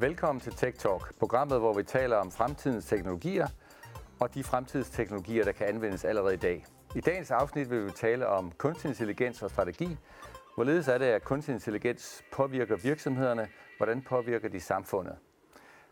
Velkommen 0.00 0.40
til 0.40 0.52
Tech 0.52 0.78
Talk, 0.78 1.18
programmet, 1.18 1.58
hvor 1.58 1.72
vi 1.72 1.82
taler 1.82 2.16
om 2.16 2.30
fremtidens 2.30 2.86
teknologier 2.86 3.46
og 4.20 4.34
de 4.34 4.44
fremtidsteknologier, 4.44 5.44
der 5.44 5.52
kan 5.52 5.66
anvendes 5.66 6.04
allerede 6.04 6.34
i 6.34 6.36
dag. 6.36 6.66
I 6.96 7.00
dagens 7.00 7.30
afsnit 7.30 7.70
vil 7.70 7.84
vi 7.84 7.90
tale 7.90 8.26
om 8.26 8.52
kunstig 8.58 8.88
intelligens 8.88 9.42
og 9.42 9.50
strategi. 9.50 9.96
Hvorledes 10.54 10.88
er 10.88 10.98
det, 10.98 11.06
at 11.06 11.24
kunstig 11.24 11.52
intelligens 11.52 12.24
påvirker 12.32 12.76
virksomhederne? 12.76 13.48
Hvordan 13.76 14.02
påvirker 14.02 14.48
de 14.48 14.60
samfundet? 14.60 15.16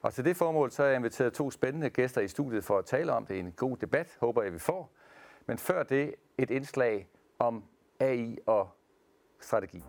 Og 0.02 0.14
til 0.14 0.25
det 0.25 0.36
formål 0.36 0.70
så 0.70 0.82
har 0.82 0.88
jeg 0.88 0.96
inviteret 0.96 1.32
to 1.32 1.50
spændende 1.50 1.91
gæster 1.91 2.20
i 2.20 2.29
studiet 2.29 2.64
for 2.64 2.79
at 2.79 2.84
tale 2.84 3.12
om 3.12 3.27
det. 3.27 3.38
En 3.38 3.52
god 3.52 3.77
debat, 3.77 4.16
håber 4.20 4.43
jeg, 4.43 4.52
vi 4.52 4.59
får. 4.59 4.93
Men 5.46 5.59
før 5.59 5.82
det 5.82 6.14
et 6.38 6.50
indslag 6.50 7.09
om 7.38 7.64
AI 8.00 8.38
og 8.46 8.68
strategi. 9.41 9.84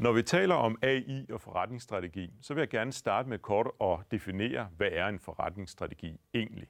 Når 0.00 0.12
vi 0.12 0.22
taler 0.22 0.54
om 0.54 0.78
AI 0.82 1.26
og 1.32 1.40
forretningsstrategi, 1.40 2.32
så 2.40 2.54
vil 2.54 2.60
jeg 2.60 2.68
gerne 2.68 2.92
starte 2.92 3.28
med 3.28 3.38
kort 3.38 3.68
at 3.80 3.98
definere, 4.10 4.68
hvad 4.76 4.88
er 4.92 5.06
en 5.06 5.18
forretningsstrategi 5.18 6.20
egentlig. 6.34 6.68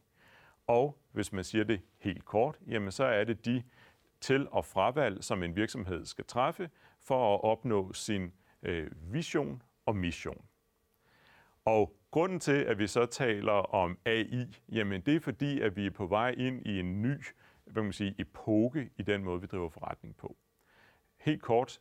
Og 0.66 0.98
hvis 1.12 1.32
man 1.32 1.44
siger 1.44 1.64
det 1.64 1.80
helt 1.98 2.24
kort, 2.24 2.58
jamen 2.66 2.90
så 2.92 3.04
er 3.04 3.24
det 3.24 3.44
de 3.44 3.62
til- 4.20 4.48
og 4.50 4.64
fravalg, 4.64 5.24
som 5.24 5.42
en 5.42 5.56
virksomhed 5.56 6.04
skal 6.04 6.24
træffe 6.24 6.70
for 7.00 7.34
at 7.34 7.44
opnå 7.44 7.92
sin 7.92 8.32
øh, 8.62 8.90
vision 9.12 9.62
og 9.86 9.96
mission. 9.96 10.44
Og 11.64 11.96
grunden 12.10 12.40
til, 12.40 12.64
at 12.64 12.78
vi 12.78 12.86
så 12.86 13.06
taler 13.06 13.74
om 13.74 13.98
AI, 14.04 14.56
jamen 14.68 15.00
det 15.00 15.16
er 15.16 15.20
fordi, 15.20 15.60
at 15.60 15.76
vi 15.76 15.86
er 15.86 15.90
på 15.90 16.06
vej 16.06 16.30
ind 16.30 16.66
i 16.66 16.80
en 16.80 17.02
ny 17.02 17.16
hvad 17.64 17.82
man 17.82 17.92
sige, 17.92 18.14
epoke 18.18 18.90
i 18.98 19.02
den 19.02 19.24
måde, 19.24 19.40
vi 19.40 19.46
driver 19.46 19.68
forretning 19.68 20.16
på. 20.16 20.36
Helt 21.16 21.42
kort, 21.42 21.80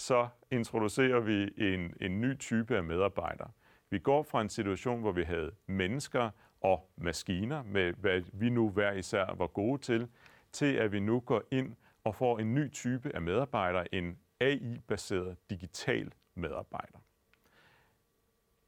så 0.00 0.28
introducerer 0.50 1.20
vi 1.20 1.52
en, 1.56 1.94
en 2.00 2.20
ny 2.20 2.38
type 2.38 2.76
af 2.76 2.84
medarbejdere. 2.84 3.50
Vi 3.90 3.98
går 3.98 4.22
fra 4.22 4.40
en 4.40 4.48
situation, 4.48 5.00
hvor 5.00 5.12
vi 5.12 5.24
havde 5.24 5.50
mennesker 5.66 6.30
og 6.60 6.90
maskiner, 6.96 7.62
med 7.62 7.92
hvad 7.92 8.22
vi 8.32 8.50
nu 8.50 8.70
hver 8.70 8.92
især 8.92 9.34
var 9.34 9.46
gode 9.46 9.80
til, 9.80 10.08
til 10.52 10.74
at 10.74 10.92
vi 10.92 11.00
nu 11.00 11.20
går 11.20 11.42
ind 11.50 11.76
og 12.04 12.14
får 12.14 12.38
en 12.38 12.54
ny 12.54 12.72
type 12.72 13.14
af 13.14 13.22
medarbejdere, 13.22 13.94
en 13.94 14.18
AI-baseret 14.40 15.36
digital 15.50 16.12
medarbejder. 16.34 16.98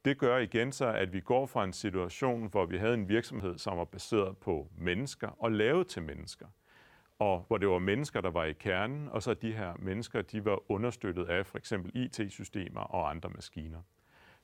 Det 0.05 0.17
gør 0.17 0.37
igen 0.37 0.71
så, 0.71 0.85
at 0.85 1.13
vi 1.13 1.19
går 1.19 1.45
fra 1.45 1.63
en 1.63 1.73
situation, 1.73 2.47
hvor 2.47 2.65
vi 2.65 2.77
havde 2.77 2.93
en 2.93 3.09
virksomhed, 3.09 3.57
som 3.57 3.77
var 3.77 3.85
baseret 3.85 4.37
på 4.37 4.67
mennesker 4.77 5.27
og 5.27 5.51
lavet 5.51 5.87
til 5.87 6.03
mennesker– 6.03 6.47
og 7.23 7.45
hvor 7.47 7.57
det 7.57 7.67
var 7.67 7.79
mennesker, 7.79 8.21
der 8.21 8.29
var 8.29 8.43
i 8.43 8.53
kernen, 8.53 9.09
og 9.09 9.23
så 9.23 9.33
de 9.33 9.53
her 9.53 9.73
mennesker, 9.79 10.21
de 10.21 10.45
var 10.45 10.71
understøttet 10.71 11.25
af 11.25 11.45
for 11.45 11.57
eksempel 11.57 11.91
IT-systemer 11.95 12.81
og 12.81 13.09
andre 13.09 13.29
maskiner. 13.29 13.81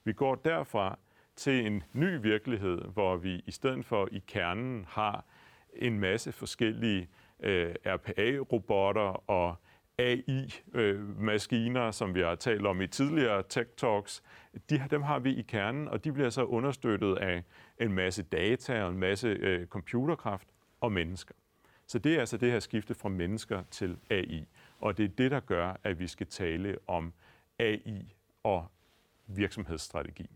Vi 0.04 0.14
går 0.14 0.36
derfra 0.36 1.00
til 1.36 1.66
en 1.66 1.84
ny 1.94 2.22
virkelighed, 2.22 2.82
hvor 2.82 3.18
vi 3.18 3.44
i 3.46 3.52
stedet 3.52 3.86
for 3.86 4.10
i 4.12 4.24
kernen 4.28 4.86
har 4.90 5.26
en 5.74 6.00
masse 6.00 6.32
forskellige 6.32 7.10
øh, 7.40 7.76
RPA-robotter 7.86 9.30
og 9.30 9.56
AI-maskiner, 9.98 11.88
øh, 11.88 11.94
som 11.94 12.16
vi 12.16 12.22
har 12.22 12.36
talt 12.36 12.66
om 12.66 12.82
i 12.82 12.88
tidligere 12.88 13.44
Tech 13.50 13.70
Talks, 13.78 14.24
de, 14.70 14.84
dem 14.92 15.02
har 15.02 15.20
vi 15.20 15.36
i 15.36 15.42
kernen, 15.42 15.88
og 15.88 16.04
de 16.04 16.12
bliver 16.12 16.30
så 16.30 16.44
understøttet 16.44 17.18
af 17.18 17.44
en 17.78 17.94
masse 17.94 18.24
data 18.24 18.84
og 18.84 18.90
en 18.90 19.00
masse 19.00 19.28
øh, 19.28 19.68
computerkraft 19.68 20.48
og 20.82 20.92
mennesker. 20.92 21.36
Så 21.90 22.00
det 22.00 22.16
er 22.16 22.20
altså 22.20 22.38
det 22.38 22.52
her 22.52 22.60
skifte 22.60 22.94
fra 22.94 23.10
mennesker 23.10 23.64
til 23.72 23.98
AI. 24.10 24.48
Og 24.80 24.98
det 24.98 25.06
er 25.06 25.10
det, 25.10 25.32
der 25.32 25.40
gør, 25.40 25.80
at 25.84 26.00
vi 26.00 26.08
skal 26.08 26.28
tale 26.28 26.78
om 26.88 27.14
AI 27.60 28.14
og 28.44 28.66
virksomhedsstrategi. 29.28 30.30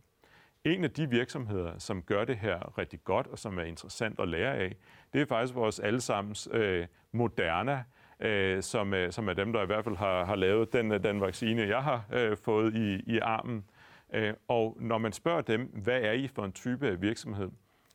En 0.64 0.84
af 0.84 0.92
de 0.92 1.10
virksomheder, 1.10 1.78
som 1.78 2.02
gør 2.02 2.26
det 2.26 2.38
her 2.38 2.78
rigtig 2.78 3.04
godt, 3.04 3.28
og 3.28 3.40
som 3.40 3.60
er 3.60 3.64
interessant 3.64 4.20
at 4.20 4.28
lære 4.28 4.56
af, 4.56 4.76
det 5.14 5.22
er 5.22 5.26
faktisk 5.26 5.56
vores 5.56 5.80
allesammens 5.80 6.50
øh, 6.52 6.88
Moderna, 7.12 7.84
øh, 8.20 8.64
som, 8.64 8.94
øh, 8.94 9.12
som 9.12 9.30
er 9.30 9.34
dem, 9.34 9.54
der 9.54 9.64
i 9.64 9.66
hvert 9.66 9.84
fald 9.84 9.96
har, 9.96 10.26
har 10.26 10.36
lavet 10.36 10.74
den, 10.74 10.92
øh, 10.92 11.04
den 11.04 11.22
vaccine, 11.22 11.62
jeg 11.62 11.84
har 11.84 12.06
øh, 12.14 12.38
fået 12.38 12.76
i, 12.76 13.14
i 13.16 13.20
armen. 13.20 13.66
Øh, 14.14 14.34
og 14.48 14.78
når 14.80 14.98
man 14.98 15.12
spørger 15.12 15.42
dem, 15.42 15.62
hvad 15.62 16.02
er 16.02 16.12
I 16.12 16.28
for 16.28 16.46
en 16.46 16.52
type 16.52 16.88
af 16.88 17.02
virksomhed, 17.02 17.50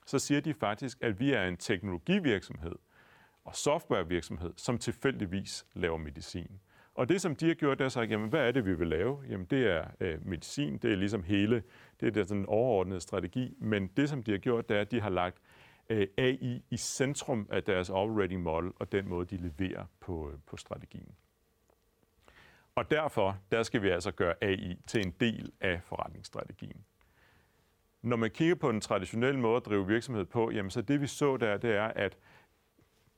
så 0.07 0.19
siger 0.19 0.41
de 0.41 0.55
faktisk, 0.55 0.99
at 1.01 1.21
vi 1.21 1.33
er 1.33 1.45
en 1.45 1.57
teknologivirksomhed 1.57 2.75
og 3.49 3.57
softwarevirksomhed, 3.57 4.53
som 4.57 4.79
tilfældigvis 4.79 5.67
laver 5.75 5.97
medicin. 5.97 6.61
Og 6.95 7.09
det, 7.09 7.21
som 7.21 7.37
de 7.37 7.47
har 7.47 7.55
gjort, 7.55 7.79
det 7.79 7.85
er 7.85 7.89
sagt, 7.89 8.11
jamen, 8.11 8.29
hvad 8.29 8.41
er 8.41 8.53
det, 8.53 8.67
vi 8.67 8.75
vil 8.75 8.89
lave? 8.89 9.19
Jamen, 9.29 9.47
det 9.47 9.67
er 9.67 9.85
øh, 10.01 10.27
medicin, 10.27 10.79
det 10.79 10.93
er 10.93 10.97
ligesom 10.97 11.23
hele, 11.23 11.63
det 12.01 12.17
er 12.17 12.25
den 12.25 12.47
overordnede 12.47 13.01
strategi, 13.01 13.57
men 13.59 13.87
det, 13.87 14.09
som 14.09 14.23
de 14.23 14.31
har 14.31 14.39
gjort, 14.39 14.69
det 14.69 14.77
er, 14.77 14.81
at 14.81 14.91
de 14.91 15.01
har 15.01 15.11
lagt 15.11 15.39
øh, 15.89 16.07
AI 16.19 16.63
i 16.71 16.77
centrum 16.77 17.49
af 17.51 17.63
deres 17.63 17.91
operating 17.91 18.43
model, 18.43 18.73
og 18.79 18.93
den 18.93 19.09
måde, 19.09 19.27
de 19.27 19.37
leverer 19.37 19.85
på, 20.01 20.31
øh, 20.31 20.39
på 20.47 20.57
strategien. 20.57 21.15
Og 22.75 22.91
derfor, 22.91 23.39
der 23.53 23.63
skal 23.63 23.83
vi 23.83 23.89
altså 23.89 24.11
gøre 24.11 24.35
AI 24.41 24.77
til 24.87 25.07
en 25.07 25.15
del 25.21 25.53
af 25.61 25.81
forretningsstrategien. 25.85 26.85
Når 28.03 28.17
man 28.17 28.31
kigger 28.31 28.55
på 28.55 28.73
den 28.73 28.81
traditionelle 28.81 29.41
måde 29.41 29.57
at 29.57 29.67
drive 29.67 29.87
virksomhed 29.87 30.25
på, 30.25 30.51
jamen 30.51 30.71
så 30.71 30.83
det 30.83 31.01
vi 31.01 31.07
så 31.07 31.37
der, 31.37 31.57
det 31.57 31.77
er, 31.77 31.87
at 31.87 32.19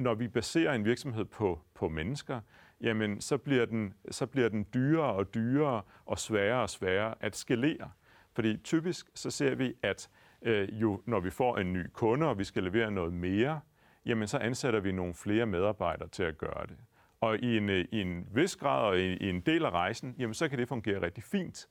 når 0.00 0.14
vi 0.14 0.28
baserer 0.28 0.74
en 0.74 0.84
virksomhed 0.84 1.24
på, 1.24 1.60
på 1.74 1.88
mennesker, 1.88 2.40
jamen 2.80 3.20
så 3.20 3.38
bliver, 3.38 3.66
den, 3.66 3.94
så 4.10 4.26
bliver 4.26 4.48
den 4.48 4.66
dyrere 4.74 5.12
og 5.12 5.34
dyrere 5.34 5.82
og 6.06 6.18
sværere 6.18 6.62
og 6.62 6.70
sværere 6.70 7.14
at 7.20 7.36
skalere. 7.36 7.90
Fordi 8.32 8.56
typisk 8.56 9.10
så 9.14 9.30
ser 9.30 9.54
vi, 9.54 9.74
at 9.82 10.10
øh, 10.42 10.80
jo 10.80 11.02
når 11.06 11.20
vi 11.20 11.30
får 11.30 11.58
en 11.58 11.72
ny 11.72 11.86
kunde, 11.92 12.26
og 12.26 12.38
vi 12.38 12.44
skal 12.44 12.62
levere 12.62 12.90
noget 12.90 13.12
mere, 13.12 13.60
jamen 14.06 14.28
så 14.28 14.38
ansætter 14.38 14.80
vi 14.80 14.92
nogle 14.92 15.14
flere 15.14 15.46
medarbejdere 15.46 16.08
til 16.08 16.22
at 16.22 16.38
gøre 16.38 16.66
det. 16.68 16.76
Og 17.20 17.38
i 17.38 17.56
en, 17.56 17.68
øh, 17.68 17.84
i 17.92 18.00
en 18.00 18.26
vis 18.34 18.56
grad 18.56 18.82
og 18.82 18.98
i, 18.98 19.16
i 19.16 19.28
en 19.28 19.40
del 19.40 19.64
af 19.64 19.70
rejsen, 19.70 20.14
jamen 20.18 20.34
så 20.34 20.48
kan 20.48 20.58
det 20.58 20.68
fungere 20.68 21.02
rigtig 21.02 21.24
fint. 21.24 21.68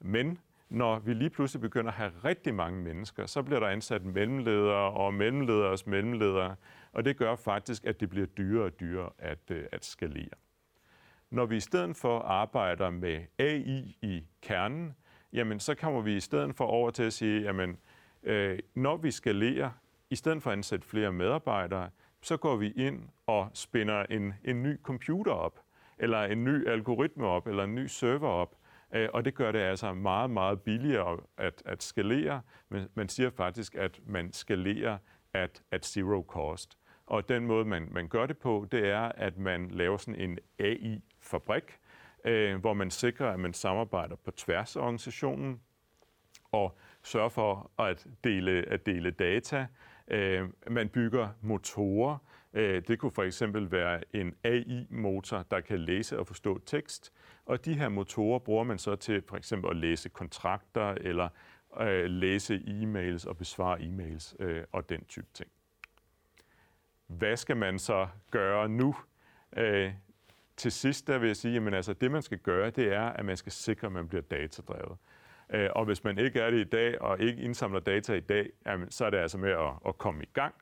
Men 0.00 0.38
når 0.68 0.98
vi 0.98 1.14
lige 1.14 1.30
pludselig 1.30 1.60
begynder 1.60 1.90
at 1.90 1.96
have 1.96 2.12
rigtig 2.24 2.54
mange 2.54 2.82
mennesker, 2.82 3.26
så 3.26 3.42
bliver 3.42 3.60
der 3.60 3.66
ansat 3.66 4.04
mellemledere 4.04 4.90
og 4.90 5.14
mellemlederes 5.14 5.86
mellemledere, 5.86 6.56
og 6.92 7.04
det 7.04 7.16
gør 7.16 7.36
faktisk, 7.36 7.84
at 7.84 8.00
det 8.00 8.10
bliver 8.10 8.26
dyrere 8.26 8.64
og 8.64 8.80
dyrere 8.80 9.10
at, 9.18 9.50
øh, 9.50 9.64
at 9.72 9.84
skalere. 9.84 10.28
Når 11.30 11.46
vi 11.46 11.56
i 11.56 11.60
stedet 11.60 11.96
for 11.96 12.18
arbejder 12.18 12.90
med 12.90 13.20
AI 13.38 13.96
i 14.02 14.24
kernen, 14.42 14.94
jamen 15.32 15.60
så 15.60 15.74
kommer 15.74 16.00
vi 16.00 16.16
i 16.16 16.20
stedet 16.20 16.56
for 16.56 16.64
over 16.64 16.90
til 16.90 17.02
at 17.02 17.12
sige, 17.12 17.42
jamen 17.42 17.78
øh, 18.22 18.58
når 18.74 18.96
vi 18.96 19.10
skalerer, 19.10 19.70
i 20.10 20.16
stedet 20.16 20.42
for 20.42 20.50
at 20.50 20.56
ansætte 20.56 20.86
flere 20.86 21.12
medarbejdere, 21.12 21.90
så 22.20 22.36
går 22.36 22.56
vi 22.56 22.70
ind 22.70 23.08
og 23.26 23.50
spænder 23.54 24.02
en, 24.02 24.34
en 24.44 24.62
ny 24.62 24.82
computer 24.82 25.32
op, 25.32 25.60
eller 25.98 26.22
en 26.22 26.44
ny 26.44 26.68
algoritme 26.68 27.26
op, 27.26 27.46
eller 27.46 27.64
en 27.64 27.74
ny 27.74 27.86
server 27.86 28.28
op, 28.28 28.54
øh, 28.94 29.08
og 29.14 29.24
det 29.24 29.34
gør 29.34 29.52
det 29.52 29.58
altså 29.58 29.94
meget, 29.94 30.30
meget 30.30 30.62
billigere 30.62 31.20
at, 31.36 31.62
at 31.64 31.82
skalere. 31.82 32.42
Men 32.68 32.88
man 32.94 33.08
siger 33.08 33.30
faktisk, 33.30 33.74
at 33.74 34.00
man 34.06 34.32
skalerer 34.32 34.98
at, 35.38 35.62
at 35.70 35.86
zero 35.86 36.24
cost. 36.28 36.78
Og 37.06 37.28
den 37.28 37.46
måde, 37.46 37.64
man, 37.64 37.88
man 37.90 38.08
gør 38.08 38.26
det 38.26 38.38
på, 38.38 38.66
det 38.72 38.88
er, 38.88 39.00
at 39.00 39.38
man 39.38 39.70
laver 39.70 39.96
sådan 39.96 40.20
en 40.20 40.38
AI-fabrik, 40.58 41.78
øh, 42.24 42.56
hvor 42.60 42.74
man 42.74 42.90
sikrer, 42.90 43.32
at 43.32 43.40
man 43.40 43.52
samarbejder 43.52 44.16
på 44.16 44.30
tværs 44.30 44.76
af 44.76 44.80
organisationen 44.80 45.60
og 46.52 46.78
sørger 47.02 47.28
for 47.28 47.70
at 47.78 48.06
dele, 48.24 48.64
at 48.68 48.86
dele 48.86 49.10
data. 49.10 49.66
Øh, 50.08 50.48
man 50.70 50.88
bygger 50.88 51.28
motorer. 51.40 52.18
Øh, 52.54 52.82
det 52.88 52.98
kunne 52.98 53.12
for 53.12 53.22
eksempel 53.22 53.72
være 53.72 54.16
en 54.16 54.34
AI-motor, 54.44 55.44
der 55.50 55.60
kan 55.60 55.78
læse 55.80 56.18
og 56.18 56.26
forstå 56.26 56.58
tekst. 56.66 57.12
Og 57.46 57.64
de 57.64 57.74
her 57.74 57.88
motorer 57.88 58.38
bruger 58.38 58.64
man 58.64 58.78
så 58.78 58.96
til 58.96 59.22
for 59.28 59.36
eksempel 59.36 59.70
at 59.70 59.76
læse 59.76 60.08
kontrakter 60.08 60.88
eller 60.90 61.28
øh, 61.80 62.04
læse 62.04 62.62
e-mails 62.66 63.28
og 63.28 63.36
besvare 63.36 63.78
e-mails 63.78 64.42
øh, 64.42 64.64
og 64.72 64.88
den 64.88 65.04
type 65.04 65.26
ting 65.34 65.50
hvad 67.08 67.36
skal 67.36 67.56
man 67.56 67.78
så 67.78 68.08
gøre 68.30 68.68
nu? 68.68 68.94
Øh, 69.56 69.92
til 70.56 70.72
sidst 70.72 71.06
der 71.06 71.18
vil 71.18 71.26
jeg 71.26 71.36
sige, 71.36 71.56
at 71.66 71.74
altså, 71.74 71.92
det 71.92 72.10
man 72.10 72.22
skal 72.22 72.38
gøre, 72.38 72.70
det 72.70 72.92
er, 72.92 73.02
at 73.02 73.24
man 73.24 73.36
skal 73.36 73.52
sikre, 73.52 73.86
at 73.86 73.92
man 73.92 74.08
bliver 74.08 74.22
datadrevet. 74.22 74.98
Øh, 75.50 75.70
og 75.74 75.84
hvis 75.84 76.04
man 76.04 76.18
ikke 76.18 76.40
er 76.40 76.50
det 76.50 76.58
i 76.58 76.68
dag, 76.68 77.02
og 77.02 77.20
ikke 77.20 77.42
indsamler 77.42 77.80
data 77.80 78.14
i 78.14 78.20
dag, 78.20 78.50
jamen, 78.66 78.90
så 78.90 79.04
er 79.04 79.10
det 79.10 79.18
altså 79.18 79.38
med 79.38 79.50
at, 79.50 79.72
at 79.86 79.98
komme 79.98 80.22
i 80.22 80.28
gang. 80.32 80.54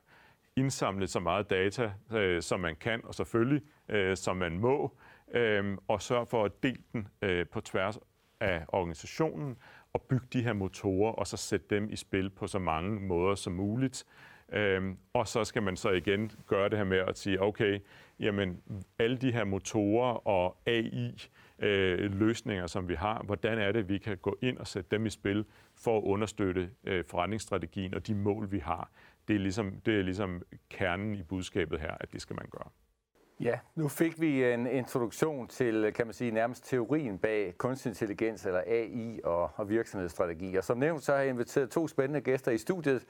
Indsamle 0.55 1.07
så 1.07 1.19
meget 1.19 1.49
data, 1.49 1.91
øh, 2.11 2.41
som 2.41 2.59
man 2.59 2.75
kan, 2.75 3.01
og 3.03 3.15
selvfølgelig 3.15 3.61
øh, 3.89 4.17
som 4.17 4.37
man 4.37 4.59
må, 4.59 4.97
øh, 5.33 5.77
og 5.87 6.01
sørge 6.01 6.25
for 6.25 6.45
at 6.45 6.63
dele 6.63 6.83
den 6.93 7.07
øh, 7.21 7.45
på 7.47 7.61
tværs 7.61 7.99
af 8.39 8.65
organisationen, 8.67 9.57
at 9.97 10.07
bygge 10.09 10.27
de 10.33 10.41
her 10.41 10.53
motorer, 10.53 11.11
og 11.11 11.27
så 11.27 11.37
sætte 11.37 11.65
dem 11.69 11.89
i 11.89 11.95
spil 11.95 12.29
på 12.29 12.47
så 12.47 12.59
mange 12.59 12.99
måder 12.99 13.35
som 13.35 13.53
muligt, 13.53 14.05
Øhm, 14.53 14.97
og 15.13 15.27
så 15.27 15.43
skal 15.43 15.63
man 15.63 15.77
så 15.77 15.89
igen 15.89 16.31
gøre 16.47 16.69
det 16.69 16.77
her 16.77 16.85
med 16.85 16.97
at 16.97 17.17
sige, 17.17 17.41
okay, 17.41 17.79
jamen 18.19 18.61
alle 18.99 19.17
de 19.17 19.31
her 19.31 19.43
motorer 19.43 20.27
og 20.27 20.57
AI, 20.65 21.29
øh, 21.59 22.19
løsninger, 22.19 22.67
som 22.67 22.89
vi 22.89 22.95
har, 22.95 23.23
hvordan 23.23 23.57
er 23.57 23.71
det, 23.71 23.89
vi 23.89 23.97
kan 23.97 24.17
gå 24.17 24.37
ind 24.41 24.57
og 24.57 24.67
sætte 24.67 24.91
dem 24.91 25.05
i 25.05 25.09
spil 25.09 25.45
for 25.75 25.97
at 25.97 26.03
understøtte 26.03 26.69
øh, 26.83 27.03
forretningsstrategien 27.05 27.93
og 27.93 28.07
de 28.07 28.15
mål, 28.15 28.51
vi 28.51 28.59
har. 28.59 28.91
Det 29.27 29.35
er, 29.35 29.39
ligesom, 29.39 29.81
det 29.85 29.99
er 29.99 30.03
ligesom 30.03 30.41
kernen 30.69 31.15
i 31.15 31.23
budskabet 31.23 31.79
her, 31.79 31.91
at 31.99 32.13
det 32.13 32.21
skal 32.21 32.35
man 32.35 32.45
gøre. 32.51 32.69
Ja, 33.39 33.59
nu 33.75 33.87
fik 33.87 34.21
vi 34.21 34.53
en 34.53 34.67
introduktion 34.67 35.47
til, 35.47 35.93
kan 35.93 36.07
man 36.07 36.13
sige, 36.13 36.31
nærmest 36.31 36.65
teorien 36.65 37.17
bag 37.17 37.57
kunstig 37.57 37.89
intelligens, 37.89 38.45
eller 38.45 38.61
AI 38.67 39.19
og, 39.23 39.51
og 39.55 39.69
virksomhedsstrategi. 39.69 40.55
Og 40.55 40.63
som 40.63 40.77
nævnt, 40.77 41.03
så 41.03 41.11
har 41.11 41.19
jeg 41.19 41.29
inviteret 41.29 41.69
to 41.69 41.87
spændende 41.87 42.21
gæster 42.21 42.51
i 42.51 42.57
studiet. 42.57 43.05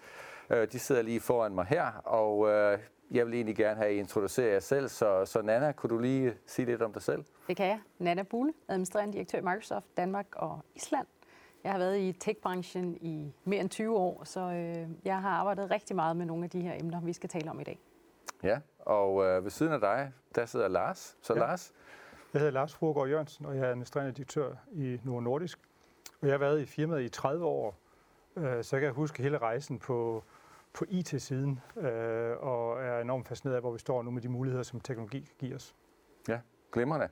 Øh, 0.50 0.68
de 0.71 0.79
sidder 0.79 1.01
lige 1.01 1.19
foran 1.19 1.56
mig 1.56 1.65
her, 1.65 1.85
og 2.06 2.50
øh, 2.50 2.79
jeg 3.12 3.25
vil 3.25 3.33
egentlig 3.33 3.56
gerne 3.56 3.79
have 3.79 3.94
introduceret 3.94 4.53
jer 4.53 4.59
selv. 4.59 4.88
Så, 4.88 5.25
så 5.25 5.41
Nana, 5.41 5.71
kunne 5.71 5.89
du 5.89 5.97
lige 5.97 6.33
sige 6.45 6.65
lidt 6.65 6.81
om 6.81 6.94
dig 6.94 7.01
selv? 7.01 7.23
Det 7.47 7.57
kan 7.57 7.68
jeg. 7.68 7.80
Nana 8.00 8.23
Bule, 8.23 8.53
administrerende 8.68 9.13
direktør 9.13 9.38
i 9.38 9.41
Microsoft 9.41 9.97
Danmark 9.97 10.27
og 10.35 10.59
Island. 10.75 11.07
Jeg 11.63 11.71
har 11.71 11.80
været 11.80 12.00
i 12.00 12.12
tech-branchen 12.12 12.97
i 13.01 13.33
mere 13.44 13.62
end 13.62 13.69
20 13.69 13.97
år, 13.97 14.23
så 14.23 14.39
øh, 14.39 14.89
jeg 15.06 15.21
har 15.21 15.30
arbejdet 15.30 15.71
rigtig 15.71 15.95
meget 15.95 16.18
med 16.18 16.25
nogle 16.25 16.44
af 16.44 16.50
de 16.50 16.62
her 16.62 16.73
emner, 16.80 17.01
vi 17.01 17.13
skal 17.13 17.30
tale 17.30 17.50
om 17.50 17.59
i 17.59 17.63
dag. 17.63 17.80
Ja, 18.43 18.59
og 18.79 19.25
øh, 19.25 19.43
ved 19.43 19.51
siden 19.51 19.73
af 19.73 19.79
dig, 19.79 20.11
der 20.35 20.45
sidder 20.45 20.67
Lars. 20.67 21.17
Så 21.21 21.33
ja. 21.33 21.39
Lars? 21.39 21.73
Jeg 22.33 22.39
hedder 22.39 22.53
Lars 22.53 22.73
Frogaard 22.73 23.09
Jørgensen, 23.09 23.45
og 23.45 23.55
jeg 23.55 23.63
er 23.63 23.69
administrerende 23.69 24.11
direktør 24.11 24.53
i 24.71 24.99
Nord 25.03 25.23
Nordisk. 25.23 25.59
Og 26.21 26.27
jeg 26.27 26.33
har 26.33 26.39
været 26.39 26.61
i 26.61 26.65
firmaet 26.65 27.03
i 27.03 27.09
30 27.09 27.45
år, 27.45 27.75
øh, 28.35 28.63
så 28.63 28.75
jeg 28.75 28.81
kan 28.81 28.93
huske 28.93 29.23
hele 29.23 29.37
rejsen 29.37 29.79
på, 29.79 30.23
på 30.73 30.85
IT-siden, 30.87 31.61
øh, 31.77 32.37
og 32.39 32.83
er 32.83 33.01
enormt 33.01 33.27
fascineret 33.27 33.55
af, 33.55 33.61
hvor 33.61 33.71
vi 33.71 33.79
står 33.79 34.03
nu 34.03 34.11
med 34.11 34.21
de 34.21 34.29
muligheder, 34.29 34.63
som 34.63 34.79
teknologi 34.79 35.31
giver 35.39 35.55
os. 35.55 35.75
Ja, 36.27 36.39
glimrende. 36.71 37.09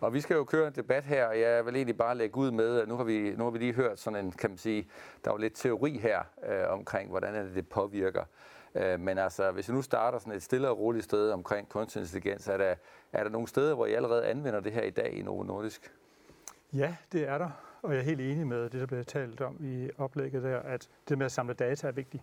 Og 0.00 0.12
vi 0.12 0.20
skal 0.20 0.34
jo 0.34 0.44
køre 0.44 0.66
en 0.66 0.74
debat 0.74 1.04
her, 1.04 1.26
og 1.26 1.40
jeg 1.40 1.66
vil 1.66 1.76
egentlig 1.76 1.96
bare 1.96 2.14
lægge 2.14 2.36
ud 2.36 2.50
med, 2.50 2.80
at 2.80 2.88
nu 2.88 2.96
har 2.96 3.04
vi, 3.04 3.34
nu 3.36 3.44
har 3.44 3.50
vi 3.50 3.58
lige 3.58 3.72
hørt 3.72 3.98
sådan 3.98 4.24
en, 4.24 4.32
kan 4.32 4.50
man 4.50 4.58
sige, 4.58 4.88
der 5.24 5.30
er 5.30 5.34
jo 5.34 5.38
lidt 5.38 5.54
teori 5.54 5.98
her 5.98 6.22
øh, 6.48 6.72
omkring, 6.72 7.10
hvordan 7.10 7.34
det, 7.34 7.54
det 7.54 7.68
påvirker. 7.68 8.24
Øh, 8.74 9.00
men 9.00 9.18
altså, 9.18 9.50
hvis 9.50 9.68
vi 9.68 9.74
nu 9.74 9.82
starter 9.82 10.18
sådan 10.18 10.32
et 10.32 10.42
stille 10.42 10.68
og 10.68 10.78
roligt 10.78 11.04
sted 11.04 11.30
omkring 11.30 11.68
kunstig 11.68 12.00
intelligens, 12.00 12.48
er 12.48 12.56
der, 12.56 12.74
er 13.12 13.22
der 13.22 13.30
nogle 13.30 13.48
steder, 13.48 13.74
hvor 13.74 13.86
I 13.86 13.92
allerede 13.92 14.26
anvender 14.26 14.60
det 14.60 14.72
her 14.72 14.82
i 14.82 14.90
dag 14.90 15.12
i 15.12 15.22
Novo 15.22 15.42
Nordisk? 15.42 15.92
Ja, 16.72 16.96
det 17.12 17.28
er 17.28 17.38
der. 17.38 17.50
Og 17.82 17.92
jeg 17.92 17.98
er 17.98 18.04
helt 18.04 18.20
enig 18.20 18.46
med 18.46 18.62
det, 18.62 18.80
der 18.80 18.86
blev 18.86 19.04
talt 19.04 19.40
om 19.40 19.56
i 19.60 19.90
oplægget 19.98 20.42
der, 20.42 20.58
at 20.58 20.88
det 21.08 21.18
med 21.18 21.26
at 21.26 21.32
samle 21.32 21.54
data 21.54 21.86
er 21.88 21.92
vigtigt. 21.92 22.22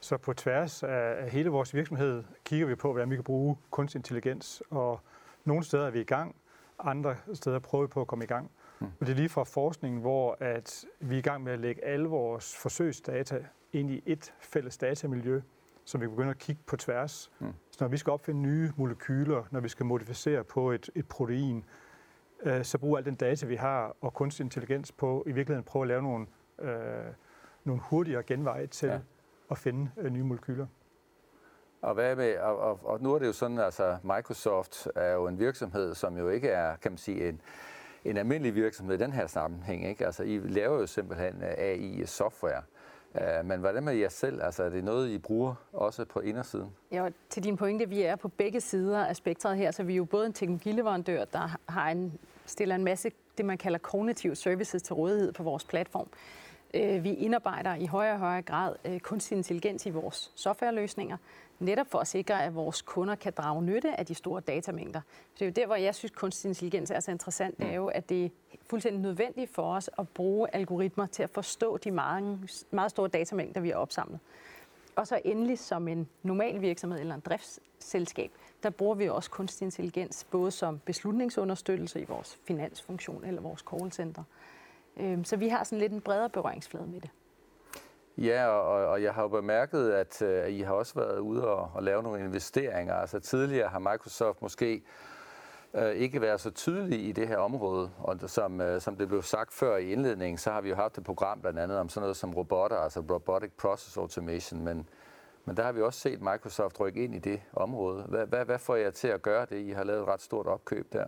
Så 0.00 0.16
på 0.16 0.32
tværs 0.32 0.82
af 0.82 1.30
hele 1.30 1.50
vores 1.50 1.74
virksomhed 1.74 2.24
kigger 2.44 2.66
vi 2.66 2.74
på, 2.74 2.92
hvordan 2.92 3.10
vi 3.10 3.14
kan 3.14 3.24
bruge 3.24 3.56
kunstig 3.70 3.98
intelligens, 3.98 4.62
og 4.70 5.00
nogle 5.44 5.64
steder 5.64 5.86
er 5.86 5.90
vi 5.90 6.00
i 6.00 6.04
gang, 6.04 6.36
andre 6.78 7.16
steder 7.34 7.58
prøver 7.58 7.84
vi 7.84 7.88
på 7.88 8.00
at 8.00 8.06
komme 8.06 8.24
i 8.24 8.28
gang. 8.28 8.50
Mm. 8.78 8.86
Og 9.00 9.06
det 9.06 9.12
er 9.12 9.16
lige 9.16 9.28
fra 9.28 9.44
forskningen, 9.44 10.00
hvor 10.00 10.36
at 10.40 10.84
vi 11.00 11.14
er 11.14 11.18
i 11.18 11.22
gang 11.22 11.44
med 11.44 11.52
at 11.52 11.58
lægge 11.58 11.84
alle 11.84 12.08
vores 12.08 12.56
forsøgsdata 12.56 13.44
ind 13.74 13.90
i 13.90 14.02
et 14.06 14.34
fælles 14.40 14.78
datamiljø, 14.78 15.40
som 15.84 16.00
vi 16.00 16.06
begynder 16.08 16.30
at 16.30 16.38
kigge 16.38 16.62
på 16.66 16.76
tværs. 16.76 17.30
Mm. 17.38 17.52
Så 17.70 17.84
når 17.84 17.88
vi 17.88 17.96
skal 17.96 18.10
opfinde 18.10 18.40
nye 18.40 18.72
molekyler, 18.76 19.44
når 19.50 19.60
vi 19.60 19.68
skal 19.68 19.86
modificere 19.86 20.44
på 20.44 20.70
et, 20.70 20.90
et 20.94 21.08
protein, 21.08 21.64
øh, 22.42 22.64
så 22.64 22.78
bruger 22.78 22.98
al 22.98 23.04
den 23.04 23.14
data, 23.14 23.46
vi 23.46 23.56
har, 23.56 23.96
og 24.00 24.14
kunstig 24.14 24.44
intelligens 24.44 24.92
på 24.92 25.24
i 25.26 25.32
virkeligheden 25.32 25.64
prøve 25.64 25.82
at 25.82 25.88
lave 25.88 26.02
nogle, 26.02 26.26
øh, 26.58 27.12
nogle 27.64 27.82
hurtigere 27.84 28.22
genveje 28.22 28.66
til 28.66 28.88
ja. 28.88 28.98
at 29.50 29.58
finde 29.58 29.90
øh, 29.96 30.10
nye 30.10 30.22
molekyler. 30.22 30.66
Og, 31.82 31.94
hvad 31.94 32.16
med, 32.16 32.38
og, 32.38 32.58
og, 32.58 32.80
og 32.82 33.02
nu 33.02 33.14
er 33.14 33.18
det 33.18 33.26
jo 33.26 33.32
sådan, 33.32 33.58
altså 33.58 33.98
Microsoft 34.02 34.88
er 34.94 35.12
jo 35.12 35.26
en 35.26 35.38
virksomhed, 35.38 35.94
som 35.94 36.18
jo 36.18 36.28
ikke 36.28 36.48
er, 36.48 36.76
kan 36.76 36.92
man 36.92 36.98
sige, 36.98 37.28
en, 37.28 37.40
en 38.04 38.16
almindelig 38.16 38.54
virksomhed 38.54 38.94
i 38.94 38.98
den 38.98 39.12
her 39.12 39.26
sammenhæng. 39.26 39.88
Ikke? 39.88 40.06
Altså, 40.06 40.22
I 40.22 40.38
laver 40.38 40.78
jo 40.78 40.86
simpelthen 40.86 41.42
AI-software. 41.42 42.62
Uh, 43.14 43.46
men 43.46 43.60
hvordan 43.60 43.82
med 43.82 43.94
jer 43.94 44.08
selv? 44.08 44.42
Altså, 44.42 44.62
er 44.62 44.68
det 44.68 44.84
noget, 44.84 45.08
I 45.08 45.18
bruger 45.18 45.54
også 45.72 46.04
på 46.04 46.20
indersiden? 46.20 46.70
Ja, 46.92 47.08
til 47.30 47.44
din 47.44 47.56
pointe, 47.56 47.88
vi 47.88 48.02
er 48.02 48.16
på 48.16 48.28
begge 48.28 48.60
sider 48.60 49.04
af 49.06 49.16
spektret 49.16 49.56
her, 49.56 49.70
så 49.70 49.82
vi 49.82 49.92
er 49.92 49.96
jo 49.96 50.04
både 50.04 50.26
en 50.26 50.32
teknologileverandør, 50.32 51.24
der 51.24 51.58
har 51.68 51.90
en, 51.90 52.18
stiller 52.46 52.74
en 52.74 52.84
masse 52.84 53.10
det, 53.38 53.44
man 53.44 53.58
kalder 53.58 53.78
kognitive 53.78 54.34
services 54.34 54.82
til 54.82 54.94
rådighed 54.94 55.32
på 55.32 55.42
vores 55.42 55.64
platform. 55.64 56.08
Uh, 56.74 57.04
vi 57.04 57.14
indarbejder 57.14 57.74
i 57.74 57.86
højere 57.86 58.14
og 58.14 58.18
højere 58.18 58.42
grad 58.42 58.74
uh, 58.88 58.98
kunstig 58.98 59.36
intelligens 59.36 59.86
i 59.86 59.90
vores 59.90 60.32
softwareløsninger, 60.34 61.16
netop 61.58 61.86
for 61.90 61.98
at 61.98 62.06
sikre, 62.06 62.44
at 62.44 62.54
vores 62.54 62.82
kunder 62.82 63.14
kan 63.14 63.32
drage 63.36 63.62
nytte 63.62 64.00
af 64.00 64.06
de 64.06 64.14
store 64.14 64.40
datamængder. 64.40 65.00
Så 65.34 65.38
det 65.38 65.42
er 65.42 65.46
jo 65.46 65.52
der, 65.52 65.66
hvor 65.66 65.76
jeg 65.76 65.94
synes, 65.94 66.12
kunstig 66.16 66.48
intelligens 66.48 66.90
er 66.90 67.00
så 67.00 67.10
interessant, 67.10 67.58
det 67.58 67.66
er 67.66 67.74
jo, 67.74 67.86
at 67.86 68.08
det 68.08 68.24
er 68.24 68.28
fuldstændig 68.62 69.02
nødvendigt 69.02 69.54
for 69.54 69.74
os 69.74 69.90
at 69.98 70.08
bruge 70.08 70.54
algoritmer 70.54 71.06
til 71.06 71.22
at 71.22 71.30
forstå 71.30 71.76
de 71.76 71.90
mange, 71.90 72.48
meget 72.70 72.90
store 72.90 73.08
datamængder, 73.08 73.60
vi 73.60 73.68
har 73.68 73.76
opsamlet. 73.76 74.20
Og 74.96 75.06
så 75.06 75.20
endelig 75.24 75.58
som 75.58 75.88
en 75.88 76.08
normal 76.22 76.60
virksomhed 76.60 77.00
eller 77.00 77.14
en 77.14 77.20
driftsselskab, 77.20 78.30
der 78.62 78.70
bruger 78.70 78.94
vi 78.94 79.08
også 79.08 79.30
kunstig 79.30 79.64
intelligens 79.64 80.26
både 80.30 80.50
som 80.50 80.78
beslutningsunderstøttelse 80.78 82.00
i 82.00 82.04
vores 82.04 82.38
finansfunktion 82.44 83.24
eller 83.24 83.40
vores 83.40 83.64
callcenter. 83.70 84.22
Øhm, 84.96 85.24
så 85.24 85.36
vi 85.36 85.48
har 85.48 85.64
sådan 85.64 85.78
lidt 85.78 85.92
en 85.92 86.00
bredere 86.00 86.30
berøringsflade 86.30 86.86
med 86.86 87.00
det. 87.00 87.10
Ja, 88.18 88.46
og, 88.46 88.86
og 88.86 89.02
jeg 89.02 89.14
har 89.14 89.22
jo 89.22 89.28
bemærket, 89.28 89.90
at 89.90 90.22
øh, 90.22 90.44
at 90.44 90.50
I 90.50 90.60
har 90.60 90.74
også 90.74 90.94
været 90.94 91.18
ude 91.18 91.48
og, 91.48 91.70
og 91.74 91.82
lave 91.82 92.02
nogle 92.02 92.24
investeringer. 92.24 92.94
Altså 92.94 93.20
tidligere 93.20 93.68
har 93.68 93.78
Microsoft 93.78 94.42
måske 94.42 94.82
øh, 95.74 95.90
ikke 95.90 96.20
været 96.20 96.40
så 96.40 96.50
tydelig 96.50 97.08
i 97.08 97.12
det 97.12 97.28
her 97.28 97.36
område, 97.36 97.90
og 97.98 98.18
som, 98.26 98.60
øh, 98.60 98.80
som 98.80 98.96
det 98.96 99.08
blev 99.08 99.22
sagt 99.22 99.54
før 99.54 99.76
i 99.76 99.92
indledningen, 99.92 100.38
så 100.38 100.50
har 100.50 100.60
vi 100.60 100.68
jo 100.68 100.74
haft 100.74 100.98
et 100.98 101.04
program 101.04 101.40
blandt 101.40 101.58
andet 101.58 101.78
om 101.78 101.88
sådan 101.88 102.02
noget 102.02 102.16
som 102.16 102.34
robotter, 102.34 102.76
altså 102.76 103.00
Robotic 103.00 103.52
Process 103.58 103.96
Automation, 103.96 104.64
men, 104.64 104.88
men 105.44 105.56
der 105.56 105.62
har 105.62 105.72
vi 105.72 105.82
også 105.82 106.00
set 106.00 106.20
Microsoft 106.20 106.80
rykke 106.80 107.04
ind 107.04 107.14
i 107.14 107.18
det 107.18 107.42
område. 107.52 108.02
Hvad, 108.02 108.26
hvad, 108.26 108.44
hvad 108.44 108.58
får 108.58 108.76
jer 108.76 108.90
til 108.90 109.08
at 109.08 109.22
gøre 109.22 109.46
det? 109.50 109.60
I 109.60 109.70
har 109.70 109.84
lavet 109.84 110.00
et 110.00 110.08
ret 110.08 110.22
stort 110.22 110.46
opkøb 110.46 110.92
der. 110.92 111.06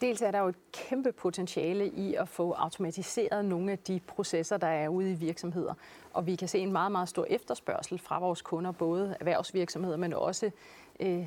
Dels 0.00 0.22
er 0.22 0.30
der 0.30 0.38
jo 0.38 0.48
et 0.48 0.72
kæmpe 0.72 1.12
potentiale 1.12 1.88
i 1.88 2.14
at 2.14 2.28
få 2.28 2.52
automatiseret 2.52 3.44
nogle 3.44 3.72
af 3.72 3.78
de 3.78 4.00
processer, 4.06 4.56
der 4.56 4.66
er 4.66 4.88
ude 4.88 5.12
i 5.12 5.14
virksomheder. 5.14 5.74
Og 6.12 6.26
vi 6.26 6.36
kan 6.36 6.48
se 6.48 6.58
en 6.58 6.72
meget, 6.72 6.92
meget 6.92 7.08
stor 7.08 7.26
efterspørgsel 7.30 7.98
fra 7.98 8.20
vores 8.20 8.42
kunder, 8.42 8.72
både 8.72 9.16
erhvervsvirksomheder, 9.20 9.96
men 9.96 10.12
også 10.12 10.50
øh, 11.00 11.26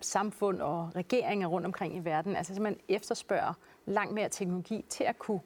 samfund 0.00 0.60
og 0.60 0.90
regeringer 0.96 1.48
rundt 1.48 1.66
omkring 1.66 1.96
i 1.96 1.98
verden. 1.98 2.36
Altså 2.36 2.54
simpelthen 2.54 2.84
efterspørger 2.88 3.52
langt 3.86 4.14
mere 4.14 4.28
teknologi 4.28 4.84
til 4.88 5.04
at 5.04 5.18
kunne 5.18 5.40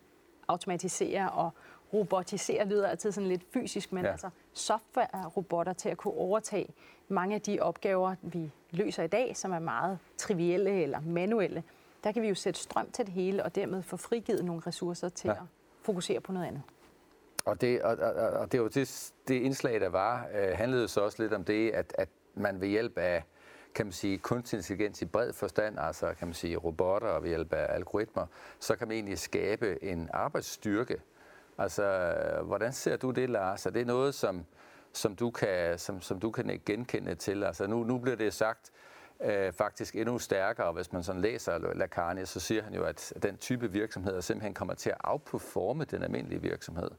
automatisere 0.48 1.30
og 1.30 1.50
robotisere 1.92 2.68
lyder 2.68 2.88
altid 2.88 3.12
sådan 3.12 3.28
lidt 3.28 3.42
fysisk, 3.52 3.92
men 3.92 4.04
ja. 4.04 4.10
altså 4.10 4.30
software-robotter 4.52 5.72
til 5.72 5.88
at 5.88 5.96
kunne 5.96 6.14
overtage 6.14 6.68
mange 7.08 7.34
af 7.34 7.40
de 7.40 7.60
opgaver, 7.60 8.14
vi 8.22 8.50
løser 8.70 9.02
i 9.02 9.06
dag, 9.06 9.36
som 9.36 9.52
er 9.52 9.58
meget 9.58 9.98
trivielle 10.18 10.82
eller 10.82 11.00
manuelle 11.00 11.62
der 12.06 12.12
kan 12.12 12.22
vi 12.22 12.28
jo 12.28 12.34
sætte 12.34 12.60
strøm 12.60 12.90
til 12.90 13.06
det 13.06 13.14
hele, 13.14 13.44
og 13.44 13.54
dermed 13.54 13.82
få 13.82 13.96
frigivet 13.96 14.44
nogle 14.44 14.62
ressourcer 14.66 15.08
til 15.08 15.28
ja. 15.28 15.32
at 15.32 15.42
fokusere 15.82 16.20
på 16.20 16.32
noget 16.32 16.46
andet. 16.46 16.62
Og 17.44 17.60
det, 17.60 17.82
og, 17.82 17.96
og, 17.96 18.30
og 18.30 18.52
det 18.52 18.62
var 18.62 18.68
det, 18.68 19.12
det 19.28 19.34
indslag, 19.34 19.80
der 19.80 19.88
var, 19.88 20.28
øh, 20.34 20.56
handlede 20.56 20.88
så 20.88 21.00
også 21.00 21.22
lidt 21.22 21.32
om 21.32 21.44
det, 21.44 21.70
at, 21.70 21.94
at 21.98 22.08
man 22.34 22.60
ved 22.60 22.68
hjælp 22.68 22.98
af 22.98 23.24
kan 23.74 23.86
man 23.86 23.92
sige, 23.92 24.18
kunstig 24.18 24.56
intelligens 24.56 25.02
i 25.02 25.04
bred 25.04 25.32
forstand, 25.32 25.78
altså 25.78 26.14
kan 26.18 26.28
man 26.28 26.34
sige 26.34 26.56
robotter 26.56 27.08
og 27.08 27.22
ved 27.22 27.28
hjælp 27.28 27.52
af 27.52 27.74
algoritmer, 27.74 28.26
så 28.60 28.76
kan 28.76 28.88
man 28.88 28.94
egentlig 28.94 29.18
skabe 29.18 29.84
en 29.84 30.10
arbejdsstyrke. 30.12 31.00
Altså, 31.58 32.12
hvordan 32.44 32.72
ser 32.72 32.96
du 32.96 33.10
det, 33.10 33.30
Lars? 33.30 33.66
Er 33.66 33.70
det 33.70 33.86
noget, 33.86 34.14
som, 34.14 34.44
som, 34.92 35.16
du, 35.16 35.30
kan, 35.30 35.78
som, 35.78 36.00
som 36.00 36.20
du 36.20 36.30
kan 36.30 36.60
genkende 36.66 37.14
til? 37.14 37.44
Altså, 37.44 37.66
nu, 37.66 37.84
nu 37.84 37.98
bliver 37.98 38.16
det 38.16 38.34
sagt, 38.34 38.70
øh, 39.20 39.52
faktisk 39.52 39.96
endnu 39.96 40.18
stærkere. 40.18 40.72
Hvis 40.72 40.92
man 40.92 41.02
sådan 41.02 41.20
læser 41.20 41.58
Lacarni, 41.74 42.26
så 42.26 42.40
siger 42.40 42.62
han 42.62 42.74
jo, 42.74 42.84
at 42.84 43.12
den 43.22 43.36
type 43.36 43.72
virksomheder 43.72 44.20
simpelthen 44.20 44.54
kommer 44.54 44.74
til 44.74 44.90
at 44.90 44.96
outperforme 45.04 45.84
den 45.84 46.02
almindelige 46.02 46.42
virksomhed. 46.42 46.90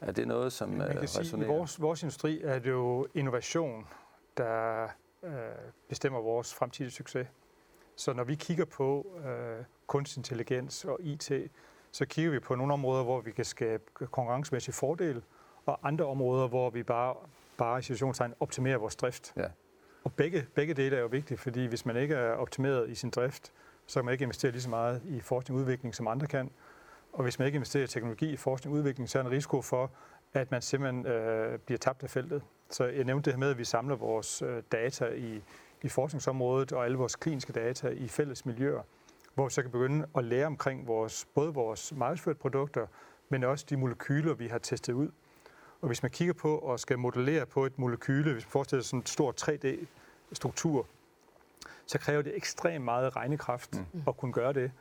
Er 0.00 0.12
det 0.12 0.28
noget, 0.28 0.52
som 0.52 0.68
Man 0.68 0.88
kan 0.88 0.98
øh, 0.98 1.08
sige, 1.08 1.42
i 1.42 1.46
vores, 1.46 1.80
vores 1.80 2.02
industri 2.02 2.42
er 2.42 2.58
det 2.58 2.70
jo 2.70 3.06
innovation, 3.14 3.86
der 4.36 4.88
øh, 5.22 5.30
bestemmer 5.88 6.20
vores 6.20 6.54
fremtidige 6.54 6.92
succes. 6.92 7.26
Så 7.96 8.12
når 8.12 8.24
vi 8.24 8.34
kigger 8.34 8.64
på 8.64 9.06
øh, 9.26 9.64
kunstig 9.86 10.18
intelligens 10.18 10.84
og 10.84 10.98
IT, 11.00 11.32
så 11.92 12.06
kigger 12.06 12.30
vi 12.30 12.38
på 12.38 12.54
nogle 12.54 12.72
områder, 12.72 13.04
hvor 13.04 13.20
vi 13.20 13.30
kan 13.30 13.44
skabe 13.44 13.82
konkurrencemæssig 13.94 14.74
fordel, 14.74 15.22
og 15.66 15.78
andre 15.82 16.04
områder, 16.04 16.48
hvor 16.48 16.70
vi 16.70 16.82
bare, 16.82 17.14
bare 17.56 17.78
i 17.78 17.82
situationstegn 17.82 18.34
optimerer 18.40 18.78
vores 18.78 18.96
drift. 18.96 19.32
Ja. 19.36 19.46
Og 20.04 20.12
begge, 20.12 20.46
begge 20.54 20.74
dele 20.74 20.96
er 20.96 21.00
jo 21.00 21.06
vigtige, 21.06 21.38
fordi 21.38 21.66
hvis 21.66 21.86
man 21.86 21.96
ikke 21.96 22.14
er 22.14 22.32
optimeret 22.32 22.90
i 22.90 22.94
sin 22.94 23.10
drift, 23.10 23.52
så 23.86 24.00
kan 24.00 24.04
man 24.04 24.12
ikke 24.12 24.22
investere 24.22 24.52
lige 24.52 24.62
så 24.62 24.70
meget 24.70 25.02
i 25.04 25.20
forskning 25.20 25.56
og 25.56 25.60
udvikling, 25.60 25.94
som 25.94 26.08
andre 26.08 26.26
kan. 26.26 26.50
Og 27.12 27.22
hvis 27.22 27.38
man 27.38 27.46
ikke 27.46 27.56
investerer 27.56 27.84
i 27.84 27.86
teknologi 27.86 28.32
i 28.32 28.36
forskning 28.36 28.74
og 28.74 28.78
udvikling, 28.78 29.10
så 29.10 29.18
er 29.18 29.22
der 29.22 29.30
en 29.30 29.36
risiko 29.36 29.62
for, 29.62 29.90
at 30.32 30.50
man 30.50 30.62
simpelthen 30.62 31.06
øh, 31.06 31.58
bliver 31.58 31.78
tabt 31.78 32.02
af 32.02 32.10
feltet. 32.10 32.42
Så 32.70 32.84
jeg 32.84 33.04
nævnte 33.04 33.24
det 33.24 33.32
her 33.32 33.38
med, 33.38 33.50
at 33.50 33.58
vi 33.58 33.64
samler 33.64 33.96
vores 33.96 34.42
øh, 34.42 34.62
data 34.72 35.06
i, 35.06 35.42
i 35.82 35.88
forskningsområdet 35.88 36.72
og 36.72 36.84
alle 36.84 36.96
vores 36.96 37.16
kliniske 37.16 37.52
data 37.52 37.88
i 37.88 38.08
fælles 38.08 38.46
miljøer, 38.46 38.82
hvor 39.34 39.44
vi 39.44 39.50
så 39.50 39.62
kan 39.62 39.70
begynde 39.70 40.06
at 40.16 40.24
lære 40.24 40.46
omkring 40.46 40.86
vores, 40.86 41.26
både 41.34 41.54
vores 41.54 41.92
markedsførte 41.96 42.38
produkter, 42.38 42.86
men 43.28 43.44
også 43.44 43.66
de 43.70 43.76
molekyler, 43.76 44.34
vi 44.34 44.46
har 44.46 44.58
testet 44.58 44.92
ud. 44.92 45.10
Og 45.84 45.88
hvis 45.88 46.02
man 46.02 46.10
kigger 46.10 46.34
på 46.34 46.58
og 46.58 46.80
skal 46.80 46.98
modellere 46.98 47.46
på 47.46 47.66
et 47.66 47.78
molekyle, 47.78 48.32
hvis 48.32 48.44
man 48.44 48.50
forestiller 48.50 48.82
sig 48.82 48.88
sådan 48.88 49.00
en 49.00 49.06
stor 49.06 49.34
3D-struktur, 49.40 50.86
så 51.86 51.98
kræver 51.98 52.22
det 52.22 52.36
ekstremt 52.36 52.84
meget 52.84 53.16
regnekraft 53.16 53.74
mm. 53.74 54.02
at 54.08 54.16
kunne 54.16 54.32
gøre 54.32 54.52
det. 54.52 54.72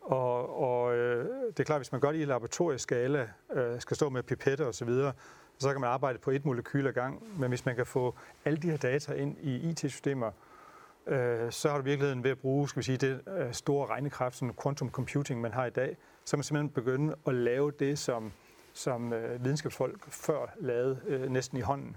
Og, 0.00 0.60
og 0.60 0.96
øh, 0.96 1.28
det 1.48 1.60
er 1.60 1.64
klart, 1.64 1.78
hvis 1.78 1.92
man 1.92 2.00
gør 2.00 2.12
det 2.12 2.20
i 2.20 2.24
laboratorieskala, 2.24 3.28
øh, 3.52 3.80
skal 3.80 3.96
stå 3.96 4.08
med 4.08 4.22
pipetter 4.22 4.66
osv., 4.66 4.88
så, 4.88 5.12
så 5.58 5.72
kan 5.72 5.80
man 5.80 5.90
arbejde 5.90 6.18
på 6.18 6.30
et 6.30 6.44
molekyl 6.44 6.86
ad 6.86 6.92
gang. 6.92 7.38
Men 7.40 7.48
hvis 7.48 7.64
man 7.64 7.76
kan 7.76 7.86
få 7.86 8.14
alle 8.44 8.58
de 8.58 8.70
her 8.70 8.76
data 8.76 9.12
ind 9.12 9.36
i 9.40 9.70
IT-systemer, 9.70 10.30
øh, 11.06 11.52
så 11.52 11.68
har 11.70 11.76
du 11.76 11.82
virkeligheden 11.82 12.24
ved 12.24 12.30
at 12.30 12.38
bruge 12.38 12.68
skal 12.68 12.80
vi 12.80 12.84
sige, 12.84 12.96
det 12.96 13.20
øh, 13.38 13.52
store 13.52 13.86
regnekraft, 13.86 14.36
som 14.36 14.54
quantum 14.62 14.90
computing, 14.90 15.40
man 15.40 15.52
har 15.52 15.66
i 15.66 15.70
dag, 15.70 15.96
så 16.24 16.30
kan 16.30 16.38
man 16.38 16.44
simpelthen 16.44 16.70
begynde 16.70 17.14
at 17.26 17.34
lave 17.34 17.70
det, 17.70 17.98
som, 17.98 18.32
som 18.72 19.12
øh, 19.12 19.44
videnskabsfolk 19.44 20.12
før 20.12 20.46
lavede 20.60 21.00
øh, 21.06 21.30
næsten 21.30 21.58
i 21.58 21.60
hånden. 21.60 21.96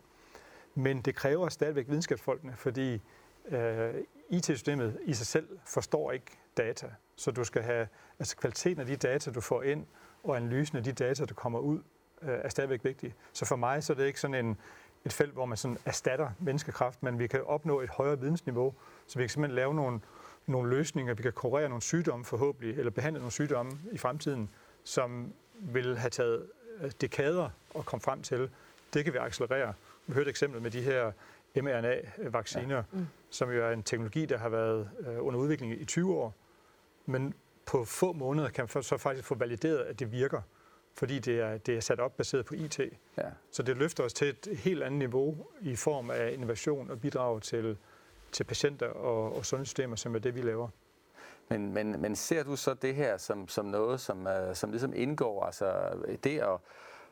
Men 0.75 1.01
det 1.01 1.15
kræver 1.15 1.50
stadigvæk 1.50 1.89
videnskabsfolkene, 1.89 2.53
fordi 2.56 3.01
øh, 3.50 3.94
IT-systemet 4.30 5.00
i 5.06 5.13
sig 5.13 5.27
selv 5.27 5.48
forstår 5.65 6.12
ikke 6.12 6.39
data. 6.58 6.88
Så 7.15 7.32
du 7.32 7.44
skal 7.44 7.62
have, 7.62 7.88
altså 8.20 8.38
kvaliteten 8.38 8.80
af 8.80 8.86
de 8.86 8.96
data, 8.96 9.32
du 9.32 9.42
får 9.42 9.63
ind, 9.63 9.86
og 10.24 10.38
analysen 10.38 10.77
af 10.77 10.84
de 10.84 10.92
data, 10.92 11.25
der 11.25 11.34
kommer 11.34 11.60
ud, 11.60 11.80
øh, 12.22 12.39
er 12.44 12.50
stadigvæk 12.50 12.84
vigtig. 12.84 13.15
Så 13.34 13.46
for 13.46 13.56
mig 13.56 13.84
så 13.84 13.94
er 13.94 13.98
det 13.98 14.06
ikke 14.06 14.20
sådan 14.20 14.46
en, 14.46 14.58
et 15.06 15.13
felt, 15.13 15.34
hvor 15.34 15.46
man 15.46 15.58
sådan 15.58 15.77
erstatter 15.86 16.30
menneskekraft, 16.39 17.03
men 17.03 17.20
vi 17.20 17.27
kan 17.27 17.44
opnå 17.44 17.82
et 17.82 17.89
højere 17.89 18.20
vidensniveau, 18.20 18.74
så 19.08 19.20
vi 19.20 19.24
kan 19.24 19.30
simpelthen 19.30 19.56
lave 19.56 19.74
nogle, 19.74 20.00
nogle 20.46 20.70
løsninger, 20.70 21.13
vi 21.13 21.24
kan 21.24 21.34
kurere 21.34 21.70
nogle 21.70 21.82
sygdomme 21.82 22.25
forhåbentlig, 22.25 22.77
eller 22.77 22.92
behandle 22.92 23.20
nogle 23.20 23.32
sygdomme 23.32 23.72
i 23.92 23.98
fremtiden, 23.98 24.50
som 24.84 25.34
vil 25.60 25.98
have 25.98 26.10
taget 26.10 26.48
dekader 26.90 27.50
at 27.75 27.86
komme 27.86 28.02
frem 28.02 28.22
til. 28.22 28.50
Det 28.94 29.04
kan 29.04 29.13
vi 29.13 29.18
accelerere. 29.18 29.74
Vi 30.08 30.13
hørte 30.13 30.30
eksempel 30.30 30.62
med 30.62 30.72
de 30.72 30.82
her 30.82 31.12
mRNA-vacciner, 31.56 32.75
ja. 32.75 32.84
mm. 32.92 33.08
som 33.30 33.52
jo 33.52 33.66
er 33.66 33.72
en 33.72 33.84
teknologi, 33.84 34.25
der 34.25 34.38
har 34.38 34.50
været 34.50 34.90
øh, 35.00 35.25
under 35.25 35.40
udvikling 35.40 35.82
i 35.82 35.86
20 35.86 36.16
år. 36.16 36.34
Men 37.06 37.34
på 37.66 37.86
få 37.86 38.13
måneder 38.13 38.50
kan 38.50 38.70
man 38.75 38.84
så 38.84 38.98
faktisk 38.98 39.28
få 39.28 39.36
valideret, 39.36 39.80
at 39.80 40.00
det 40.00 40.12
virker, 40.12 40.42
fordi 40.94 41.20
det 41.20 41.40
er, 41.40 41.58
det 41.58 41.75
er 41.75 41.80
sat 41.80 42.00
op 42.00 42.18
baseret 42.18 42.46
på 42.46 42.54
IT. 42.54 42.80
Ja. 43.18 43.30
Så 43.52 43.63
det 43.63 43.78
løfter 43.78 44.04
os 44.04 44.13
til 44.13 44.28
et 44.28 44.58
helt 44.58 44.84
andet 44.84 45.00
niveau 45.00 45.48
i 45.62 45.75
form 45.75 46.10
af 46.10 46.32
innovation 46.34 46.92
og 46.92 47.02
bidrag 47.02 47.42
til, 47.42 47.78
til 48.32 48.44
patienter 48.44 48.88
og, 48.88 49.36
og 49.36 49.46
sundhedssystemer, 49.46 49.96
som 49.96 50.16
er 50.16 50.20
det, 50.20 50.36
vi 50.36 50.42
laver. 50.42 50.68
Men, 51.53 51.74
men, 51.74 52.01
men 52.01 52.15
ser 52.15 52.43
du 52.43 52.55
så 52.55 52.74
det 52.74 52.95
her 52.95 53.17
som, 53.17 53.48
som 53.48 53.65
noget, 53.65 54.00
som, 54.00 54.27
uh, 54.27 54.53
som 54.53 54.72
ligesom 54.72 54.93
indgår, 54.95 55.43
altså 55.43 55.74
det 56.24 56.39
at, 56.39 56.57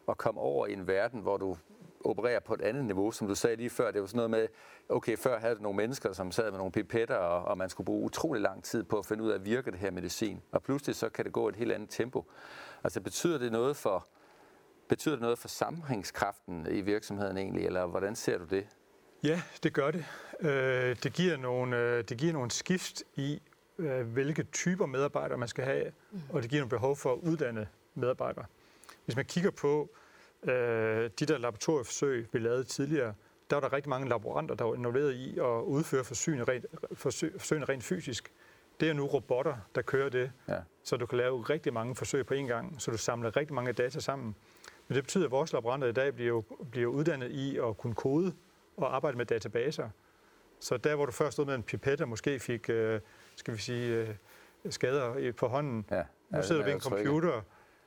at 0.10 0.18
komme 0.18 0.42
over 0.42 0.68
i 0.68 0.74
en 0.74 0.88
verden, 0.88 1.22
hvor 1.22 1.38
du 1.38 1.58
opererer 2.06 2.40
på 2.40 2.54
et 2.54 2.62
andet 2.62 2.86
niveau, 2.86 3.12
som 3.12 3.28
du 3.28 3.36
sagde 3.36 3.56
lige 3.56 3.70
før. 3.70 3.92
Det 3.92 4.02
var 4.02 4.08
sådan 4.08 4.18
noget 4.18 4.32
med, 4.32 4.48
okay, 4.90 5.18
før 5.18 5.40
havde 5.40 5.56
du 5.56 5.62
nogle 5.62 5.78
mennesker, 5.78 6.14
som 6.14 6.32
sad 6.32 6.52
med 6.52 6.58
nogle 6.58 6.72
pipetter, 6.72 7.16
og, 7.16 7.46
og 7.46 7.58
man 7.58 7.70
skulle 7.70 7.86
bruge 7.86 8.06
utrolig 8.06 8.42
lang 8.42 8.64
tid 8.64 8.84
på 8.84 8.98
at 8.98 9.06
finde 9.06 9.24
ud 9.24 9.32
af, 9.32 9.46
virker 9.46 9.72
det 9.72 9.80
her 9.80 9.92
medicin. 9.92 10.42
Og 10.52 10.64
pludselig 10.64 10.96
så 10.96 11.10
kan 11.10 11.26
det 11.26 11.34
gå 11.34 11.50
et 11.50 11.56
helt 11.56 11.72
andet 11.72 11.90
tempo. 11.90 12.26
Altså 12.84 13.02
betyder 13.02 13.38
det 13.38 13.52
noget 13.52 13.76
for, 13.76 14.08
betyder 14.90 15.16
det 15.16 15.22
noget 15.22 15.40
for 15.40 15.48
sammenhængskraften 15.48 16.68
i 16.72 16.82
virksomheden 16.82 17.38
egentlig, 17.38 17.66
eller 17.66 17.86
hvordan 17.86 18.16
ser 18.16 18.38
du 18.38 18.46
det? 18.46 18.68
Ja, 19.24 19.42
det 19.64 19.74
gør 19.74 19.92
det. 19.92 20.06
Øh, 20.40 20.96
det, 21.04 21.14
giver 21.14 21.38
nogle, 21.38 21.78
øh, 21.78 22.04
det 22.04 22.18
giver 22.18 22.34
nogle 22.34 22.52
skift 22.52 23.04
i, 23.16 23.42
hvilke 24.04 24.44
typer 24.44 24.86
medarbejdere 24.86 25.38
man 25.38 25.48
skal 25.48 25.66
have, 25.66 25.92
mm. 26.12 26.20
og 26.30 26.42
det 26.42 26.50
giver 26.50 26.62
nogle 26.62 26.70
behov 26.70 26.96
for 26.96 27.14
at 27.14 27.20
uddanne 27.22 27.68
medarbejdere. 27.96 28.46
Hvis 29.06 29.16
man 29.16 29.26
kigger 29.26 29.52
på 29.52 29.90
Øh, 30.44 31.10
de 31.20 31.26
der 31.26 31.38
laboratorieforsøg, 31.38 32.28
vi 32.32 32.40
lavede 32.40 32.64
tidligere, 32.64 33.14
der 33.50 33.56
var 33.56 33.62
der 33.62 33.74
rigtig 33.74 33.90
mange 33.90 34.10
laboranter, 34.10 34.56
der 34.56 34.66
var 34.66 34.76
involveret 34.76 35.14
i 35.14 35.38
at 35.40 35.62
udføre 35.62 36.04
forsøgene 36.04 36.44
rent, 36.44 36.66
forsøg, 36.94 37.34
forsøgene 37.38 37.66
rent 37.66 37.84
fysisk. 37.84 38.32
Det 38.80 38.90
er 38.90 38.94
nu 38.94 39.06
robotter, 39.06 39.56
der 39.76 39.82
kører 39.82 40.10
det, 40.10 40.32
ja. 40.48 40.58
så 40.84 40.98
du 40.98 41.06
kan 41.06 41.18
lave 41.18 41.42
rigtig 41.42 41.74
mange 41.74 41.96
forsøg 41.96 42.26
på 42.26 42.34
én 42.34 42.38
gang, 42.38 42.82
så 42.82 42.92
du 42.92 42.98
samler 42.98 43.38
rigtig 43.38 43.54
mange 43.54 43.74
data 43.74 44.00
sammen. 44.00 44.36
Men 44.88 44.96
det 44.96 45.04
betyder, 45.04 45.26
at 45.26 45.32
vores 45.32 45.54
laboranter 45.54 45.88
i 45.88 45.92
dag 45.92 46.16
bliver, 46.16 46.42
bliver 46.72 46.88
uddannet 46.88 47.32
i 47.32 47.58
at 47.58 47.78
kunne 47.78 47.96
kode 47.96 48.34
og 48.78 48.96
arbejde 48.96 49.18
med 49.18 49.26
databaser. 49.26 49.90
Så 50.60 50.78
der, 50.78 50.96
hvor 50.96 51.06
du 51.06 51.12
først 51.12 51.34
stod 51.34 51.46
med 51.46 51.56
en 51.56 51.64
pipette 51.64 52.02
og 52.02 52.10
måske 52.10 52.40
fik, 52.40 52.70
øh, 52.70 53.00
skal 53.36 53.54
vi 53.54 53.60
sige, 53.60 53.96
øh, 53.96 54.72
skader 54.72 55.32
på 55.32 55.48
hånden, 55.48 55.86
ja. 55.92 55.96
Ja, 56.32 56.38
nu 56.38 56.44
sidder 56.44 56.62
du 56.62 56.66
ved 56.66 56.74
en 56.74 56.82
computer, 56.82 57.42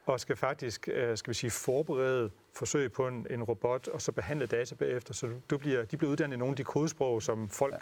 og 0.06 0.20
skal 0.20 0.36
faktisk 0.36 0.88
øh, 0.92 1.16
skal 1.16 1.28
vi 1.28 1.34
sige, 1.34 1.50
forberede 1.50 2.30
forsøg 2.52 2.92
på 2.92 3.08
en, 3.08 3.26
en 3.30 3.42
robot, 3.42 3.88
og 3.88 4.02
så 4.02 4.12
behandle 4.12 4.46
data 4.46 4.74
bagefter. 4.74 5.14
Så 5.14 5.30
du 5.50 5.58
bliver, 5.58 5.84
de 5.84 5.96
bliver 5.96 6.10
uddannet 6.10 6.36
i 6.36 6.38
nogle 6.38 6.52
af 6.52 6.56
de 6.56 6.64
kodesprog, 6.64 7.22
som 7.22 7.48
folk, 7.48 7.74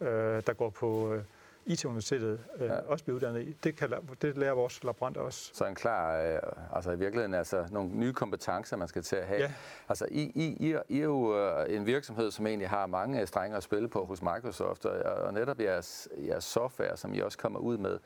ja. 0.00 0.06
øh, 0.06 0.42
der 0.46 0.52
går 0.52 0.70
på 0.70 1.14
øh, 1.14 1.22
IT-universitetet, 1.66 2.40
øh, 2.56 2.66
ja. 2.66 2.78
også 2.78 3.04
bliver 3.04 3.16
uddannet 3.16 3.42
i. 3.42 3.52
Det, 3.64 3.76
kan, 3.76 3.92
det 4.22 4.36
lærer 4.36 4.52
vores 4.52 4.84
laboranter 4.84 5.20
også. 5.20 5.50
Så 5.54 5.66
en 5.66 5.74
klar, 5.74 6.22
øh, 6.22 6.38
altså 6.72 6.90
i 6.90 6.98
virkeligheden, 6.98 7.34
altså 7.34 7.66
nogle 7.70 7.90
nye 7.90 8.12
kompetencer, 8.12 8.76
man 8.76 8.88
skal 8.88 9.02
til 9.02 9.16
at 9.16 9.26
have. 9.26 9.40
Ja. 9.40 9.52
Altså 9.88 10.06
I, 10.10 10.22
I, 10.22 10.70
I, 10.70 10.76
I 10.88 11.00
er 11.00 11.04
jo 11.04 11.38
øh, 11.38 11.76
en 11.76 11.86
virksomhed, 11.86 12.30
som 12.30 12.46
egentlig 12.46 12.68
har 12.68 12.86
mange 12.86 13.26
strenge 13.26 13.56
at 13.56 13.62
spille 13.62 13.88
på 13.88 14.04
hos 14.04 14.22
Microsoft, 14.22 14.86
og, 14.86 15.22
og 15.22 15.34
netop 15.34 15.60
jeres, 15.60 16.08
jeres 16.26 16.44
software, 16.44 16.96
som 16.96 17.14
I 17.14 17.20
også 17.20 17.38
kommer 17.38 17.58
ud 17.58 17.78
med. 17.78 17.98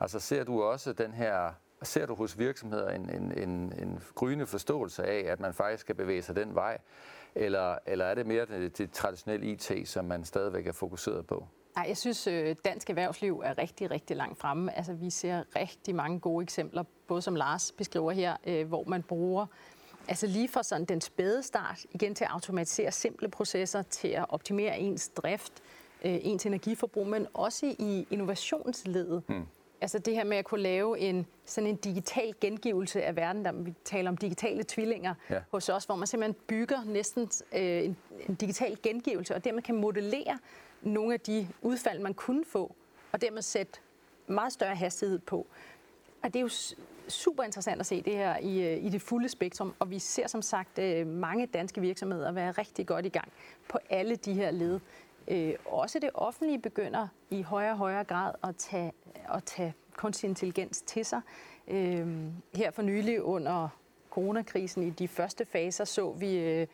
Altså 0.00 0.20
ser 0.20 0.44
du 0.44 0.62
også 0.62 0.92
den 0.92 1.12
her 1.12 1.52
ser 1.82 2.06
du 2.06 2.14
hos 2.14 2.38
virksomheder 2.38 2.90
en, 2.90 3.10
en, 3.10 3.38
en, 3.38 3.72
en 3.82 4.00
gryende 4.14 4.46
forståelse 4.46 5.04
af, 5.04 5.32
at 5.32 5.40
man 5.40 5.54
faktisk 5.54 5.80
skal 5.80 5.94
bevæge 5.94 6.22
sig 6.22 6.36
den 6.36 6.54
vej? 6.54 6.78
Eller, 7.34 7.78
eller 7.86 8.04
er 8.04 8.14
det 8.14 8.26
mere 8.26 8.46
det, 8.46 8.78
det 8.78 8.92
traditionelle 8.92 9.46
IT, 9.46 9.72
som 9.84 10.04
man 10.04 10.24
stadigvæk 10.24 10.66
er 10.66 10.72
fokuseret 10.72 11.26
på? 11.26 11.46
Nej, 11.76 11.84
jeg 11.88 11.96
synes, 11.96 12.26
øh, 12.26 12.56
dansk 12.64 12.90
erhvervsliv 12.90 13.42
er 13.44 13.58
rigtig, 13.58 13.90
rigtig 13.90 14.16
langt 14.16 14.38
fremme. 14.38 14.76
Altså, 14.76 14.92
vi 14.92 15.10
ser 15.10 15.42
rigtig 15.56 15.94
mange 15.94 16.20
gode 16.20 16.42
eksempler, 16.42 16.84
både 17.06 17.22
som 17.22 17.34
Lars 17.34 17.72
beskriver 17.72 18.12
her, 18.12 18.36
øh, 18.46 18.68
hvor 18.68 18.84
man 18.84 19.02
bruger 19.02 19.46
Altså 20.08 20.26
lige 20.26 20.48
fra 20.48 20.62
sådan 20.62 20.84
den 20.84 21.00
spæde 21.00 21.42
start, 21.42 21.86
igen 21.90 22.14
til 22.14 22.24
at 22.24 22.30
automatisere 22.30 22.92
simple 22.92 23.28
processer, 23.28 23.82
til 23.82 24.08
at 24.08 24.26
optimere 24.28 24.78
ens 24.78 25.08
drift, 25.08 25.52
øh, 26.04 26.18
ens 26.22 26.46
energiforbrug, 26.46 27.06
men 27.06 27.26
også 27.34 27.66
i 27.78 28.06
innovationsledet. 28.10 29.22
Hmm. 29.26 29.46
Altså 29.80 29.98
det 29.98 30.14
her 30.14 30.24
med 30.24 30.36
at 30.36 30.44
kunne 30.44 30.62
lave 30.62 30.98
en 30.98 31.26
sådan 31.44 31.70
en 31.70 31.76
digital 31.76 32.34
gengivelse 32.40 33.02
af 33.02 33.16
verden, 33.16 33.44
der 33.44 33.52
vi 33.52 33.74
taler 33.84 34.10
om 34.10 34.16
digitale 34.16 34.64
tvillinger 34.68 35.14
ja. 35.30 35.40
hos 35.50 35.68
os, 35.68 35.84
hvor 35.84 35.96
man 35.96 36.06
simpelthen 36.06 36.42
bygger 36.46 36.84
næsten 36.84 37.30
øh, 37.52 37.84
en, 37.84 37.96
en 38.28 38.34
digital 38.34 38.78
gengivelse, 38.82 39.34
og 39.34 39.44
dermed 39.44 39.62
kan 39.62 39.74
modellere 39.74 40.38
nogle 40.82 41.14
af 41.14 41.20
de 41.20 41.48
udfald, 41.62 41.98
man 41.98 42.14
kunne 42.14 42.44
få, 42.44 42.74
og 43.12 43.20
dermed 43.20 43.42
sætte 43.42 43.80
meget 44.26 44.52
større 44.52 44.74
hastighed 44.74 45.18
på. 45.18 45.46
Og 46.22 46.34
det 46.34 46.36
er 46.36 46.40
jo 46.40 46.50
super 47.08 47.42
interessant 47.42 47.80
at 47.80 47.86
se 47.86 48.02
det 48.02 48.12
her 48.12 48.36
i, 48.38 48.72
øh, 48.72 48.84
i 48.84 48.88
det 48.88 49.02
fulde 49.02 49.28
spektrum, 49.28 49.74
og 49.78 49.90
vi 49.90 49.98
ser 49.98 50.26
som 50.26 50.42
sagt 50.42 50.78
øh, 50.78 51.06
mange 51.06 51.46
danske 51.46 51.80
virksomheder 51.80 52.32
være 52.32 52.50
rigtig 52.50 52.86
godt 52.86 53.06
i 53.06 53.08
gang 53.08 53.32
på 53.68 53.78
alle 53.90 54.16
de 54.16 54.32
her 54.32 54.50
led. 54.50 54.80
Øh, 55.28 55.54
også 55.64 55.98
det 55.98 56.10
offentlige 56.14 56.58
begynder 56.58 57.08
i 57.30 57.42
højere 57.42 57.72
og 57.72 57.78
højere 57.78 58.04
grad 58.04 58.32
at 58.44 58.56
tage, 58.56 58.92
at 59.34 59.44
tage 59.44 59.74
kunstig 59.96 60.28
intelligens 60.28 60.82
til 60.82 61.04
sig. 61.04 61.20
Øh, 61.68 62.06
her 62.54 62.70
for 62.70 62.82
nylig 62.82 63.22
under 63.22 63.68
coronakrisen 64.10 64.82
i 64.82 64.90
de 64.90 65.08
første 65.08 65.44
faser 65.44 65.84
så 65.84 66.12
vi 66.12 66.38
øh, 66.38 66.66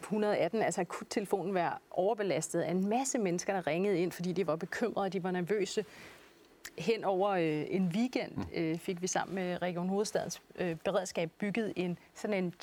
118, 0.00 0.62
altså 0.62 0.80
akuttelefonen, 0.80 1.54
være 1.54 1.72
overbelastet 1.90 2.60
af 2.60 2.70
en 2.70 2.88
masse 2.88 3.18
mennesker, 3.18 3.52
der 3.52 3.66
ringede 3.66 3.98
ind, 3.98 4.12
fordi 4.12 4.32
de 4.32 4.46
var 4.46 4.56
bekymrede, 4.56 5.10
de 5.10 5.22
var 5.22 5.30
nervøse. 5.30 5.84
Hen 6.78 7.04
over 7.04 7.30
øh, 7.30 7.64
en 7.68 7.92
weekend 7.94 8.32
mm. 8.36 8.44
øh, 8.54 8.78
fik 8.78 9.02
vi 9.02 9.06
sammen 9.06 9.34
med 9.34 9.62
Region 9.62 9.88
Hovedstadens 9.88 10.42
øh, 10.56 10.76
beredskab 10.76 11.30
bygget 11.38 11.72
en 11.76 11.98
sådan 12.14 12.44
en, 12.44 12.54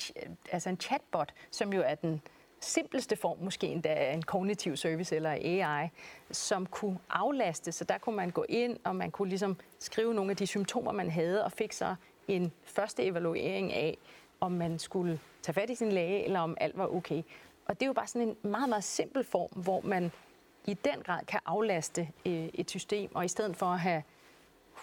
altså 0.52 0.68
en 0.68 0.80
chatbot, 0.80 1.34
som 1.50 1.72
jo 1.72 1.82
er 1.86 1.94
den 1.94 2.22
simpleste 2.60 3.16
form, 3.16 3.38
måske 3.40 3.66
endda 3.66 4.12
en 4.12 4.22
kognitiv 4.22 4.76
service 4.76 5.16
eller 5.16 5.30
AI, 5.30 5.88
som 6.30 6.66
kunne 6.66 6.98
aflaste. 7.10 7.72
Så 7.72 7.84
der 7.84 7.98
kunne 7.98 8.16
man 8.16 8.30
gå 8.30 8.44
ind, 8.48 8.76
og 8.84 8.96
man 8.96 9.10
kunne 9.10 9.28
ligesom 9.28 9.56
skrive 9.78 10.14
nogle 10.14 10.30
af 10.30 10.36
de 10.36 10.46
symptomer, 10.46 10.92
man 10.92 11.10
havde, 11.10 11.44
og 11.44 11.52
fik 11.52 11.72
så 11.72 11.94
en 12.28 12.52
første 12.64 13.04
evaluering 13.04 13.72
af, 13.72 13.98
om 14.40 14.52
man 14.52 14.78
skulle 14.78 15.20
tage 15.42 15.54
fat 15.54 15.70
i 15.70 15.74
sin 15.74 15.92
læge, 15.92 16.24
eller 16.24 16.40
om 16.40 16.56
alt 16.60 16.78
var 16.78 16.86
okay. 16.86 17.22
Og 17.66 17.80
det 17.80 17.82
er 17.82 17.86
jo 17.86 17.92
bare 17.92 18.06
sådan 18.06 18.28
en 18.28 18.50
meget, 18.50 18.68
meget 18.68 18.84
simpel 18.84 19.24
form, 19.24 19.62
hvor 19.62 19.80
man 19.80 20.12
i 20.66 20.74
den 20.74 21.02
grad 21.04 21.24
kan 21.26 21.40
aflaste 21.46 22.08
øh, 22.26 22.48
et 22.54 22.70
system, 22.70 23.14
og 23.14 23.24
i 23.24 23.28
stedet 23.28 23.56
for 23.56 23.66
at 23.66 23.80
have 23.80 24.02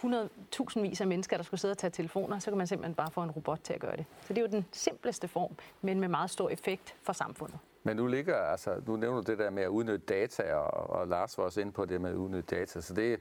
100.000 0.04 0.82
vis 0.82 1.02
af 1.02 1.08
mennesker, 1.08 1.38
der 1.38 1.44
skulle 1.44 1.60
sidde 1.60 1.72
og 1.72 1.78
tage 1.78 1.92
telefoner, 1.92 2.40
så 2.40 2.52
kan 2.52 2.58
man 2.58 2.68
simpelthen 2.68 2.96
bare 2.96 3.12
få 3.12 3.24
en 3.24 3.32
robot 3.32 3.60
til 3.64 3.74
at 3.74 3.80
gøre 3.80 3.98
det. 3.98 4.06
Så 4.22 4.34
det 4.34 4.38
er 4.38 4.42
jo 4.42 4.48
den 4.52 4.66
simpleste 4.72 5.28
form, 5.28 5.56
men 5.82 6.00
med 6.00 6.08
meget 6.08 6.30
stor 6.30 6.50
effekt 6.50 6.96
for 7.04 7.14
samfundet. 7.14 7.60
Men 7.84 7.98
nu 7.98 8.08
ligger, 8.08 8.36
altså, 8.36 8.82
nu 8.88 8.96
nævner 8.96 9.22
du 9.22 9.32
det 9.32 9.40
der 9.40 9.50
med 9.50 9.64
at 9.64 9.68
udnytte 9.68 10.06
data, 10.06 10.54
og, 10.54 10.90
og 10.90 11.08
Lars 11.08 11.38
var 11.38 11.44
også 11.44 11.62
inde 11.62 11.72
på 11.72 11.86
det 11.86 12.02
med 12.02 12.10
at 12.10 12.16
udnytte 12.16 12.56
data, 12.56 12.82
så 12.82 12.94
det, 12.94 13.20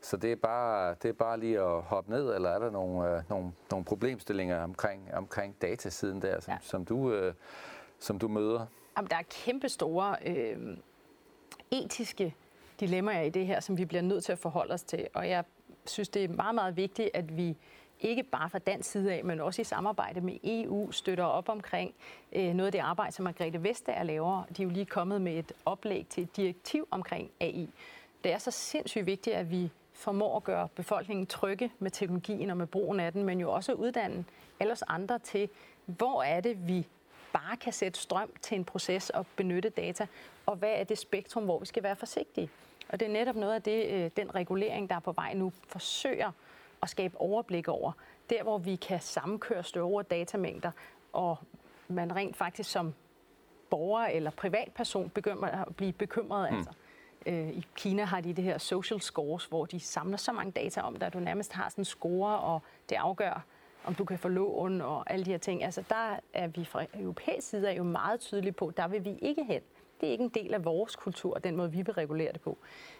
så 0.00 0.16
det 0.16 0.32
er 0.32 0.36
bare, 0.36 0.94
det 1.02 1.08
er 1.08 1.12
bare 1.12 1.40
lige 1.40 1.60
at 1.60 1.82
hoppe 1.82 2.10
ned, 2.10 2.34
eller 2.34 2.50
er 2.50 2.58
der 2.58 2.70
nogle, 2.70 3.16
øh, 3.16 3.22
nogle, 3.28 3.52
nogle 3.70 3.84
problemstillinger 3.84 4.62
omkring, 4.62 5.14
omkring 5.14 5.62
datasiden 5.62 6.22
der, 6.22 6.40
som, 6.40 6.52
ja. 6.52 6.58
som, 6.62 6.84
du, 6.84 7.12
øh, 7.12 7.34
som 7.98 8.18
du 8.18 8.28
møder? 8.28 8.66
Jamen, 8.96 9.10
der 9.10 9.16
er 9.16 9.22
kæmpe 9.30 9.68
store 9.68 10.16
øh, 10.26 10.76
etiske 11.70 12.34
dilemmaer 12.80 13.22
i 13.22 13.30
det 13.30 13.46
her, 13.46 13.60
som 13.60 13.78
vi 13.78 13.84
bliver 13.84 14.02
nødt 14.02 14.24
til 14.24 14.32
at 14.32 14.38
forholde 14.38 14.74
os 14.74 14.82
til. 14.82 15.08
Og 15.14 15.28
jeg 15.28 15.44
synes, 15.90 16.08
det 16.08 16.24
er 16.24 16.28
meget, 16.28 16.54
meget 16.54 16.76
vigtigt, 16.76 17.10
at 17.14 17.36
vi 17.36 17.56
ikke 18.00 18.22
bare 18.22 18.50
fra 18.50 18.58
dansk 18.58 18.90
side 18.90 19.12
af, 19.12 19.24
men 19.24 19.40
også 19.40 19.60
i 19.60 19.64
samarbejde 19.64 20.20
med 20.20 20.38
EU, 20.44 20.92
støtter 20.92 21.24
op 21.24 21.48
omkring 21.48 21.94
øh, 22.32 22.54
noget 22.54 22.66
af 22.66 22.72
det 22.72 22.78
arbejde, 22.78 23.12
som 23.12 23.24
Margrethe 23.24 23.62
Vestager 23.62 24.02
laver. 24.02 24.42
De 24.56 24.62
er 24.62 24.66
jo 24.66 24.70
lige 24.70 24.86
kommet 24.86 25.20
med 25.20 25.38
et 25.38 25.52
oplæg 25.64 26.06
til 26.10 26.22
et 26.22 26.36
direktiv 26.36 26.88
omkring 26.90 27.30
AI. 27.40 27.68
Det 28.24 28.32
er 28.32 28.38
så 28.38 28.50
sindssygt 28.50 29.06
vigtigt, 29.06 29.36
at 29.36 29.50
vi 29.50 29.70
formår 29.92 30.36
at 30.36 30.44
gøre 30.44 30.68
befolkningen 30.74 31.26
trygge 31.26 31.72
med 31.78 31.90
teknologien 31.90 32.50
og 32.50 32.56
med 32.56 32.66
brugen 32.66 33.00
af 33.00 33.12
den, 33.12 33.24
men 33.24 33.40
jo 33.40 33.52
også 33.52 33.72
uddanne 33.72 34.24
alle 34.60 34.72
os 34.72 34.82
andre 34.88 35.18
til, 35.18 35.48
hvor 35.86 36.22
er 36.22 36.40
det, 36.40 36.68
vi 36.68 36.86
bare 37.32 37.56
kan 37.56 37.72
sætte 37.72 38.00
strøm 38.00 38.30
til 38.42 38.56
en 38.56 38.64
proces 38.64 39.10
og 39.10 39.26
benytte 39.36 39.68
data, 39.68 40.06
og 40.46 40.56
hvad 40.56 40.72
er 40.72 40.84
det 40.84 40.98
spektrum, 40.98 41.44
hvor 41.44 41.58
vi 41.58 41.66
skal 41.66 41.82
være 41.82 41.96
forsigtige. 41.96 42.50
Og 42.88 43.00
det 43.00 43.08
er 43.08 43.12
netop 43.12 43.36
noget 43.36 43.54
af 43.54 43.62
det, 43.62 43.86
øh, 43.86 44.10
den 44.16 44.34
regulering, 44.34 44.90
der 44.90 44.96
er 44.96 45.00
på 45.00 45.12
vej 45.12 45.34
nu, 45.34 45.52
forsøger 45.68 46.32
at 46.82 46.90
skabe 46.90 47.20
overblik 47.20 47.68
over. 47.68 47.92
Der, 48.30 48.42
hvor 48.42 48.58
vi 48.58 48.76
kan 48.76 49.00
sammenkøre 49.00 49.62
større 49.62 50.02
datamængder, 50.02 50.70
og 51.12 51.36
man 51.88 52.16
rent 52.16 52.36
faktisk 52.36 52.70
som 52.70 52.94
borger 53.70 54.06
eller 54.06 54.30
privatperson 54.30 55.10
begynder 55.10 55.48
at 55.48 55.76
blive 55.76 55.92
bekymret. 55.92 56.50
Mm. 56.50 56.56
Altså. 56.56 56.72
Øh, 57.26 57.48
I 57.48 57.66
Kina 57.76 58.04
har 58.04 58.20
de 58.20 58.32
det 58.32 58.44
her 58.44 58.58
social 58.58 59.00
scores, 59.00 59.44
hvor 59.44 59.66
de 59.66 59.80
samler 59.80 60.16
så 60.16 60.32
mange 60.32 60.52
data 60.52 60.80
om 60.80 60.96
dig, 60.96 61.06
at 61.06 61.12
du 61.12 61.18
nærmest 61.18 61.52
har 61.52 61.68
sådan 61.68 61.80
en 61.80 61.84
score, 61.84 62.38
og 62.38 62.62
det 62.88 62.96
afgør, 62.96 63.44
om 63.84 63.94
du 63.94 64.04
kan 64.04 64.18
få 64.18 64.28
lån 64.28 64.80
og 64.80 65.10
alle 65.12 65.24
de 65.24 65.30
her 65.30 65.38
ting. 65.38 65.64
Altså 65.64 65.84
der 65.88 66.16
er 66.32 66.46
vi 66.46 66.64
fra 66.64 66.84
europæisk 66.94 67.48
side 67.48 67.68
er 67.68 67.72
jo 67.72 67.82
meget 67.82 68.20
tydelige 68.20 68.52
på, 68.52 68.72
der 68.76 68.88
vil 68.88 69.04
vi 69.04 69.18
ikke 69.22 69.44
hen. 69.44 69.62
Det 70.00 70.06
er 70.06 70.12
ikke 70.12 70.24
en 70.24 70.30
del 70.30 70.54
af 70.54 70.64
vores 70.64 70.96
kultur, 70.96 71.34
den 71.34 71.56
måde, 71.56 71.72
vi 71.72 71.82
vil 71.82 71.94
regulere 71.94 72.32
det 72.32 72.40
på. 72.40 72.58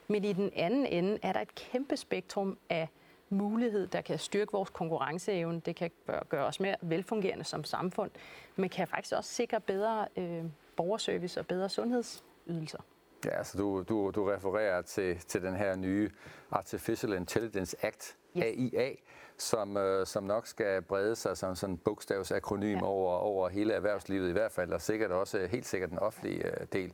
Men 0.08 0.24
i 0.24 0.32
den 0.32 0.50
anden 0.56 0.86
ende 0.86 1.18
er 1.22 1.32
der 1.32 1.40
et 1.40 1.54
kæmpe 1.54 1.96
spektrum 1.96 2.58
af 2.70 2.88
mulighed, 3.30 3.86
der 3.86 4.00
kan 4.00 4.18
styrke 4.18 4.52
vores 4.52 4.70
konkurrenceevne. 4.70 5.60
Det 5.60 5.76
kan 5.76 5.90
gøre 6.28 6.44
os 6.46 6.60
mere 6.60 6.76
velfungerende 6.82 7.44
som 7.44 7.64
samfund, 7.64 8.10
men 8.56 8.70
kan 8.70 8.86
faktisk 8.86 9.14
også 9.16 9.34
sikre 9.34 9.60
bedre 9.60 10.08
øh, 10.16 10.44
borgerservice 10.76 11.40
og 11.40 11.46
bedre 11.46 11.68
sundhedsydelser. 11.68 12.78
Ja, 13.24 13.30
altså 13.30 13.58
du, 13.58 13.84
du, 13.88 14.10
du 14.14 14.24
refererer 14.24 14.82
til, 14.82 15.18
til 15.18 15.42
den 15.42 15.56
her 15.56 15.76
nye 15.76 16.10
Artificial 16.50 17.12
Intelligence 17.12 17.76
Act, 17.82 18.16
yes. 18.36 18.44
AIA, 18.44 18.94
som, 19.38 19.76
øh, 19.76 20.06
som 20.06 20.24
nok 20.24 20.46
skal 20.46 20.82
brede 20.82 21.16
sig 21.16 21.36
som 21.36 21.54
sådan 21.54 21.74
en 21.74 21.78
bogstavsakronym 21.78 22.78
ja. 22.78 22.84
over, 22.84 23.14
over 23.14 23.48
hele 23.48 23.74
erhvervslivet 23.74 24.28
i 24.28 24.32
hvert 24.32 24.52
fald, 24.52 24.72
og 24.72 24.80
sikkert 24.80 25.10
også 25.10 25.46
helt 25.46 25.66
sikkert 25.66 25.90
den 25.90 25.98
offentlige 25.98 26.46
øh, 26.46 26.66
del. 26.72 26.92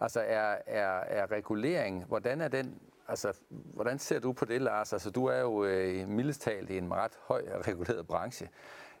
Altså 0.00 0.20
er, 0.20 0.56
er, 0.66 1.00
er 1.00 1.30
regulering, 1.30 2.04
hvordan 2.04 2.40
er 2.40 2.48
den 2.48 2.80
Altså, 3.08 3.32
hvordan 3.50 3.98
ser 3.98 4.18
du 4.18 4.32
på 4.32 4.44
det, 4.44 4.62
Lars? 4.62 4.92
Altså, 4.92 5.10
du 5.10 5.26
er 5.26 5.40
jo 5.40 5.64
øh, 5.64 6.08
mildest 6.08 6.40
talt 6.40 6.70
i 6.70 6.78
en 6.78 6.94
ret 6.94 7.12
høj 7.22 7.44
reguleret 7.68 8.06
branche. 8.06 8.48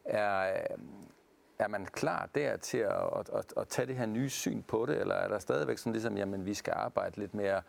Er, 0.04 0.54
øh, 0.54 0.78
er 1.58 1.68
man 1.68 1.86
klar 1.86 2.28
der 2.34 2.56
til 2.56 2.78
at, 2.78 2.92
at, 3.18 3.30
at, 3.32 3.52
at 3.56 3.68
tage 3.68 3.86
det 3.86 3.96
her 3.96 4.06
nye 4.06 4.30
syn 4.30 4.62
på 4.62 4.86
det, 4.86 5.00
eller 5.00 5.14
er 5.14 5.28
der 5.28 5.38
stadigvæk 5.38 5.78
sådan 5.78 5.92
ligesom, 5.92 6.16
jamen, 6.16 6.46
vi 6.46 6.54
skal 6.54 6.72
arbejde 6.76 7.20
lidt 7.20 7.34
mere 7.34 7.62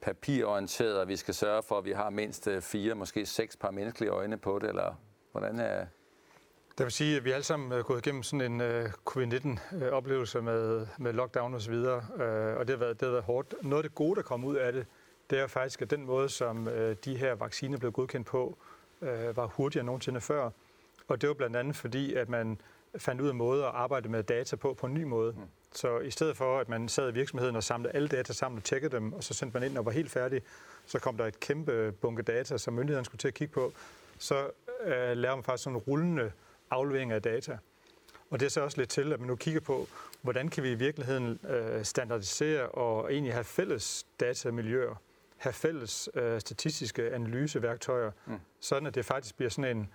papirorienteret, 0.00 1.00
og 1.00 1.08
vi 1.08 1.16
skal 1.16 1.34
sørge 1.34 1.62
for, 1.62 1.78
at 1.78 1.84
vi 1.84 1.92
har 1.92 2.10
mindst 2.10 2.46
øh, 2.46 2.62
fire, 2.62 2.94
måske 2.94 3.26
seks 3.26 3.56
par 3.56 3.70
menneskelige 3.70 4.10
øjne 4.10 4.36
på 4.36 4.58
det, 4.58 4.68
eller 4.68 4.94
hvordan 5.32 5.58
er... 5.58 5.86
Det 6.78 6.84
vil 6.84 6.92
sige, 6.92 7.16
at 7.16 7.24
vi 7.24 7.30
alle 7.30 7.44
sammen 7.44 7.72
er 7.72 7.82
gået 7.82 8.06
igennem 8.06 8.22
sådan 8.22 8.52
en 8.52 8.60
øh, 8.60 8.90
covid-19-oplevelse 9.04 10.38
øh, 10.38 10.44
med, 10.44 10.86
med 10.98 11.12
lockdown 11.12 11.54
osv., 11.54 11.74
og, 11.74 12.02
og 12.56 12.68
det, 12.68 12.70
har 12.70 12.76
været, 12.76 13.00
det 13.00 13.06
har 13.06 13.12
været 13.12 13.24
hårdt. 13.24 13.54
Noget 13.62 13.84
af 13.84 13.90
det 13.90 13.94
gode, 13.94 14.16
der 14.16 14.22
kom 14.22 14.44
ud 14.44 14.56
af 14.56 14.72
det, 14.72 14.86
det 15.30 15.38
er 15.40 15.46
faktisk, 15.46 15.82
at 15.82 15.90
den 15.90 16.04
måde, 16.04 16.28
som 16.28 16.68
de 17.04 17.16
her 17.16 17.34
vacciner 17.34 17.78
blev 17.78 17.92
godkendt 17.92 18.26
på, 18.26 18.58
var 19.34 19.46
hurtigere 19.46 19.80
end 19.80 19.86
nogensinde 19.86 20.20
før. 20.20 20.50
Og 21.08 21.20
det 21.20 21.28
var 21.28 21.34
blandt 21.34 21.56
andet 21.56 21.76
fordi, 21.76 22.14
at 22.14 22.28
man 22.28 22.60
fandt 22.98 23.20
ud 23.20 23.28
af 23.28 23.34
måder 23.34 23.66
at 23.66 23.74
arbejde 23.74 24.08
med 24.08 24.22
data 24.22 24.56
på 24.56 24.74
på 24.74 24.86
en 24.86 24.94
ny 24.94 25.02
måde. 25.02 25.32
Mm. 25.32 25.42
Så 25.72 25.98
i 25.98 26.10
stedet 26.10 26.36
for, 26.36 26.58
at 26.58 26.68
man 26.68 26.88
sad 26.88 27.10
i 27.10 27.14
virksomheden 27.14 27.56
og 27.56 27.64
samlede 27.64 27.94
alle 27.94 28.08
data 28.08 28.32
sammen 28.32 28.58
og 28.58 28.64
tjekkede 28.64 28.96
dem, 28.96 29.12
og 29.12 29.24
så 29.24 29.34
sendte 29.34 29.58
man 29.58 29.70
ind 29.70 29.78
og 29.78 29.84
var 29.84 29.92
helt 29.92 30.10
færdig, 30.10 30.42
så 30.86 30.98
kom 30.98 31.16
der 31.16 31.26
et 31.26 31.40
kæmpe 31.40 31.92
bunke 31.92 32.22
data, 32.22 32.58
som 32.58 32.74
myndighederne 32.74 33.04
skulle 33.04 33.18
til 33.18 33.28
at 33.28 33.34
kigge 33.34 33.54
på. 33.54 33.72
Så 34.18 34.50
øh, 34.84 35.16
laver 35.16 35.34
man 35.34 35.44
faktisk 35.44 35.64
sådan 35.64 35.76
en 35.76 35.82
rullende 35.82 36.32
aflevering 36.70 37.12
af 37.12 37.22
data. 37.22 37.58
Og 38.30 38.40
det 38.40 38.46
er 38.46 38.50
så 38.50 38.60
også 38.60 38.78
lidt 38.78 38.90
til, 38.90 39.12
at 39.12 39.20
man 39.20 39.26
nu 39.26 39.36
kigger 39.36 39.60
på, 39.60 39.88
hvordan 40.22 40.48
kan 40.48 40.62
vi 40.62 40.70
i 40.70 40.74
virkeligheden 40.74 41.40
øh, 41.48 41.84
standardisere 41.84 42.68
og 42.68 43.12
egentlig 43.12 43.32
have 43.32 43.44
fælles 43.44 44.06
datamiljøer, 44.20 44.94
have 45.36 45.52
fælles 45.52 46.08
øh, 46.14 46.40
statistiske 46.40 47.10
analyseværktøjer, 47.10 48.10
mm. 48.26 48.38
sådan 48.60 48.86
at 48.86 48.94
det 48.94 49.04
faktisk 49.04 49.36
bliver 49.36 49.50
sådan 49.50 49.76
en, 49.76 49.90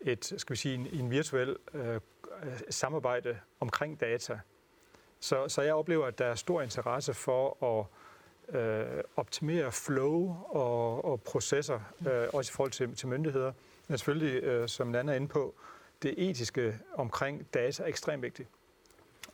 et, 0.00 0.34
skal 0.36 0.54
vi 0.54 0.56
sige, 0.56 0.74
en, 0.74 0.86
en 0.86 1.10
virtuel 1.10 1.56
øh, 1.74 2.00
samarbejde 2.70 3.38
omkring 3.60 4.00
data. 4.00 4.40
Så, 5.20 5.48
så 5.48 5.62
jeg 5.62 5.74
oplever, 5.74 6.06
at 6.06 6.18
der 6.18 6.26
er 6.26 6.34
stor 6.34 6.62
interesse 6.62 7.14
for 7.14 7.64
at 7.64 7.86
øh, 8.60 9.04
optimere 9.16 9.72
flow 9.72 10.36
og, 10.48 11.04
og 11.04 11.20
processer, 11.20 11.80
øh, 12.08 12.28
også 12.32 12.50
i 12.50 12.54
forhold 12.54 12.70
til, 12.70 12.94
til 12.94 13.08
myndigheder. 13.08 13.52
Men 13.88 13.98
selvfølgelig, 13.98 14.42
øh, 14.42 14.68
som 14.68 14.86
Nana 14.86 15.12
er 15.12 15.16
inde 15.16 15.28
på, 15.28 15.54
det 16.02 16.14
etiske 16.30 16.78
omkring 16.94 17.46
data 17.54 17.82
er 17.82 17.86
ekstremt 17.86 18.22
vigtigt. 18.22 18.48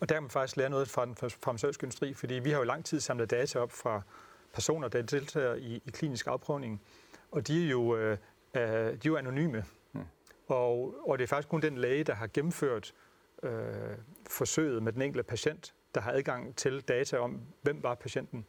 Og 0.01 0.09
der 0.09 0.15
kan 0.15 0.23
man 0.23 0.31
faktisk 0.31 0.57
lære 0.57 0.71
noget 0.71 0.89
fra 0.89 1.07
den 1.07 1.15
farmaceutiske 1.15 1.85
industri, 1.85 2.15
fordi 2.15 2.35
vi 2.35 2.51
har 2.51 2.59
jo 2.59 2.65
lang 2.65 2.85
tid 2.85 3.01
samlet 3.01 3.31
data 3.31 3.59
op 3.59 3.73
fra 3.73 4.03
personer, 4.53 4.89
der 4.89 5.03
deltager 5.03 5.55
i, 5.55 5.83
i 5.87 5.91
klinisk 5.91 6.27
afprøvning, 6.27 6.83
og 7.31 7.47
de 7.47 7.65
er 7.65 7.71
jo, 7.71 7.97
øh, 7.97 8.19
øh 8.55 8.63
de 8.63 8.91
er 8.91 8.99
jo 9.07 9.17
anonyme. 9.17 9.65
Og, 10.47 10.95
og 11.09 11.19
det 11.19 11.25
er 11.25 11.29
faktisk 11.29 11.49
kun 11.49 11.63
den 11.63 11.79
læge, 11.79 12.05
der 12.05 12.15
har 12.15 12.27
gennemført 12.27 12.95
øh, 13.43 13.51
forsøget 14.27 14.83
med 14.83 14.93
den 14.93 15.03
enkelte 15.03 15.23
patient, 15.23 15.75
der 15.95 16.01
har 16.01 16.13
adgang 16.13 16.57
til 16.57 16.81
data 16.81 17.19
om, 17.19 17.41
hvem 17.63 17.83
var 17.83 17.95
patienten. 17.95 18.47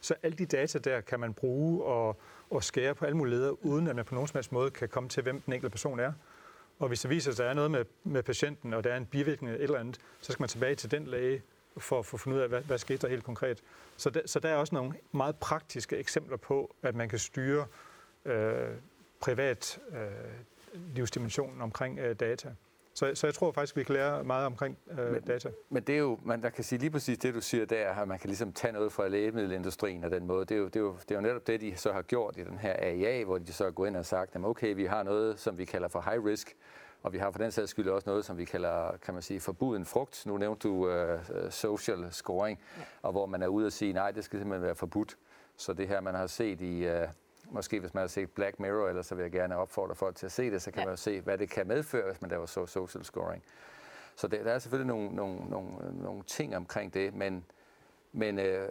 Så 0.00 0.14
alle 0.22 0.36
de 0.36 0.46
data 0.46 0.78
der 0.78 1.00
kan 1.00 1.20
man 1.20 1.34
bruge 1.34 1.84
og, 1.84 2.20
og 2.50 2.64
skære 2.64 2.94
på 2.94 3.04
alle 3.04 3.16
mulige 3.16 3.34
leder, 3.34 3.66
uden 3.66 3.86
at 3.86 3.96
man 3.96 4.04
på 4.04 4.14
nogen 4.14 4.28
som 4.28 4.36
helst 4.36 4.52
måde 4.52 4.70
kan 4.70 4.88
komme 4.88 5.08
til, 5.08 5.22
hvem 5.22 5.40
den 5.40 5.52
enkelte 5.52 5.70
person 5.70 6.00
er. 6.00 6.12
Og 6.78 6.88
hvis 6.88 7.00
det 7.00 7.10
viser 7.10 7.32
sig, 7.32 7.42
at 7.42 7.44
der 7.44 7.50
er 7.50 7.54
noget 7.54 7.70
med, 7.70 7.84
med 8.04 8.22
patienten, 8.22 8.74
og 8.74 8.84
der 8.84 8.92
er 8.92 8.96
en 8.96 9.06
bivirkning 9.06 9.52
eller 9.52 9.64
et 9.64 9.68
eller 9.68 9.78
andet, 9.78 10.00
så 10.20 10.32
skal 10.32 10.42
man 10.42 10.48
tilbage 10.48 10.74
til 10.74 10.90
den 10.90 11.06
læge 11.06 11.42
for 11.76 11.98
at 11.98 12.06
få 12.06 12.16
fundet 12.16 12.38
ud 12.38 12.42
af, 12.42 12.48
hvad, 12.48 12.62
hvad 12.62 12.78
skete 12.78 12.98
der 12.98 13.08
helt 13.08 13.24
konkret. 13.24 13.62
Så 13.96 14.10
der, 14.10 14.20
så 14.26 14.40
der 14.40 14.48
er 14.48 14.56
også 14.56 14.74
nogle 14.74 14.94
meget 15.12 15.36
praktiske 15.36 15.96
eksempler 15.96 16.36
på, 16.36 16.76
at 16.82 16.94
man 16.94 17.08
kan 17.08 17.18
styre 17.18 17.66
øh, 18.24 18.68
privat 19.20 19.80
øh, 19.92 19.98
livsdimensionen 20.94 21.62
omkring 21.62 21.98
øh, 21.98 22.16
data. 22.20 22.48
Så, 22.94 23.14
så 23.14 23.26
jeg 23.26 23.34
tror 23.34 23.52
faktisk, 23.52 23.76
vi 23.76 23.82
kan 23.82 23.94
lære 23.94 24.24
meget 24.24 24.46
omkring 24.46 24.78
øh, 24.90 25.12
men, 25.12 25.22
data. 25.22 25.50
Men 25.70 25.82
det 25.82 25.94
er 25.94 25.98
jo, 25.98 26.18
man 26.24 26.42
der 26.42 26.50
kan 26.50 26.64
sige 26.64 26.78
lige 26.78 26.90
præcis 26.90 27.18
det, 27.18 27.34
du 27.34 27.40
siger 27.40 27.66
der, 27.66 27.90
at 27.90 28.08
man 28.08 28.18
kan 28.18 28.28
ligesom 28.28 28.52
tage 28.52 28.72
noget 28.72 28.92
fra 28.92 29.08
lægemiddelindustrien 29.08 30.04
af 30.04 30.10
den 30.10 30.26
måde. 30.26 30.44
Det 30.44 30.54
er, 30.54 30.58
jo, 30.58 30.66
det, 30.66 30.76
er 30.76 30.80
jo, 30.80 30.96
det 31.02 31.10
er 31.10 31.14
jo 31.14 31.20
netop 31.20 31.46
det, 31.46 31.60
de 31.60 31.76
så 31.76 31.92
har 31.92 32.02
gjort 32.02 32.36
i 32.36 32.44
den 32.44 32.58
her 32.58 32.72
AIA, 32.78 33.24
hvor 33.24 33.38
de 33.38 33.52
så 33.52 33.64
er 33.64 33.70
gået 33.70 33.88
ind 33.88 33.96
og 33.96 34.06
sagt, 34.06 34.36
at 34.36 34.44
okay, 34.44 34.74
vi 34.74 34.84
har 34.84 35.02
noget, 35.02 35.38
som 35.38 35.58
vi 35.58 35.64
kalder 35.64 35.88
for 35.88 36.00
high 36.00 36.24
risk, 36.24 36.56
og 37.02 37.12
vi 37.12 37.18
har 37.18 37.30
for 37.30 37.38
den 37.38 37.50
sags 37.50 37.70
skyld 37.70 37.88
også 37.88 38.10
noget, 38.10 38.24
som 38.24 38.38
vi 38.38 38.44
kalder, 38.44 38.96
kan 39.02 39.14
man 39.14 39.22
sige, 39.22 39.40
forbuden 39.40 39.84
frugt. 39.84 40.26
Nu 40.26 40.38
nævnte 40.38 40.68
du 40.68 40.74
uh, 40.74 41.50
social 41.50 42.06
scoring, 42.10 42.60
ja. 42.78 42.82
og 43.02 43.12
hvor 43.12 43.26
man 43.26 43.42
er 43.42 43.46
ude 43.46 43.66
og 43.66 43.72
sige, 43.72 43.92
nej, 43.92 44.10
det 44.10 44.24
skal 44.24 44.38
simpelthen 44.38 44.66
være 44.66 44.74
forbudt. 44.74 45.16
Så 45.56 45.72
det 45.72 45.88
her, 45.88 46.00
man 46.00 46.14
har 46.14 46.26
set 46.26 46.60
i, 46.60 46.86
uh, 46.88 47.08
måske 47.50 47.80
hvis 47.80 47.94
man 47.94 48.00
har 48.00 48.08
set 48.08 48.30
Black 48.30 48.60
Mirror, 48.60 48.88
eller 48.88 49.02
så 49.02 49.14
vil 49.14 49.22
jeg 49.22 49.32
gerne 49.32 49.56
opfordre 49.56 49.94
folk 49.94 50.16
til 50.16 50.26
at 50.26 50.32
se 50.32 50.50
det, 50.50 50.62
så 50.62 50.70
kan 50.70 50.80
ja. 50.80 50.86
man 50.86 50.92
jo 50.92 50.96
se, 50.96 51.20
hvad 51.20 51.38
det 51.38 51.50
kan 51.50 51.68
medføre, 51.68 52.06
hvis 52.06 52.20
man 52.20 52.30
laver 52.30 52.46
så 52.46 52.66
social 52.66 53.04
scoring. 53.04 53.42
Så 54.16 54.28
det, 54.28 54.44
der 54.44 54.52
er 54.52 54.58
selvfølgelig 54.58 54.96
nogle, 54.96 55.16
nogle, 55.16 55.50
nogle, 55.50 56.02
nogle 56.02 56.22
ting 56.22 56.56
omkring 56.56 56.94
det, 56.94 57.14
men, 57.14 57.44
men, 58.12 58.38
øh, 58.38 58.68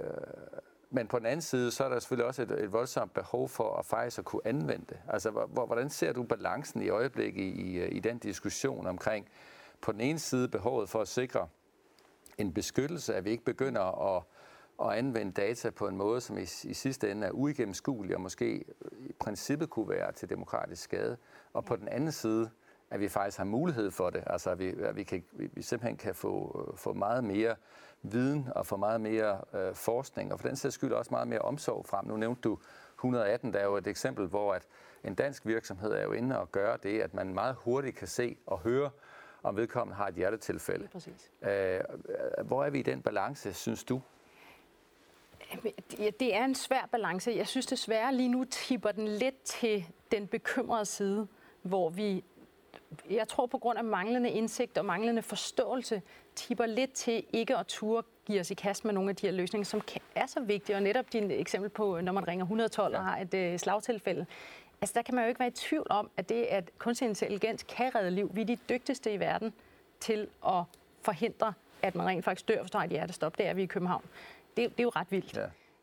men 0.90 1.08
på 1.08 1.20
den 1.20 1.26
anden 1.26 1.42
side, 1.42 1.72
så 1.72 1.84
er 1.84 1.90
der 1.90 2.00
selvfølgelig 2.00 2.26
også 2.26 2.42
et, 2.42 2.52
et 2.52 2.74
voldsomt 2.74 3.13
behov 3.13 3.50
for 3.50 3.76
at 3.76 3.86
faktisk 3.86 4.20
at 4.20 4.26
kunne 4.26 4.42
anvende 4.46 4.86
det. 4.90 4.98
Altså, 5.10 5.32
hvor, 5.32 5.66
hvordan 5.66 5.90
ser 5.90 6.13
du 6.13 6.24
balancen 6.24 6.82
i 6.82 6.90
øjeblikket 6.90 7.42
i, 7.42 7.50
i, 7.50 7.88
i 7.88 8.00
den 8.00 8.18
diskussion 8.18 8.88
omkring 8.88 9.30
på 9.82 9.92
den 9.92 10.02
ene 10.02 10.20
side 10.20 10.48
behovet 10.48 10.90
for 10.90 11.02
at 11.02 11.08
sikre 11.08 11.48
en 12.38 12.54
beskyttelse, 12.54 13.16
at 13.16 13.26
vi 13.26 13.30
ikke 13.30 13.44
begynder 13.44 14.16
at 14.16 14.24
at 14.82 14.92
anvende 14.92 15.32
data 15.32 15.70
på 15.70 15.88
en 15.88 15.98
måde, 15.98 16.22
som 16.22 16.38
i, 16.38 16.42
i 16.42 16.74
sidste 16.74 17.12
ende 17.12 17.28
er 17.28 17.32
uigennemskuelig 17.32 18.16
og 18.16 18.22
måske 18.22 18.66
i 18.92 19.13
princippet 19.20 19.70
kunne 19.70 19.90
være 19.90 20.12
til 20.12 20.30
demokratisk 20.30 20.84
skade. 20.84 21.18
Og 21.54 21.66
på 21.66 21.76
den 21.76 21.88
anden 21.88 22.12
side, 22.12 22.50
at 22.90 23.00
vi 23.00 23.08
faktisk 23.08 23.38
har 23.38 23.46
mulighed 23.46 23.92
for 23.92 24.10
det. 24.10 24.24
Altså, 24.28 24.50
at 24.50 24.60
vi, 24.60 24.68
at 24.68 24.96
vi, 24.96 25.04
kan, 25.04 25.24
vi 25.32 25.62
simpelthen 25.62 25.98
kan 25.98 26.16
få, 26.16 26.74
få 26.76 26.94
meget 26.94 27.24
mere 27.24 27.56
viden 28.02 28.48
og 28.56 28.66
få 28.66 28.78
meget 28.78 29.02
mere 29.02 29.42
øh, 29.54 29.76
forskning, 29.76 30.34
og 30.34 30.40
for 30.40 30.48
den 30.48 30.58
sags 30.58 30.76
skyld 30.76 30.92
også 30.94 31.12
meget 31.12 31.28
mere 31.28 31.40
omsorg 31.40 31.86
frem. 31.86 32.06
Nu 32.06 32.18
nævnte 32.18 32.42
du 32.42 32.60
118, 32.96 33.54
der 33.54 33.60
er 33.60 33.66
jo 33.66 33.78
et 33.78 33.88
eksempel, 33.88 34.28
hvor 34.28 34.54
at 34.54 34.68
en 35.04 35.16
dansk 35.16 35.46
virksomhed 35.46 35.92
er 35.92 36.04
jo 36.04 36.12
inde 36.12 36.40
og 36.40 36.52
gøre 36.52 36.78
det, 36.84 37.02
at 37.02 37.13
man 37.13 37.34
meget 37.34 37.56
hurtigt 37.56 37.96
kan 37.96 38.08
se 38.08 38.38
og 38.46 38.60
høre, 38.60 38.90
om 39.44 39.56
vedkommende 39.56 39.96
har 39.96 40.08
et 40.08 40.16
hjertetilfælde. 40.16 40.88
Præcis. 40.92 41.32
Øh, 41.42 41.80
hvor 42.46 42.63
er 42.63 42.70
vi 42.70 42.80
i 42.80 42.84
den 42.84 43.02
balance, 43.02 43.54
synes 43.54 43.84
du? 43.84 44.02
Det 46.20 46.36
er 46.36 46.46
en 46.46 46.56
svær 46.56 46.90
balance. 46.92 47.32
Jeg 47.32 47.48
synes 47.48 47.66
desværre 47.66 48.16
lige 48.16 48.30
nu 48.30 48.44
tipper 48.44 48.92
den 48.92 49.08
lidt 49.08 49.42
til 49.44 49.86
den 50.12 50.28
bekymrede 50.28 50.86
side, 50.86 51.28
hvor 51.62 51.90
vi, 51.90 52.24
jeg 53.10 53.28
tror 53.28 53.46
på 53.46 53.58
grund 53.58 53.78
af 53.78 53.84
manglende 53.84 54.30
indsigt 54.30 54.78
og 54.78 54.86
manglende 54.86 55.22
forståelse, 55.22 56.02
tipper 56.36 56.66
lidt 56.66 56.94
til 56.94 57.24
ikke 57.34 57.58
at 57.58 57.68
turde 57.68 58.08
give 58.26 58.40
os 58.40 58.52
i 58.52 58.54
kast 58.54 58.86
med 58.86 58.94
nogle 58.94 59.10
af 59.10 59.16
de 59.16 59.28
her 59.28 59.34
løsninger, 59.34 59.66
som 59.66 59.82
er 60.16 60.26
så 60.26 60.40
vigtige. 60.40 60.76
Og 60.76 60.84
netop 60.84 61.14
din 61.14 61.32
eksempel 61.32 61.70
på, 61.70 62.02
når 62.02 62.12
man 62.12 62.28
ringer 62.28 62.46
112 62.46 62.94
ja. 62.94 63.00
og 63.00 63.06
har 63.06 63.18
et 63.18 63.34
øh, 63.34 63.60
slagtilfælde. 63.60 64.26
Altså 64.82 64.94
der 64.96 65.02
kan 65.02 65.16
man 65.16 65.24
jo 65.24 65.28
ikke 65.28 65.40
være 65.40 65.48
i 65.48 65.52
tvivl 65.52 65.88
om, 65.90 66.10
at 66.18 66.30
det, 66.30 66.44
at 66.44 66.72
kunstig 66.78 67.08
intelligens 67.08 67.64
kan 67.64 67.96
redde 67.96 68.12
liv, 68.12 68.32
vi 68.34 68.42
er 68.42 68.46
de 68.46 68.58
dygtigste 68.70 69.14
i 69.14 69.20
verden 69.20 69.54
til 70.00 70.28
at 70.48 70.64
forhindre, 71.02 71.54
at 71.82 71.96
man 71.96 72.08
rent 72.08 72.26
faktisk 72.26 72.48
dør, 72.48 72.62
hvis 72.62 72.72
du 72.72 72.78
har 72.78 72.86
et 72.86 72.92
hjertestop. 72.92 73.38
Det 73.38 73.48
er 73.48 73.54
vi 73.54 73.64
i 73.64 73.66
København. 73.66 74.04
Det, 74.58 74.72
det 74.72 74.80
er 74.80 74.84
jo 74.84 74.91
ret 74.96 75.12
vildt. 75.12 75.38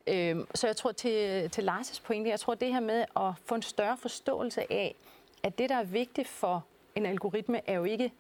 Ja. 0.06 0.30
Øhm, 0.30 0.46
så 0.54 0.66
jeg 0.66 0.76
tror 0.76 0.92
til, 0.92 1.50
til 1.50 1.68
Lars' 1.68 2.02
pointe, 2.04 2.30
jeg 2.30 2.40
tror 2.40 2.54
det 2.54 2.72
her 2.72 2.80
med 2.80 3.04
at 3.16 3.32
få 3.44 3.54
en 3.54 3.62
større 3.62 3.96
forståelse 3.96 4.72
af, 4.72 4.94
at 5.42 5.58
det, 5.58 5.68
der 5.68 5.76
er 5.76 5.84
vigtigt 5.84 6.28
for 6.28 6.64
en 6.94 7.06
algoritme, 7.06 7.68
er 7.68 7.74
jo 7.74 7.84
ikke 7.84 8.12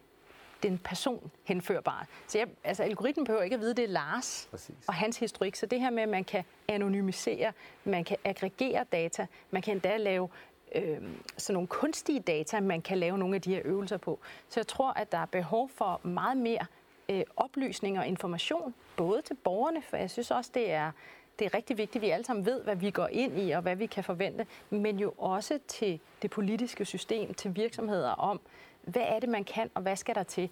den 0.62 0.78
person 0.78 1.30
henførbare. 1.44 2.06
Så 2.26 2.38
jeg, 2.38 2.48
altså, 2.64 2.82
algoritmen 2.82 3.26
behøver 3.26 3.42
ikke 3.42 3.54
at 3.54 3.60
vide, 3.60 3.74
det 3.74 3.84
er 3.84 3.88
Lars 3.88 4.48
Præcis. 4.50 4.74
og 4.86 4.94
hans 4.94 5.18
historik. 5.18 5.54
Så 5.54 5.66
det 5.66 5.80
her 5.80 5.90
med, 5.90 6.02
at 6.02 6.08
man 6.08 6.24
kan 6.24 6.44
anonymisere, 6.68 7.52
man 7.84 8.04
kan 8.04 8.16
aggregere 8.24 8.84
data, 8.92 9.26
man 9.50 9.62
kan 9.62 9.72
endda 9.72 9.96
lave 9.96 10.28
øh, 10.74 10.98
sådan 11.36 11.54
nogle 11.54 11.66
kunstige 11.68 12.20
data, 12.20 12.60
man 12.60 12.82
kan 12.82 12.98
lave 12.98 13.18
nogle 13.18 13.34
af 13.34 13.42
de 13.42 13.54
her 13.54 13.62
øvelser 13.64 13.96
på. 13.96 14.20
Så 14.48 14.60
jeg 14.60 14.66
tror, 14.66 14.92
at 14.92 15.12
der 15.12 15.18
er 15.18 15.26
behov 15.26 15.68
for 15.68 16.00
meget 16.02 16.36
mere 16.36 16.66
øh, 17.08 17.22
oplysning 17.36 17.98
og 17.98 18.06
information, 18.06 18.74
både 18.96 19.22
til 19.22 19.34
borgerne, 19.34 19.82
for 19.82 19.96
jeg 19.96 20.10
synes 20.10 20.30
også, 20.30 20.50
det 20.54 20.70
er, 20.70 20.90
det 21.38 21.44
er 21.44 21.54
rigtig 21.54 21.78
vigtigt, 21.78 21.96
at 21.96 22.06
vi 22.06 22.10
alle 22.10 22.24
sammen 22.24 22.46
ved, 22.46 22.62
hvad 22.62 22.76
vi 22.76 22.90
går 22.90 23.06
ind 23.06 23.40
i 23.40 23.50
og 23.50 23.62
hvad 23.62 23.76
vi 23.76 23.86
kan 23.86 24.04
forvente, 24.04 24.46
men 24.70 24.98
jo 24.98 25.14
også 25.18 25.58
til 25.68 26.00
det 26.22 26.30
politiske 26.30 26.84
system, 26.84 27.34
til 27.34 27.56
virksomheder 27.56 28.10
om, 28.10 28.40
hvad 28.82 29.02
er 29.02 29.20
det, 29.20 29.28
man 29.28 29.44
kan, 29.44 29.70
og 29.74 29.82
hvad 29.82 29.96
skal 29.96 30.14
der 30.14 30.22
til? 30.22 30.50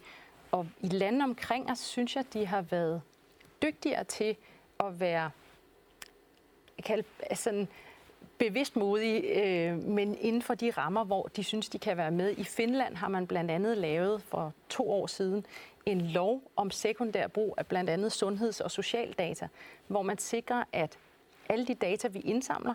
Og 0.50 0.66
i 0.80 0.88
lande 0.88 1.24
omkring 1.24 1.70
os, 1.70 1.78
synes 1.78 2.16
jeg, 2.16 2.24
de 2.32 2.46
har 2.46 2.62
været 2.62 3.02
dygtigere 3.62 4.04
til 4.04 4.36
at 4.80 5.00
være 5.00 5.30
kalde, 6.82 7.04
altså 7.30 7.44
sådan, 7.44 7.68
bevidst 8.38 8.76
modige, 8.76 9.20
øh, 9.20 9.78
men 9.78 10.18
inden 10.20 10.42
for 10.42 10.54
de 10.54 10.70
rammer, 10.70 11.04
hvor 11.04 11.30
de 11.36 11.44
synes, 11.44 11.68
de 11.68 11.78
kan 11.78 11.96
være 11.96 12.10
med. 12.10 12.34
I 12.38 12.44
Finland 12.44 12.96
har 12.96 13.08
man 13.08 13.26
blandt 13.26 13.50
andet 13.50 13.78
lavet 13.78 14.22
for 14.22 14.52
to 14.68 14.90
år 14.90 15.06
siden 15.06 15.46
en 15.86 16.00
lov 16.00 16.42
om 16.56 16.70
sekundær 16.70 17.26
brug 17.26 17.54
af 17.58 17.66
blandt 17.66 17.90
andet 17.90 18.12
sundheds- 18.12 18.60
og 18.60 18.70
socialdata, 18.70 19.48
hvor 19.86 20.02
man 20.02 20.18
sikrer, 20.18 20.64
at 20.72 20.98
alle 21.48 21.66
de 21.66 21.74
data, 21.74 22.08
vi 22.08 22.20
indsamler, 22.20 22.74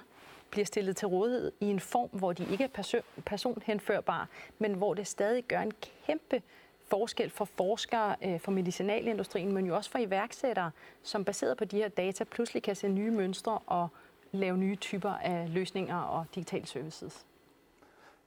bliver 0.49 0.65
stillet 0.65 0.95
til 0.95 1.07
rådighed 1.07 1.51
i 1.59 1.65
en 1.65 1.79
form, 1.79 2.09
hvor 2.11 2.33
de 2.33 2.51
ikke 2.51 2.63
er 2.63 3.01
personhenførbare, 3.25 4.25
men 4.59 4.73
hvor 4.73 4.93
det 4.93 5.07
stadig 5.07 5.43
gør 5.43 5.59
en 5.59 5.73
kæmpe 6.05 6.41
forskel 6.87 7.29
for 7.29 7.45
forskere, 7.45 8.15
øh, 8.21 8.39
for 8.39 8.51
medicinalindustrien, 8.51 9.53
men 9.53 9.65
jo 9.65 9.75
også 9.75 9.91
for 9.91 9.99
iværksættere, 9.99 10.71
som 11.03 11.25
baseret 11.25 11.57
på 11.57 11.65
de 11.65 11.77
her 11.77 11.87
data 11.87 12.23
pludselig 12.23 12.63
kan 12.63 12.75
se 12.75 12.87
nye 12.87 13.11
mønstre 13.11 13.59
og 13.65 13.87
lave 14.31 14.57
nye 14.57 14.75
typer 14.75 15.11
af 15.11 15.53
løsninger 15.53 15.97
og 15.97 16.25
digitale 16.35 16.65
services. 16.65 17.25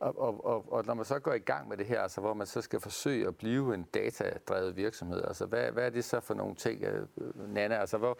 Og, 0.00 0.20
og, 0.20 0.44
og, 0.44 0.72
og 0.72 0.86
når 0.86 0.94
man 0.94 1.04
så 1.04 1.18
går 1.18 1.32
i 1.32 1.38
gang 1.38 1.68
med 1.68 1.76
det 1.76 1.86
her, 1.86 2.02
altså 2.02 2.20
hvor 2.20 2.34
man 2.34 2.46
så 2.46 2.60
skal 2.60 2.80
forsøge 2.80 3.26
at 3.26 3.36
blive 3.36 3.74
en 3.74 3.82
datadrevet 3.82 4.76
virksomhed, 4.76 5.24
altså 5.24 5.46
hvad, 5.46 5.72
hvad 5.72 5.86
er 5.86 5.90
det 5.90 6.04
så 6.04 6.20
for 6.20 6.34
nogle 6.34 6.54
ting, 6.54 6.84
øh, 6.84 7.06
Nana, 7.48 7.74
altså 7.74 7.98
hvor, 7.98 8.18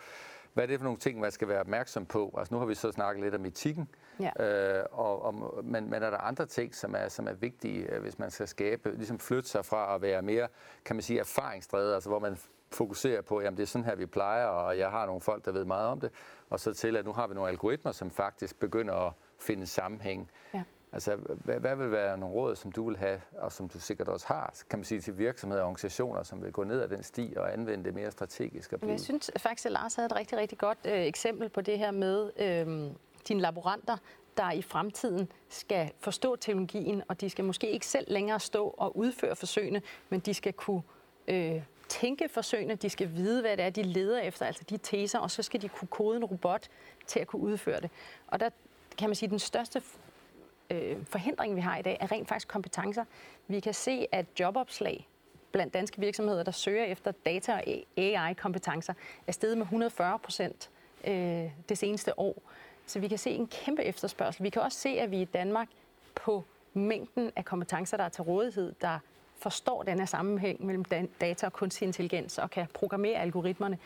hvad 0.52 0.64
er 0.64 0.66
det 0.68 0.78
for 0.78 0.84
nogle 0.84 0.98
ting, 0.98 1.20
man 1.20 1.30
skal 1.30 1.48
være 1.48 1.60
opmærksom 1.60 2.06
på? 2.06 2.34
Altså 2.38 2.54
nu 2.54 2.58
har 2.58 2.66
vi 2.66 2.74
så 2.74 2.92
snakket 2.92 3.24
lidt 3.24 3.34
om 3.34 3.46
etikken, 3.46 3.88
ja. 4.20 4.78
øh, 4.78 4.84
og, 4.92 5.22
og, 5.22 5.64
men, 5.64 5.90
men 5.90 6.02
er 6.02 6.10
der 6.10 6.18
andre 6.18 6.46
ting, 6.46 6.74
som 6.74 6.94
er, 6.94 7.08
som 7.08 7.28
er 7.28 7.32
vigtige, 7.32 7.94
øh, 7.94 8.02
hvis 8.02 8.18
man 8.18 8.30
skal 8.30 8.48
skabe, 8.48 8.96
ligesom 8.96 9.18
flytte 9.18 9.48
sig 9.48 9.64
fra 9.64 9.94
at 9.94 10.02
være 10.02 10.22
mere, 10.22 10.48
kan 10.84 10.96
man 10.96 11.02
sige, 11.02 11.20
erfaringsdrevet, 11.20 11.94
altså 11.94 12.08
hvor 12.08 12.18
man 12.18 12.36
fokuserer 12.72 13.22
på, 13.22 13.40
jamen 13.40 13.56
det 13.56 13.62
er 13.62 13.66
sådan 13.66 13.84
her, 13.84 13.94
vi 13.94 14.06
plejer, 14.06 14.46
og 14.46 14.78
jeg 14.78 14.90
har 14.90 15.06
nogle 15.06 15.20
folk, 15.20 15.44
der 15.44 15.52
ved 15.52 15.64
meget 15.64 15.88
om 15.88 16.00
det, 16.00 16.10
og 16.50 16.60
så 16.60 16.74
til, 16.74 16.96
at 16.96 17.04
nu 17.04 17.12
har 17.12 17.26
vi 17.26 17.34
nogle 17.34 17.50
algoritmer, 17.50 17.92
som 17.92 18.10
faktisk 18.10 18.60
begynder 18.60 18.94
at 18.94 19.12
finde 19.38 19.66
sammenhæng. 19.66 20.30
Ja. 20.54 20.62
Altså, 20.92 21.16
hvad, 21.16 21.61
hvad 21.61 21.76
vil 21.76 21.90
være 21.90 22.18
nogle 22.18 22.35
råd, 22.35 22.57
som 22.57 22.72
du 22.72 22.88
vil 22.88 22.96
have, 22.96 23.20
og 23.38 23.53
som 23.53 23.68
du 23.68 23.81
sikkert 23.81 24.09
også 24.09 24.26
har, 24.26 24.55
kan 24.70 24.79
man 24.79 24.85
sige, 24.85 25.00
til 25.00 25.18
virksomheder 25.18 25.62
og 25.62 25.68
organisationer, 25.68 26.22
som 26.22 26.42
vil 26.42 26.53
gå 26.53 26.64
ned 26.64 26.83
ad 26.83 26.88
den 26.88 27.03
sti 27.03 27.35
og 27.37 27.53
anvende 27.53 27.85
det 27.85 27.94
mere 27.94 28.11
strategisk? 28.11 28.70
Blive... 28.79 28.90
Jeg 28.92 29.00
synes 29.00 29.31
faktisk, 29.37 29.66
at 29.66 29.72
Lars 29.72 29.94
havde 29.94 30.07
et 30.07 30.16
rigtig, 30.16 30.38
rigtig 30.38 30.59
godt 30.59 30.79
øh, 30.85 30.92
eksempel 30.92 31.48
på 31.48 31.61
det 31.61 31.79
her 31.79 31.90
med 31.90 32.31
øh, 32.37 32.92
dine 33.29 33.40
laboranter, 33.40 33.96
der 34.37 34.53
i 34.53 34.62
fremtiden 34.62 35.33
skal 35.48 35.90
forstå 35.98 36.37
teknologien, 36.37 37.03
og 37.09 37.20
de 37.20 37.31
skal 37.31 37.44
måske 37.44 37.70
ikke 37.70 37.87
selv 37.87 38.12
længere 38.12 38.40
stå 38.40 38.74
og 38.79 38.96
udføre 38.96 39.37
forsøgene, 39.37 39.83
men 40.09 40.20
de 40.20 40.35
skal 40.35 40.53
kunne 40.53 40.83
øh, 41.29 41.62
tænke 41.88 42.29
forsøgene, 42.29 42.74
de 42.74 42.90
skal 42.90 43.14
vide, 43.14 43.40
hvad 43.40 43.57
det 43.57 43.64
er, 43.64 43.70
de 43.70 43.83
leder 43.83 44.20
efter, 44.20 44.46
altså 44.46 44.64
de 44.70 44.76
teser, 44.76 45.18
og 45.18 45.31
så 45.31 45.42
skal 45.42 45.62
de 45.62 45.68
kunne 45.68 45.88
kode 45.88 46.16
en 46.16 46.24
robot 46.24 46.68
til 47.07 47.20
at 47.20 47.26
kunne 47.26 47.42
udføre 47.42 47.81
det. 47.81 47.90
Og 48.26 48.40
der 48.40 48.50
kan 48.98 49.09
man 49.09 49.14
sige, 49.14 49.26
at 49.26 49.31
den 49.31 49.38
største 49.38 49.83
øh, 50.70 50.96
forhindring, 51.04 51.56
vi 51.56 51.61
har 51.61 51.76
i 51.76 51.83
dag, 51.83 51.96
er 52.00 52.12
rent 52.12 52.28
faktisk 52.28 52.48
kompetencer. 52.48 53.04
Vi 53.48 53.61
kan 53.61 53.74
se, 53.74 54.06
at 54.12 54.26
jobopslag 54.40 55.09
blandt 55.52 55.74
danske 55.74 56.00
virksomheder, 56.00 56.42
der 56.42 56.52
søger 56.52 56.85
efter 56.85 57.12
data- 57.26 57.52
og 57.52 57.62
AI-kompetencer, 57.96 58.94
er 59.26 59.33
steget 59.33 59.59
med 59.59 59.64
140 59.64 60.18
procent 60.18 60.70
øh, 61.06 61.50
det 61.68 61.78
seneste 61.78 62.18
år. 62.18 62.42
Så 62.87 62.98
vi 63.00 63.09
kan 63.09 63.18
se 63.18 63.30
en 63.30 63.46
kæmpe 63.46 63.85
efterspørgsel. 63.85 64.42
Vi 64.42 64.50
kan 64.50 64.62
også 64.62 64.78
se, 64.78 64.88
at 64.88 65.11
vi 65.11 65.20
i 65.20 65.24
Danmark 65.24 65.68
på 66.14 66.44
mængden 66.74 67.30
af 67.37 67.44
kompetencer, 67.44 67.96
der 67.96 68.04
er 68.04 68.09
til 68.09 68.22
rådighed, 68.22 68.74
der 68.80 68.98
forstår 69.38 69.83
den 69.83 69.98
her 69.98 70.06
sammenhæng 70.06 70.66
mellem 70.66 70.85
data 71.20 71.46
og 71.46 71.52
kunstig 71.52 71.87
intelligens 71.87 72.38
og 72.38 72.50
kan 72.50 72.66
programmere 72.74 73.18
algoritmerne, 73.18 73.78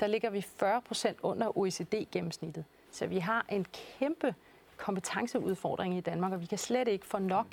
der 0.00 0.06
ligger 0.06 0.30
vi 0.30 0.40
40 0.40 0.82
procent 0.82 1.18
under 1.22 1.58
OECD-gennemsnittet. 1.58 2.64
Så 2.90 3.06
vi 3.06 3.18
har 3.18 3.46
en 3.48 3.66
kæmpe 3.98 4.34
kompetenceudfordring 4.76 5.96
i 5.96 6.00
Danmark, 6.00 6.32
og 6.32 6.40
vi 6.40 6.46
kan 6.46 6.58
slet 6.58 6.88
ikke 6.88 7.06
få 7.06 7.18
nok 7.18 7.46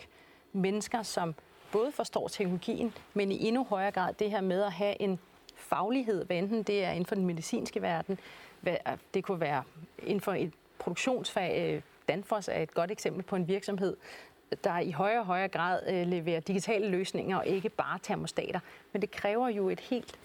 mennesker, 0.54 1.04
som 1.04 1.36
både 1.72 1.92
forstår 1.92 2.28
teknologien, 2.28 2.94
men 3.14 3.32
i 3.32 3.48
endnu 3.48 3.64
højere 3.64 3.92
grad 3.92 4.14
det 4.14 4.32
her 4.32 4.42
med 4.42 4.62
at 4.62 4.72
have 4.72 5.02
en 5.02 5.20
faglighed, 5.56 6.26
hvad 6.26 6.38
enten 6.38 6.64
det 6.64 6.84
er 6.84 6.92
inden 6.92 7.06
for 7.06 7.16
den 7.16 7.26
medicinske 7.26 7.82
verden, 7.82 8.20
hvad, 8.62 8.78
det 9.14 9.24
kunne 9.24 9.40
være 9.40 9.64
inden 10.00 10.22
for 10.22 10.34
et 10.34 10.54
produktionsfag. 10.80 11.74
Øh, 11.74 11.82
Danfoss 12.08 12.48
er 12.48 12.62
et 12.62 12.74
godt 12.74 12.92
eksempel 12.92 13.24
på 13.24 13.36
en 13.36 13.48
virksomhed, 13.48 13.98
der 14.64 14.80
i 14.80 14.92
højere 14.92 15.20
og 15.20 15.26
højere 15.26 15.48
grad 15.48 15.80
øh, 15.88 16.08
leverer 16.08 16.40
digitale 16.40 16.90
løsninger 16.90 17.38
og 17.38 17.48
ikke 17.48 17.70
bare 17.70 18.00
termostater. 18.04 18.60
Men 18.92 19.02
det 19.02 19.12
kræver 19.12 19.50
jo 19.50 19.70
et 19.70 19.80
helt, 19.80 20.20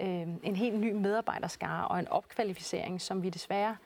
øh, 0.00 0.28
en 0.42 0.56
helt 0.56 0.78
ny 0.78 0.92
medarbejderskare 0.92 1.88
og 1.88 1.98
en 1.98 2.08
opkvalificering, 2.08 3.00
som 3.00 3.22
vi 3.22 3.30
desværre 3.30 3.76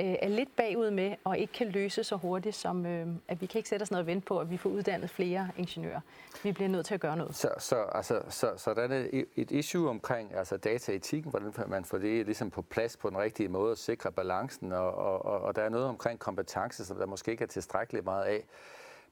øh, 0.00 0.14
er 0.22 0.28
lidt 0.28 0.56
bagud 0.56 0.90
med 0.90 1.14
og 1.24 1.38
ikke 1.38 1.52
kan 1.52 1.68
løse 1.68 2.04
så 2.04 2.16
hurtigt, 2.16 2.56
som 2.56 2.86
øh, 2.86 3.06
at 3.28 3.40
vi 3.40 3.46
kan 3.46 3.58
ikke 3.58 3.68
sætte 3.68 3.82
os 3.82 3.90
noget 3.90 4.02
og 4.02 4.06
vente 4.06 4.26
på, 4.26 4.38
at 4.38 4.50
vi 4.50 4.56
får 4.56 4.70
uddannet 4.70 5.10
flere 5.10 5.48
ingeniører. 5.56 6.00
Vi 6.42 6.52
bliver 6.52 6.68
nødt 6.68 6.86
til 6.86 6.94
at 6.94 7.00
gøre 7.00 7.16
noget. 7.16 7.34
Så, 7.34 7.48
så, 7.58 7.76
altså, 7.76 8.22
så, 8.28 8.52
så 8.56 8.74
der 8.74 8.82
er 8.82 9.24
et 9.36 9.50
issue 9.50 9.88
omkring 9.88 10.34
altså 10.34 10.56
dataetikken, 10.56 11.30
hvordan 11.30 11.52
man 11.66 11.84
får 11.84 11.98
det 11.98 12.26
ligesom 12.26 12.50
på 12.50 12.62
plads 12.62 12.96
på 12.96 13.10
den 13.10 13.18
rigtige 13.18 13.48
måde 13.48 13.70
og 13.70 13.78
sikre 13.78 14.12
balancen, 14.12 14.72
og, 14.72 14.94
og, 14.94 15.24
og, 15.24 15.40
og 15.40 15.56
der 15.56 15.62
er 15.62 15.68
noget 15.68 15.86
omkring 15.86 16.18
kompetence, 16.18 16.84
som 16.84 16.96
der 16.96 17.06
måske 17.06 17.30
ikke 17.30 17.44
er 17.44 17.48
tilstrækkeligt 17.48 18.04
meget 18.04 18.24
af. 18.24 18.44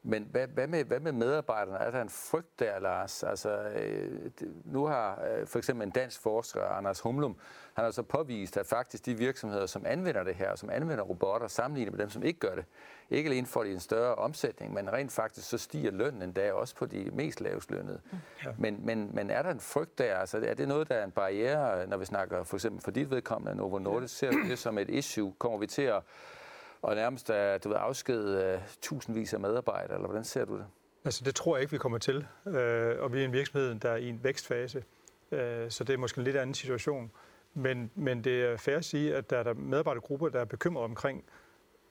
Men 0.04 0.28
hvad, 0.30 0.46
hvad, 0.46 0.66
med, 0.66 0.84
hvad 0.84 1.00
med 1.00 1.12
medarbejderne? 1.12 1.78
Er 1.78 1.90
der 1.90 2.02
en 2.02 2.08
frygt 2.08 2.58
der, 2.58 2.78
Lars? 2.78 3.22
Altså, 3.22 3.58
øh, 3.58 4.30
nu 4.64 4.86
har 4.86 5.22
øh, 5.30 5.46
for 5.46 5.58
eksempel 5.58 5.86
en 5.86 5.90
dansk 5.90 6.20
forsker, 6.20 6.64
Anders 6.64 7.00
Humlum, 7.00 7.36
han 7.74 7.84
har 7.84 7.90
så 7.90 8.02
påvist, 8.02 8.56
at 8.56 8.66
faktisk 8.66 9.06
de 9.06 9.14
virksomheder, 9.14 9.66
som 9.66 9.86
anvender 9.86 10.22
det 10.24 10.34
her, 10.34 10.56
som 10.56 10.70
anvender 10.70 11.04
robotter, 11.04 11.48
sammenlignet 11.48 11.92
med 11.92 12.00
dem, 12.00 12.10
som 12.10 12.22
ikke 12.22 12.40
gør 12.40 12.54
det, 12.54 12.64
ikke 13.10 13.28
alene 13.30 13.46
får 13.46 13.64
de 13.64 13.72
en 13.72 13.80
større 13.80 14.14
omsætning, 14.14 14.74
men 14.74 14.92
rent 14.92 15.12
faktisk 15.12 15.48
så 15.48 15.58
stiger 15.58 15.90
lønnen 15.90 16.22
endda 16.22 16.52
også 16.52 16.74
på 16.76 16.86
de 16.86 17.10
mest 17.12 17.40
lavest 17.40 17.70
lønnede. 17.70 18.00
Ja. 18.44 18.50
Men, 18.58 18.86
men, 18.86 19.10
men 19.14 19.30
er 19.30 19.42
der 19.42 19.50
en 19.50 19.60
frygt 19.60 19.98
der? 19.98 20.16
Altså, 20.16 20.38
er 20.46 20.54
det 20.54 20.68
noget, 20.68 20.88
der 20.88 20.94
er 20.94 21.04
en 21.04 21.10
barriere, 21.10 21.86
når 21.86 21.96
vi 21.96 22.04
snakker 22.04 22.44
for 22.44 22.56
eksempel 22.56 22.82
for 22.82 22.90
dit 22.90 23.10
vedkommende, 23.10 23.56
Novo 23.56 23.78
Nordisk, 23.78 24.16
ser 24.16 24.30
du 24.30 24.38
det 24.48 24.58
som 24.58 24.78
et 24.78 24.90
issue? 24.90 25.32
Kommer 25.38 25.58
vi 25.58 25.66
til 25.66 25.82
at 25.82 26.02
og 26.82 26.94
nærmest 26.94 27.30
er, 27.30 27.58
du 27.58 27.68
ved, 27.68 27.76
afskede 27.80 28.54
uh, 28.54 28.62
tusindvis 28.80 29.34
af 29.34 29.40
medarbejdere, 29.40 29.94
eller 29.94 30.08
hvordan 30.08 30.24
ser 30.24 30.44
du 30.44 30.56
det? 30.56 30.66
Altså 31.04 31.24
det 31.24 31.34
tror 31.34 31.56
jeg 31.56 31.62
ikke, 31.62 31.72
vi 31.72 31.78
kommer 31.78 31.98
til. 31.98 32.26
Øh, 32.46 33.02
og 33.02 33.12
vi 33.12 33.20
er 33.20 33.24
en 33.24 33.32
virksomhed, 33.32 33.74
der 33.74 33.90
er 33.90 33.96
i 33.96 34.08
en 34.08 34.24
vækstfase. 34.24 34.84
Øh, 35.32 35.70
så 35.70 35.84
det 35.84 35.92
er 35.92 35.96
måske 35.96 36.18
en 36.18 36.24
lidt 36.24 36.36
anden 36.36 36.54
situation. 36.54 37.10
Men, 37.54 37.90
men 37.94 38.24
det 38.24 38.44
er 38.44 38.56
fair 38.56 38.76
at 38.76 38.84
sige, 38.84 39.16
at 39.16 39.30
der 39.30 39.38
er 39.38 39.42
der 39.42 39.54
medarbejdergrupper, 39.54 40.28
der 40.28 40.40
er 40.40 40.44
bekymret 40.44 40.84
omkring 40.84 41.24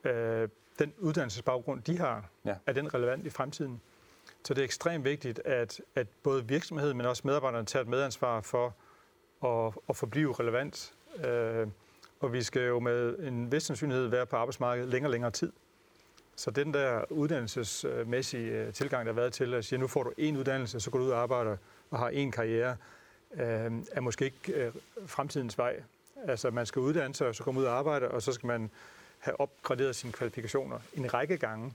øh, 0.03 0.49
den 0.79 0.93
uddannelsesbaggrund, 0.97 1.81
de 1.81 1.97
har. 1.97 2.29
Ja. 2.45 2.55
Er 2.65 2.73
den 2.73 2.93
relevant 2.93 3.25
i 3.25 3.29
fremtiden? 3.29 3.81
Så 4.43 4.53
det 4.53 4.61
er 4.61 4.65
ekstremt 4.65 5.05
vigtigt, 5.05 5.41
at, 5.45 5.81
at 5.95 6.07
både 6.23 6.47
virksomheden, 6.47 6.97
men 6.97 7.05
også 7.05 7.21
medarbejderne 7.25 7.65
tager 7.65 7.83
et 7.83 7.89
medansvar 7.89 8.41
for 8.41 8.75
at, 9.45 9.73
at 9.89 9.95
forblive 9.95 10.33
relevant. 10.33 10.93
Øh, 11.25 11.67
og 12.21 12.33
vi 12.33 12.43
skal 12.43 12.61
jo 12.61 12.79
med 12.79 13.19
en 13.19 13.51
vis 13.51 13.63
sandsynlighed 13.63 14.07
være 14.07 14.25
på 14.25 14.35
arbejdsmarkedet 14.35 14.89
længere 14.89 15.07
og 15.07 15.11
længere 15.11 15.31
tid. 15.31 15.51
Så 16.35 16.51
den 16.51 16.73
der 16.73 17.11
uddannelsesmæssige 17.11 18.51
øh, 18.51 18.73
tilgang, 18.73 19.05
der 19.05 19.13
har 19.13 19.21
været 19.21 19.33
til 19.33 19.53
at 19.53 19.65
sige, 19.65 19.79
nu 19.79 19.87
får 19.87 20.03
du 20.03 20.11
en 20.17 20.37
uddannelse, 20.37 20.79
så 20.79 20.91
går 20.91 20.99
du 20.99 21.05
ud 21.05 21.09
og 21.09 21.21
arbejder 21.21 21.57
og 21.89 21.99
har 21.99 22.09
en 22.09 22.31
karriere, 22.31 22.77
øh, 23.33 23.71
er 23.91 23.99
måske 24.01 24.25
ikke 24.25 24.53
øh, 24.53 24.71
fremtidens 25.05 25.57
vej. 25.57 25.83
Altså 26.27 26.51
man 26.51 26.65
skal 26.65 26.79
uddanne 26.79 27.15
sig, 27.15 27.27
og 27.27 27.35
så 27.35 27.43
komme 27.43 27.59
ud 27.59 27.65
og 27.65 27.77
arbejde, 27.77 28.11
og 28.11 28.21
så 28.21 28.31
skal 28.31 28.47
man 28.47 28.69
have 29.19 29.39
opgraderet 29.39 29.95
sine 29.95 30.13
kvalifikationer 30.13 30.79
en 30.93 31.13
række 31.13 31.37
gange. 31.37 31.73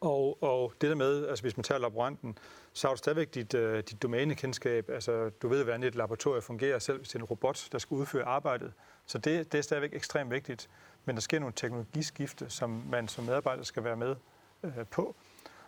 Og, 0.00 0.42
og 0.42 0.72
det 0.80 0.90
der 0.90 0.96
med, 0.96 1.26
altså 1.26 1.42
hvis 1.42 1.56
man 1.56 1.64
tager 1.64 1.78
laboranten, 1.78 2.38
så 2.72 2.88
har 2.88 2.94
du 2.94 2.98
stadigvæk 2.98 3.34
dit, 3.34 3.54
uh, 3.54 3.74
dit 3.74 4.02
domænekendskab. 4.02 4.90
Altså 4.90 5.30
du 5.42 5.48
ved, 5.48 5.64
hvordan 5.64 5.82
et 5.82 5.94
laboratorium 5.94 6.42
fungerer, 6.42 6.78
selv 6.78 6.98
hvis 6.98 7.08
det 7.08 7.14
er 7.14 7.18
en 7.18 7.24
robot, 7.24 7.68
der 7.72 7.78
skal 7.78 7.94
udføre 7.94 8.24
arbejdet. 8.24 8.72
Så 9.06 9.18
det, 9.18 9.52
det 9.52 9.58
er 9.58 9.62
stadigvæk 9.62 9.94
ekstremt 9.94 10.30
vigtigt. 10.30 10.70
Men 11.04 11.16
der 11.16 11.20
sker 11.20 11.38
nogle 11.38 11.52
teknologiskifte, 11.56 12.50
som 12.50 12.82
man 12.90 13.08
som 13.08 13.24
medarbejder 13.24 13.62
skal 13.62 13.84
være 13.84 13.96
med 13.96 14.16
uh, 14.62 14.70
på. 14.90 15.16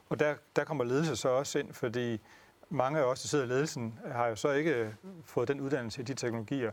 Og 0.09 0.21
der, 0.21 0.35
der 0.57 0.65
kommer 0.65 0.85
ledelse 0.85 1.17
så 1.17 1.29
også 1.29 1.59
ind, 1.59 1.73
fordi 1.73 2.21
mange 2.69 2.99
af 2.99 3.03
os, 3.03 3.21
der 3.21 3.29
sidder 3.29 3.45
i 3.45 3.49
ledelsen, 3.49 3.99
har 4.07 4.27
jo 4.27 4.37
så 4.37 4.51
ikke 4.51 4.97
fået 5.25 5.49
den 5.49 5.61
uddannelse 5.61 6.01
i 6.01 6.05
de 6.05 6.15
teknologier, 6.15 6.71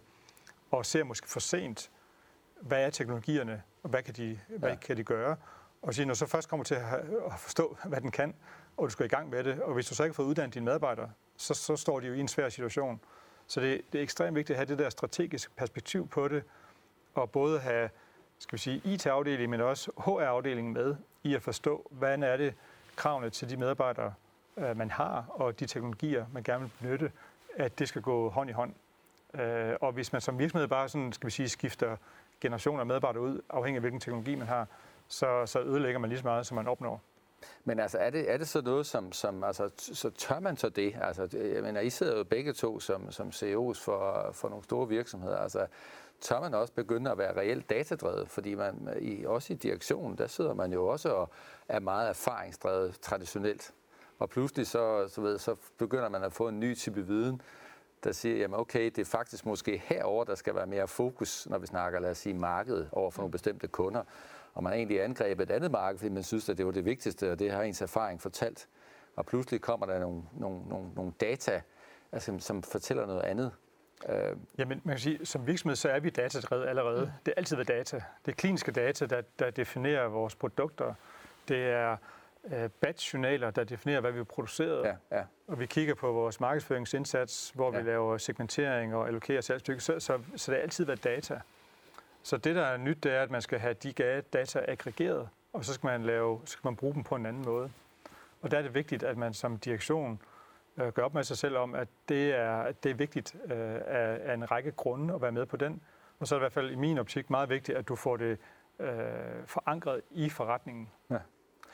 og 0.71 0.85
ser 0.85 1.03
måske 1.03 1.29
for 1.29 1.39
sent, 1.39 1.91
hvad 2.61 2.85
er 2.85 2.89
teknologierne, 2.89 3.61
og 3.83 3.89
hvad 3.89 4.03
kan 4.03 4.13
de, 4.13 4.39
hvad 4.47 4.69
ja. 4.69 4.75
kan 4.75 4.97
de 4.97 5.03
gøre. 5.03 5.35
Og 5.87 5.93
sige, 5.93 6.05
når 6.05 6.13
du 6.13 6.17
så 6.17 6.25
først 6.25 6.49
kommer 6.49 6.63
til 6.63 6.75
at, 6.75 6.83
at 7.25 7.39
forstå, 7.39 7.77
hvad 7.83 8.01
den 8.01 8.11
kan, 8.11 8.35
og 8.77 8.85
du 8.85 8.89
skal 8.89 9.05
i 9.05 9.09
gang 9.09 9.29
med 9.29 9.43
det, 9.43 9.61
og 9.61 9.73
hvis 9.73 9.85
du 9.85 9.95
så 9.95 10.03
ikke 10.03 10.13
har 10.13 10.15
fået 10.15 10.27
uddannet 10.27 10.53
dine 10.53 10.65
medarbejdere, 10.65 11.11
så, 11.37 11.53
så 11.53 11.75
står 11.75 11.99
de 11.99 12.07
jo 12.07 12.13
i 12.13 12.19
en 12.19 12.27
svær 12.27 12.49
situation. 12.49 12.99
Så 13.47 13.61
det, 13.61 13.81
det 13.93 13.99
er 13.99 14.03
ekstremt 14.03 14.35
vigtigt 14.35 14.55
at 14.55 14.57
have 14.57 14.65
det 14.65 14.79
der 14.79 14.89
strategiske 14.89 15.51
perspektiv 15.57 16.07
på 16.07 16.27
det, 16.27 16.43
og 17.15 17.31
både 17.31 17.59
have 17.59 17.89
skal 18.39 18.57
vi 18.57 18.61
sige, 18.61 18.81
IT-afdelingen, 18.83 19.51
men 19.51 19.61
også 19.61 19.91
HR-afdelingen 19.97 20.73
med 20.73 20.95
i 21.23 21.35
at 21.35 21.41
forstå, 21.41 21.87
hvad 21.91 22.17
er 22.17 22.37
det 22.37 22.53
kravene 22.95 23.29
til 23.29 23.49
de 23.49 23.57
medarbejdere, 23.57 24.13
øh, 24.57 24.77
man 24.77 24.91
har, 24.91 25.25
og 25.29 25.59
de 25.59 25.65
teknologier, 25.65 26.25
man 26.33 26.43
gerne 26.43 26.61
vil 26.61 26.71
benytte, 26.79 27.11
at 27.55 27.79
det 27.79 27.87
skal 27.87 28.01
gå 28.01 28.29
hånd 28.29 28.49
i 28.49 28.53
hånd. 28.53 28.73
Øh, 29.33 29.75
og 29.81 29.91
hvis 29.91 30.11
man 30.11 30.21
som 30.21 30.39
virksomhed 30.39 30.67
bare 30.67 30.89
sådan, 30.89 31.13
skal 31.13 31.27
vi 31.27 31.31
sige, 31.31 31.49
skifter 31.49 31.97
generationer 32.41 32.79
af 32.79 32.85
medarbejdere 32.85 33.23
ud, 33.23 33.41
afhængig 33.49 33.77
af 33.77 33.81
hvilken 33.81 33.99
teknologi 33.99 34.35
man 34.35 34.47
har, 34.47 34.67
så, 35.07 35.45
så 35.45 35.59
ødelægger 35.59 35.99
man 35.99 36.09
lige 36.09 36.19
så 36.19 36.25
meget, 36.25 36.45
som 36.45 36.55
man 36.55 36.67
opnår. 36.67 37.01
Men 37.63 37.79
altså, 37.79 37.97
er 37.97 38.09
det, 38.09 38.31
er 38.31 38.37
det 38.37 38.47
så 38.47 38.61
noget, 38.61 38.85
som, 38.85 39.11
som 39.11 39.43
altså, 39.43 39.69
så 39.77 40.09
tør 40.09 40.39
man 40.39 40.57
så 40.57 40.69
det? 40.69 40.95
Altså, 41.01 41.37
jeg 41.37 41.63
mener, 41.63 41.81
I 41.81 41.89
sidder 41.89 42.17
jo 42.17 42.23
begge 42.23 42.53
to 42.53 42.79
som, 42.79 43.11
som 43.11 43.31
CEOs 43.31 43.79
for, 43.79 44.29
for 44.33 44.49
nogle 44.49 44.63
store 44.63 44.87
virksomheder. 44.87 45.37
Altså, 45.37 45.67
tør 46.21 46.39
man 46.39 46.53
også 46.53 46.73
begynde 46.73 47.11
at 47.11 47.17
være 47.17 47.37
reelt 47.37 47.69
datadrevet? 47.69 48.29
Fordi 48.29 48.55
man, 48.55 48.97
i, 48.99 49.25
også 49.25 49.53
i 49.53 49.55
direktionen, 49.55 50.17
der 50.17 50.27
sidder 50.27 50.53
man 50.53 50.73
jo 50.73 50.87
også 50.87 51.09
og 51.09 51.29
er 51.67 51.79
meget 51.79 52.09
erfaringsdrevet 52.09 52.99
traditionelt. 53.01 53.73
Og 54.19 54.29
pludselig 54.29 54.67
så, 54.67 55.07
så, 55.07 55.21
ved, 55.21 55.39
så 55.39 55.55
begynder 55.77 56.09
man 56.09 56.23
at 56.23 56.33
få 56.33 56.47
en 56.47 56.59
ny 56.59 56.75
type 56.75 57.07
viden, 57.07 57.41
der 58.03 58.11
siger, 58.11 58.37
jamen 58.37 58.59
okay, 58.59 58.85
det 58.85 58.97
er 58.97 59.05
faktisk 59.05 59.45
måske 59.45 59.81
herover 59.85 60.23
der 60.23 60.35
skal 60.35 60.55
være 60.55 60.67
mere 60.67 60.87
fokus, 60.87 61.47
når 61.49 61.57
vi 61.57 61.67
snakker, 61.67 61.99
lad 61.99 62.11
os 62.11 62.17
sige, 62.17 62.33
markedet 62.33 62.89
over 62.91 63.11
for 63.11 63.21
nogle 63.21 63.31
bestemte 63.31 63.67
kunder. 63.67 64.03
Og 64.57 64.63
man 64.63 64.73
egentlig 64.73 65.03
angrebet 65.03 65.49
et 65.49 65.55
andet 65.55 65.71
marked, 65.71 65.99
fordi 65.99 66.09
man 66.09 66.23
synes, 66.23 66.49
at 66.49 66.57
det 66.57 66.65
var 66.65 66.71
det 66.71 66.85
vigtigste, 66.85 67.31
og 67.31 67.39
det 67.39 67.51
har 67.51 67.61
ens 67.61 67.81
erfaring 67.81 68.21
fortalt. 68.21 68.67
Og 69.15 69.25
pludselig 69.25 69.61
kommer 69.61 69.85
der 69.85 69.99
nogle, 69.99 70.23
nogle, 70.33 70.61
nogle, 70.69 70.89
nogle 70.95 71.11
data, 71.21 71.61
altså, 72.11 72.35
som 72.39 72.63
fortæller 72.63 73.05
noget 73.05 73.21
andet. 73.21 73.51
Øh. 74.09 74.35
Jamen, 74.57 74.81
man 74.83 74.95
kan 74.95 74.99
sige, 74.99 75.25
som 75.25 75.47
virksomhed, 75.47 75.75
så 75.75 75.89
er 75.89 75.99
vi 75.99 76.09
datadrevet 76.09 76.67
allerede. 76.67 77.05
Mm. 77.05 77.11
Det 77.25 77.31
er 77.31 77.35
altid 77.37 77.55
ved 77.55 77.65
data. 77.65 78.01
Det 78.25 78.31
er 78.31 78.35
kliniske 78.35 78.71
data, 78.71 79.05
der, 79.05 79.21
der 79.39 79.49
definerer 79.49 80.07
vores 80.07 80.35
produkter. 80.35 80.93
Det 81.47 81.67
er 81.67 81.97
øh, 82.51 82.69
batch-journaler, 82.81 83.51
der 83.51 83.63
definerer, 83.63 84.01
hvad 84.01 84.11
vi 84.11 84.17
har 84.17 84.23
produceret. 84.23 84.85
Ja, 84.85 85.17
ja. 85.17 85.23
Og 85.47 85.59
vi 85.59 85.65
kigger 85.65 85.95
på 85.95 86.11
vores 86.11 86.39
markedsføringsindsats, 86.39 87.51
hvor 87.55 87.73
ja. 87.73 87.81
vi 87.81 87.89
laver 87.89 88.17
segmentering 88.17 88.95
og 88.95 89.07
allokerer 89.07 89.41
salgsstykker. 89.41 89.81
Så, 89.81 89.99
så, 89.99 90.19
så 90.35 90.51
det 90.51 90.57
er 90.57 90.61
altid 90.61 90.85
været 90.85 91.03
data. 91.03 91.39
Så 92.27 92.37
det, 92.37 92.55
der 92.55 92.65
er 92.65 92.77
nyt, 92.77 93.03
det 93.03 93.11
er, 93.11 93.21
at 93.21 93.31
man 93.31 93.41
skal 93.41 93.59
have 93.59 93.73
de 93.73 94.21
data 94.33 94.65
aggregeret, 94.67 95.29
og 95.53 95.65
så 95.65 95.73
skal 95.73 95.87
man, 95.87 96.03
lave, 96.03 96.41
så 96.45 96.51
skal 96.51 96.67
man 96.67 96.75
bruge 96.75 96.93
dem 96.93 97.03
på 97.03 97.15
en 97.15 97.25
anden 97.25 97.45
måde. 97.45 97.71
Og 98.41 98.51
der 98.51 98.57
er 98.57 98.61
det 98.61 98.73
vigtigt, 98.73 99.03
at 99.03 99.17
man 99.17 99.33
som 99.33 99.57
direktion 99.57 100.21
øh, 100.77 100.91
gør 100.91 101.03
op 101.03 101.13
med 101.13 101.23
sig 101.23 101.37
selv 101.37 101.57
om, 101.57 101.75
at 101.75 101.87
det 102.09 102.35
er, 102.35 102.71
det 102.71 102.91
er 102.91 102.95
vigtigt 102.95 103.35
øh, 103.45 103.51
af, 103.85 104.19
af 104.21 104.33
en 104.33 104.51
række 104.51 104.71
grunde 104.71 105.13
at 105.13 105.21
være 105.21 105.31
med 105.31 105.45
på 105.45 105.57
den. 105.57 105.81
Og 106.19 106.27
så 106.27 106.35
er 106.35 106.39
det 106.39 106.41
i 106.41 106.43
hvert 106.43 106.53
fald 106.53 106.71
i 106.71 106.75
min 106.75 106.97
optik 106.97 107.29
meget 107.29 107.49
vigtigt, 107.49 107.77
at 107.77 107.87
du 107.87 107.95
får 107.95 108.17
det 108.17 108.37
øh, 108.79 108.89
forankret 109.45 110.01
i 110.11 110.29
forretningen. 110.29 110.89
Ja. 111.09 111.19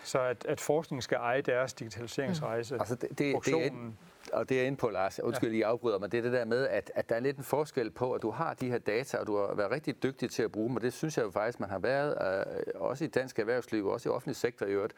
Så 0.04 0.20
at, 0.20 0.46
at 0.46 0.62
forskningen 0.62 1.02
skal 1.02 1.16
eje 1.16 1.42
deres 1.42 1.74
digitaliseringsrejse. 1.74 2.76
Mm. 2.76 2.82
Altså 2.82 2.96
det, 2.96 3.10
det, 3.10 3.46
det 3.46 3.66
er, 3.66 3.92
og 4.34 4.50
det 4.50 4.62
er 4.62 4.65
inde 4.65 4.78
på, 4.78 4.89
Lars, 4.89 5.19
undskyld. 5.19 5.54
I 5.54 5.62
afbryder 5.62 6.00
mig, 6.00 6.12
det 6.12 6.17
er 6.17 6.22
det 6.22 6.34
der 6.34 6.46
med, 6.46 6.67
at, 6.67 6.91
at 6.96 7.10
der 7.10 7.15
er 7.15 7.19
lidt 7.19 7.38
en 7.38 7.43
forskel 7.43 7.91
på, 7.91 8.13
at 8.13 8.22
du 8.22 8.32
har 8.32 8.54
de 8.54 8.69
her 8.69 8.78
data, 8.78 9.17
og 9.17 9.28
du 9.28 9.38
har 9.38 9.56
været 9.56 9.72
rigtig 9.72 10.04
dygtig 10.04 10.32
til 10.32 10.43
at 10.43 10.52
bruge 10.52 10.67
dem, 10.67 10.76
og 10.76 10.82
det 10.82 10.93
synes 10.93 11.17
jeg 11.17 11.24
jo 11.24 11.32
faktisk, 11.32 11.60
man 11.60 11.69
har 11.69 11.80
været, 11.80 12.17
øh, 12.48 12.63
også 12.76 13.06
i 13.06 13.08
dansk 13.08 13.39
erhvervsliv, 13.39 13.88
også 13.88 14.10
i 14.10 14.12
offentlig 14.12 14.36
sektor 14.36 14.65
i 14.65 14.72
øvrigt. 14.72 14.93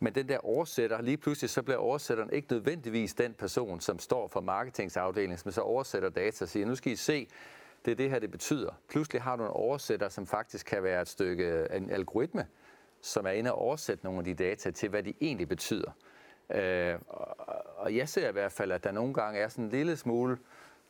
Men 0.00 0.14
den 0.14 0.28
der 0.28 0.38
oversætter, 0.38 1.02
lige 1.02 1.16
pludselig 1.16 1.50
så 1.50 1.62
bliver 1.62 1.78
oversætteren 1.78 2.30
ikke 2.32 2.52
nødvendigvis 2.52 3.14
den 3.14 3.34
person, 3.34 3.80
som 3.80 3.98
står 3.98 4.28
for 4.28 4.40
marketingsafdelingen, 4.40 5.38
som 5.38 5.52
så 5.52 5.60
oversætter 5.60 6.08
data 6.08 6.44
og 6.44 6.48
siger, 6.48 6.66
nu 6.66 6.74
skal 6.74 6.92
I 6.92 6.96
se, 6.96 7.28
det 7.84 7.90
er 7.90 7.94
det 7.94 8.10
her, 8.10 8.18
det 8.18 8.30
betyder. 8.30 8.70
Pludselig 8.88 9.22
har 9.22 9.36
du 9.36 9.42
en 9.42 9.50
oversætter, 9.50 10.08
som 10.08 10.26
faktisk 10.26 10.66
kan 10.66 10.82
være 10.82 11.02
et 11.02 11.08
stykke, 11.08 11.66
en 11.74 11.90
algoritme, 11.90 12.46
som 13.00 13.26
er 13.26 13.30
inde 13.30 13.52
og 13.52 13.58
oversætte 13.58 14.04
nogle 14.04 14.18
af 14.18 14.24
de 14.24 14.34
data 14.34 14.70
til, 14.70 14.88
hvad 14.88 15.02
de 15.02 15.14
egentlig 15.20 15.48
betyder. 15.48 15.90
Øh, 16.50 16.98
og 17.76 17.96
jeg 17.96 18.08
ser 18.08 18.28
i 18.28 18.32
hvert 18.32 18.52
fald, 18.52 18.72
at 18.72 18.84
der 18.84 18.92
nogle 18.92 19.14
gange 19.14 19.40
er 19.40 19.48
sådan 19.48 19.64
en 19.64 19.70
lille 19.70 19.96
smule 19.96 20.38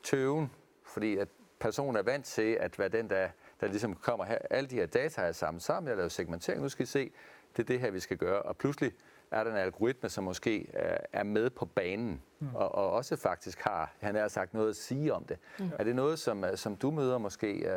tøven, 0.02 0.50
fordi 0.84 1.16
at 1.16 1.28
personen 1.60 1.96
er 1.96 2.02
vant 2.02 2.24
til, 2.24 2.52
at 2.60 2.76
hvad 2.76 2.90
den 2.90 3.10
der, 3.10 3.28
der 3.60 3.66
ligesom 3.66 3.94
kommer 3.94 4.24
her, 4.24 4.38
alle 4.50 4.70
de 4.70 4.74
her 4.74 4.86
data 4.86 5.20
er 5.20 5.32
sammen 5.32 5.60
sammen, 5.60 5.88
jeg 5.88 5.96
laver 5.96 6.08
segmentering, 6.08 6.62
nu 6.62 6.68
skal 6.68 6.82
I 6.82 6.86
se, 6.86 7.12
det 7.56 7.62
er 7.62 7.66
det 7.66 7.80
her, 7.80 7.90
vi 7.90 8.00
skal 8.00 8.16
gøre. 8.16 8.42
Og 8.42 8.56
pludselig 8.56 8.92
er 9.32 9.44
der 9.44 9.50
en 9.50 9.56
algoritme, 9.56 10.08
som 10.08 10.24
måske 10.24 10.68
er 11.12 11.22
med 11.22 11.50
på 11.50 11.64
banen, 11.64 12.22
mm. 12.38 12.54
og, 12.54 12.74
og 12.74 12.90
også 12.90 13.16
faktisk 13.16 13.60
har, 13.60 13.92
han 14.00 14.14
har 14.14 14.28
sagt, 14.28 14.54
noget 14.54 14.70
at 14.70 14.76
sige 14.76 15.14
om 15.14 15.24
det. 15.24 15.38
Mm. 15.58 15.70
Er 15.78 15.84
det 15.84 15.96
noget, 15.96 16.18
som, 16.18 16.44
som 16.54 16.76
du 16.76 16.90
møder 16.90 17.18
måske 17.18 17.70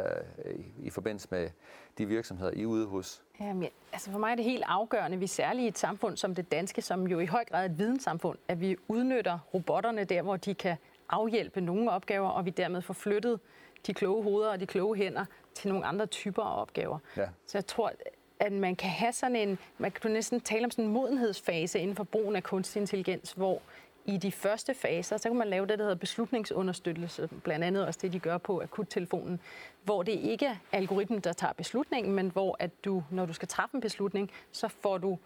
uh, 0.46 0.52
i, 0.52 0.74
i 0.84 0.90
forbindelse 0.90 1.28
med 1.32 1.50
de 1.98 2.06
virksomheder, 2.06 2.52
I 2.52 2.62
er 2.62 2.66
ude 2.66 2.88
hos? 2.88 3.24
Jamen, 3.40 3.70
altså 3.94 4.12
for 4.12 4.20
mig 4.20 4.32
er 4.32 4.36
det 4.36 4.46
helt 4.46 4.64
afgørende, 4.68 5.18
vi 5.18 5.28
særligt 5.28 5.66
i 5.66 5.68
et 5.68 5.78
samfund 5.78 6.18
som 6.18 6.36
det 6.36 6.52
danske, 6.52 6.82
som 6.82 7.08
jo 7.08 7.20
i 7.20 7.26
høj 7.26 7.46
grad 7.46 7.62
er 7.62 7.66
et 7.66 7.78
videnssamfund, 7.78 8.38
at 8.48 8.62
vi 8.62 8.78
udnytter 8.88 9.40
robotterne 9.54 10.04
der, 10.04 10.22
hvor 10.22 10.38
de 10.38 10.54
kan 10.54 10.78
afhjælpe 11.10 11.62
nogle 11.62 11.92
opgaver, 11.92 12.30
og 12.30 12.46
vi 12.46 12.50
dermed 12.50 12.82
får 12.82 12.94
flyttet 12.94 13.40
de 13.88 13.94
kloge 13.94 14.24
hoveder 14.24 14.52
og 14.52 14.60
de 14.60 14.66
kloge 14.66 14.96
hænder 14.96 15.26
til 15.54 15.70
nogle 15.70 15.86
andre 15.86 16.06
typer 16.06 16.44
af 16.44 16.62
opgaver. 16.62 17.00
Ja. 17.18 17.28
Så 17.46 17.58
jeg 17.58 17.66
tror, 17.66 17.92
at 18.40 18.52
man 18.52 18.76
kan 18.76 18.90
have 18.90 19.14
sådan 19.14 19.36
en, 19.36 19.58
man 19.78 19.92
kan 19.92 20.12
næsten 20.12 20.42
tale 20.42 20.66
om 20.66 20.72
sådan 20.72 20.86
en 20.86 20.92
modenhedsfase 20.92 21.80
inden 21.80 21.96
for 21.96 22.04
brugen 22.04 22.36
af 22.36 22.44
kunstig 22.44 22.80
intelligens, 22.80 23.32
hvor 23.32 23.62
i 24.06 24.18
de 24.18 24.32
første 24.32 24.74
faser, 24.74 25.18
så 25.18 25.30
kan 25.30 25.38
man 25.38 25.48
lave 25.48 25.68
det, 25.68 25.80
der 25.80 25.86
hedder 25.86 25.96
beslutningsunderstøttelse, 25.96 27.30
blandt 27.44 27.66
andet 27.66 27.86
også 27.88 28.00
det, 28.04 28.14
de 28.14 28.20
gør 28.20 28.38
på 28.38 28.62
akuttelefonen, 28.62 29.40
hvor 29.84 30.04
det 30.04 30.12
ikke 30.12 30.46
er 30.46 30.56
algoritmen, 30.72 31.20
der 31.20 31.34
tager 31.34 31.54
beslutningen, 31.54 32.16
men 32.16 32.30
hvor 32.30 32.56
at 32.60 32.72
du, 32.86 33.04
når 33.12 33.26
du 33.26 33.34
skal 33.34 33.48
træffe 33.48 33.76
en 33.76 33.82
beslutning, 33.82 34.32
så 34.52 34.68
får 34.68 34.98
du 34.98 35.18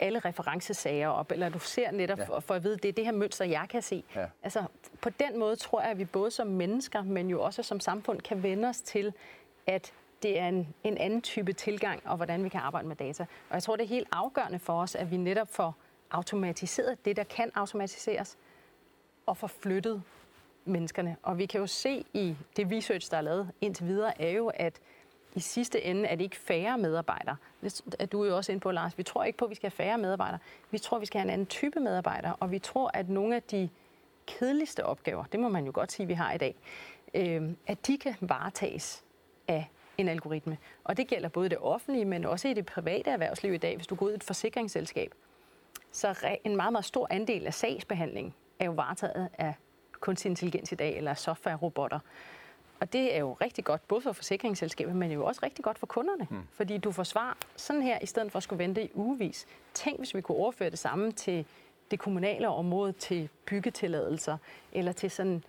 alle 0.00 0.18
referencesager 0.18 1.08
op, 1.08 1.32
eller 1.32 1.48
du 1.48 1.58
ser 1.58 1.90
netop 1.90 2.18
ja. 2.18 2.38
for, 2.38 2.54
at 2.54 2.64
vide, 2.64 2.76
det 2.76 2.88
er 2.88 2.92
det 2.92 3.04
her 3.04 3.12
mønster, 3.12 3.44
jeg 3.44 3.66
kan 3.70 3.82
se. 3.82 4.04
Ja. 4.16 4.26
Altså, 4.42 4.64
på 5.00 5.10
den 5.10 5.38
måde 5.38 5.56
tror 5.56 5.80
jeg, 5.80 5.90
at 5.90 5.98
vi 5.98 6.04
både 6.04 6.30
som 6.30 6.46
mennesker, 6.46 7.02
men 7.02 7.30
jo 7.30 7.42
også 7.42 7.62
som 7.62 7.80
samfund, 7.80 8.20
kan 8.20 8.42
vende 8.42 8.68
os 8.68 8.80
til, 8.80 9.12
at 9.66 9.92
det 10.22 10.38
er 10.38 10.48
en, 10.48 10.74
en 10.84 10.98
anden 10.98 11.22
type 11.22 11.52
tilgang, 11.52 12.02
og 12.04 12.16
hvordan 12.16 12.44
vi 12.44 12.48
kan 12.48 12.60
arbejde 12.60 12.88
med 12.88 12.96
data. 12.96 13.22
Og 13.22 13.54
jeg 13.54 13.62
tror, 13.62 13.76
det 13.76 13.84
er 13.84 13.88
helt 13.88 14.08
afgørende 14.12 14.58
for 14.58 14.80
os, 14.80 14.94
at 14.94 15.10
vi 15.10 15.16
netop 15.16 15.48
får 15.48 15.76
automatiseret 16.10 17.04
det, 17.04 17.16
der 17.16 17.24
kan 17.24 17.50
automatiseres, 17.54 18.38
og 19.26 19.36
får 19.36 19.46
flyttet 19.46 20.02
menneskerne. 20.64 21.16
Og 21.22 21.38
vi 21.38 21.46
kan 21.46 21.60
jo 21.60 21.66
se 21.66 22.04
i 22.12 22.36
det 22.56 22.72
research, 22.72 23.10
der 23.10 23.16
er 23.16 23.20
lavet 23.20 23.50
indtil 23.60 23.86
videre, 23.86 24.22
er 24.22 24.30
jo, 24.30 24.50
at 24.54 24.80
i 25.34 25.40
sidste 25.40 25.82
ende 25.82 26.08
er 26.08 26.14
det 26.14 26.24
ikke 26.24 26.36
færre 26.36 26.78
medarbejdere. 26.78 27.36
Det 27.62 27.82
er 27.98 28.06
du 28.06 28.24
jo 28.24 28.36
også 28.36 28.52
ind 28.52 28.60
på, 28.60 28.70
Lars. 28.70 28.98
Vi 28.98 29.02
tror 29.02 29.24
ikke 29.24 29.38
på, 29.38 29.44
at 29.44 29.50
vi 29.50 29.54
skal 29.54 29.70
have 29.70 29.86
færre 29.86 29.98
medarbejdere. 29.98 30.38
Vi 30.70 30.78
tror, 30.78 30.98
vi 30.98 31.06
skal 31.06 31.20
have 31.20 31.26
en 31.26 31.30
anden 31.30 31.46
type 31.46 31.80
medarbejdere, 31.80 32.36
og 32.40 32.50
vi 32.50 32.58
tror, 32.58 32.90
at 32.94 33.08
nogle 33.08 33.36
af 33.36 33.42
de 33.42 33.68
kedeligste 34.26 34.86
opgaver, 34.86 35.24
det 35.24 35.40
må 35.40 35.48
man 35.48 35.66
jo 35.66 35.72
godt 35.74 35.92
sige, 35.92 36.06
vi 36.06 36.14
har 36.14 36.32
i 36.32 36.38
dag, 36.38 36.54
øh, 37.14 37.50
at 37.66 37.86
de 37.86 37.98
kan 37.98 38.14
varetages 38.20 39.04
af 39.48 39.70
en 40.02 40.08
algoritme. 40.08 40.58
Og 40.84 40.96
det 40.96 41.06
gælder 41.06 41.28
både 41.28 41.48
det 41.48 41.58
offentlige, 41.58 42.04
men 42.04 42.24
også 42.24 42.48
i 42.48 42.54
det 42.54 42.66
private 42.66 43.10
erhvervsliv 43.10 43.54
i 43.54 43.56
dag. 43.56 43.76
Hvis 43.76 43.86
du 43.86 43.94
går 43.94 44.06
ud 44.06 44.12
i 44.12 44.14
et 44.14 44.24
forsikringsselskab, 44.24 45.14
så 45.92 46.36
en 46.44 46.56
meget, 46.56 46.72
meget 46.72 46.84
stor 46.84 47.06
andel 47.10 47.46
af 47.46 47.54
sagsbehandling 47.54 48.34
er 48.58 48.64
jo 48.64 48.72
varetaget 48.72 49.28
af 49.38 49.54
kunstig 50.00 50.28
intelligens 50.30 50.72
i 50.72 50.74
dag, 50.74 50.96
eller 50.96 51.14
software-robotter. 51.14 51.98
Og 52.80 52.92
det 52.92 53.14
er 53.14 53.18
jo 53.18 53.36
rigtig 53.40 53.64
godt, 53.64 53.88
både 53.88 54.00
for 54.00 54.12
forsikringsselskabet, 54.12 54.96
men 54.96 55.10
jo 55.10 55.24
også 55.24 55.40
rigtig 55.42 55.64
godt 55.64 55.78
for 55.78 55.86
kunderne. 55.86 56.26
Mm. 56.30 56.42
Fordi 56.52 56.78
du 56.78 56.92
får 56.92 57.02
svar 57.02 57.36
sådan 57.56 57.82
her, 57.82 57.98
i 58.02 58.06
stedet 58.06 58.32
for 58.32 58.36
at 58.36 58.42
skulle 58.42 58.58
vente 58.58 58.84
i 58.84 58.90
ugevis. 58.94 59.46
Tænk, 59.74 59.98
hvis 59.98 60.14
vi 60.14 60.20
kunne 60.20 60.38
overføre 60.38 60.70
det 60.70 60.78
samme 60.78 61.12
til 61.12 61.46
det 61.90 61.98
kommunale 61.98 62.48
område, 62.48 62.92
til 62.92 63.28
byggetilladelser, 63.46 64.36
eller 64.72 64.92
til 64.92 65.10
sådan 65.10 65.44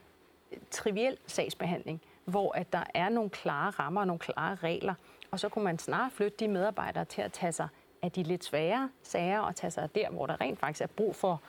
triviel 0.71 1.17
sagsbehandling, 1.27 2.01
hvor 2.25 2.57
at 2.57 2.73
der 2.73 2.83
er 2.93 3.09
nogle 3.09 3.29
klare 3.29 3.69
rammer 3.69 4.01
og 4.01 4.07
nogle 4.07 4.19
klare 4.19 4.55
regler. 4.55 4.93
Og 5.31 5.39
så 5.39 5.49
kunne 5.49 5.65
man 5.65 5.79
snart 5.79 6.11
flytte 6.11 6.37
de 6.37 6.47
medarbejdere 6.47 7.05
til 7.05 7.21
at 7.21 7.31
tage 7.31 7.51
sig 7.51 7.67
af 8.01 8.11
de 8.11 8.23
lidt 8.23 8.43
svære 8.43 8.89
sager, 9.03 9.39
og 9.39 9.55
tage 9.55 9.71
sig 9.71 9.83
af 9.83 9.89
der, 9.89 10.09
hvor 10.09 10.27
der 10.27 10.41
rent 10.41 10.59
faktisk 10.59 10.81
er 10.81 10.87
brug 10.87 11.15
for 11.15 11.41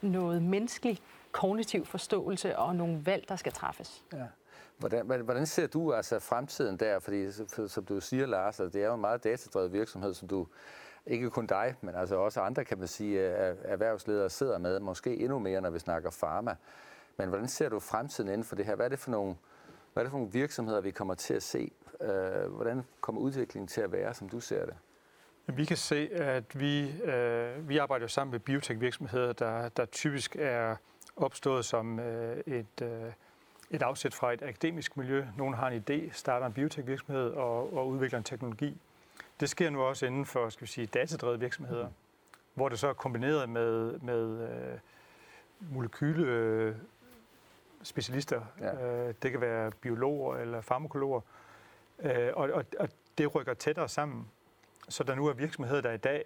noget 0.00 0.42
menneskelig 0.42 0.98
kognitiv 1.32 1.86
forståelse 1.86 2.58
og 2.58 2.76
nogle 2.76 3.06
valg, 3.06 3.28
der 3.28 3.36
skal 3.36 3.52
træffes. 3.52 4.04
Ja. 4.12 4.24
Hvordan, 4.78 5.06
hvordan 5.24 5.46
ser 5.46 5.66
du 5.66 5.92
altså 5.92 6.18
fremtiden 6.18 6.76
der? 6.76 6.98
Fordi 6.98 7.32
som 7.68 7.84
du 7.84 8.00
siger, 8.00 8.26
Lars, 8.26 8.60
altså, 8.60 8.78
det 8.78 8.84
er 8.84 8.88
jo 8.88 8.94
en 8.94 9.00
meget 9.00 9.24
datadrevet 9.24 9.72
virksomhed, 9.72 10.14
som 10.14 10.28
du 10.28 10.46
ikke 11.06 11.30
kun 11.30 11.46
dig, 11.46 11.74
men 11.80 11.94
altså 11.94 12.16
også 12.16 12.40
andre, 12.40 12.64
kan 12.64 12.78
man 12.78 12.88
sige, 12.88 13.20
øh, 13.20 13.56
erhvervsledere 13.64 14.30
sidder 14.30 14.58
med, 14.58 14.80
måske 14.80 15.16
endnu 15.16 15.38
mere, 15.38 15.60
når 15.60 15.70
vi 15.70 15.78
snakker 15.78 16.10
pharma. 16.20 16.56
Men 17.16 17.28
hvordan 17.28 17.48
ser 17.48 17.68
du 17.68 17.78
fremtiden 17.78 18.30
inden 18.30 18.44
for 18.44 18.56
det 18.56 18.66
her? 18.66 18.74
Hvad 18.74 18.86
er 18.86 18.90
det 18.90 18.98
for 18.98 19.10
nogle, 19.10 19.34
hvad 19.92 20.02
er 20.02 20.04
det 20.04 20.10
for 20.10 20.18
nogle 20.18 20.32
virksomheder, 20.32 20.80
vi 20.80 20.90
kommer 20.90 21.14
til 21.14 21.34
at 21.34 21.42
se? 21.42 21.70
Øh, 22.00 22.52
hvordan 22.54 22.82
kommer 23.00 23.20
udviklingen 23.20 23.66
til 23.66 23.80
at 23.80 23.92
være, 23.92 24.14
som 24.14 24.28
du 24.28 24.40
ser 24.40 24.66
det? 24.66 24.74
Vi 25.46 25.64
kan 25.64 25.76
se, 25.76 26.08
at 26.12 26.60
vi, 26.60 27.02
øh, 27.02 27.68
vi 27.68 27.78
arbejder 27.78 28.06
sammen 28.06 28.30
med 28.30 28.40
biotech-virksomheder, 28.40 29.32
der, 29.32 29.68
der 29.68 29.84
typisk 29.84 30.36
er 30.38 30.76
opstået 31.16 31.64
som 31.64 32.00
øh, 32.00 32.36
et, 32.46 32.82
øh, 32.82 33.12
et 33.70 33.82
afsæt 33.82 34.14
fra 34.14 34.32
et 34.32 34.42
akademisk 34.42 34.96
miljø. 34.96 35.24
Nogle 35.36 35.56
har 35.56 35.68
en 35.68 35.84
idé, 35.90 36.12
starter 36.12 36.46
en 36.46 36.52
biotech-virksomhed 36.52 37.30
og, 37.30 37.76
og 37.76 37.88
udvikler 37.88 38.18
en 38.18 38.24
teknologi. 38.24 38.80
Det 39.40 39.48
sker 39.48 39.70
nu 39.70 39.82
også 39.82 40.06
inden 40.06 40.26
for 40.26 40.48
skal 40.48 40.62
vi 40.62 40.70
sige, 40.70 40.86
datadrevet 40.86 41.40
virksomheder, 41.40 41.86
mm. 41.86 41.94
hvor 42.54 42.68
det 42.68 42.78
så 42.78 42.88
er 42.88 42.92
kombineret 42.92 43.48
med, 43.48 43.98
med 43.98 44.48
øh, 44.48 44.78
molekyle 45.60 46.26
øh, 46.26 46.74
specialister. 47.82 48.40
Ja. 48.60 48.86
Øh, 48.86 49.14
det 49.22 49.30
kan 49.30 49.40
være 49.40 49.70
biologer 49.70 50.36
eller 50.36 50.60
farmakologer. 50.60 51.20
Øh, 51.98 52.30
og, 52.34 52.50
og, 52.50 52.64
og 52.78 52.88
det 53.18 53.34
rykker 53.34 53.54
tættere 53.54 53.88
sammen, 53.88 54.28
så 54.88 55.04
der 55.04 55.14
nu 55.14 55.26
er 55.26 55.32
virksomheder, 55.32 55.80
der 55.80 55.92
i 55.92 55.96
dag 55.96 56.24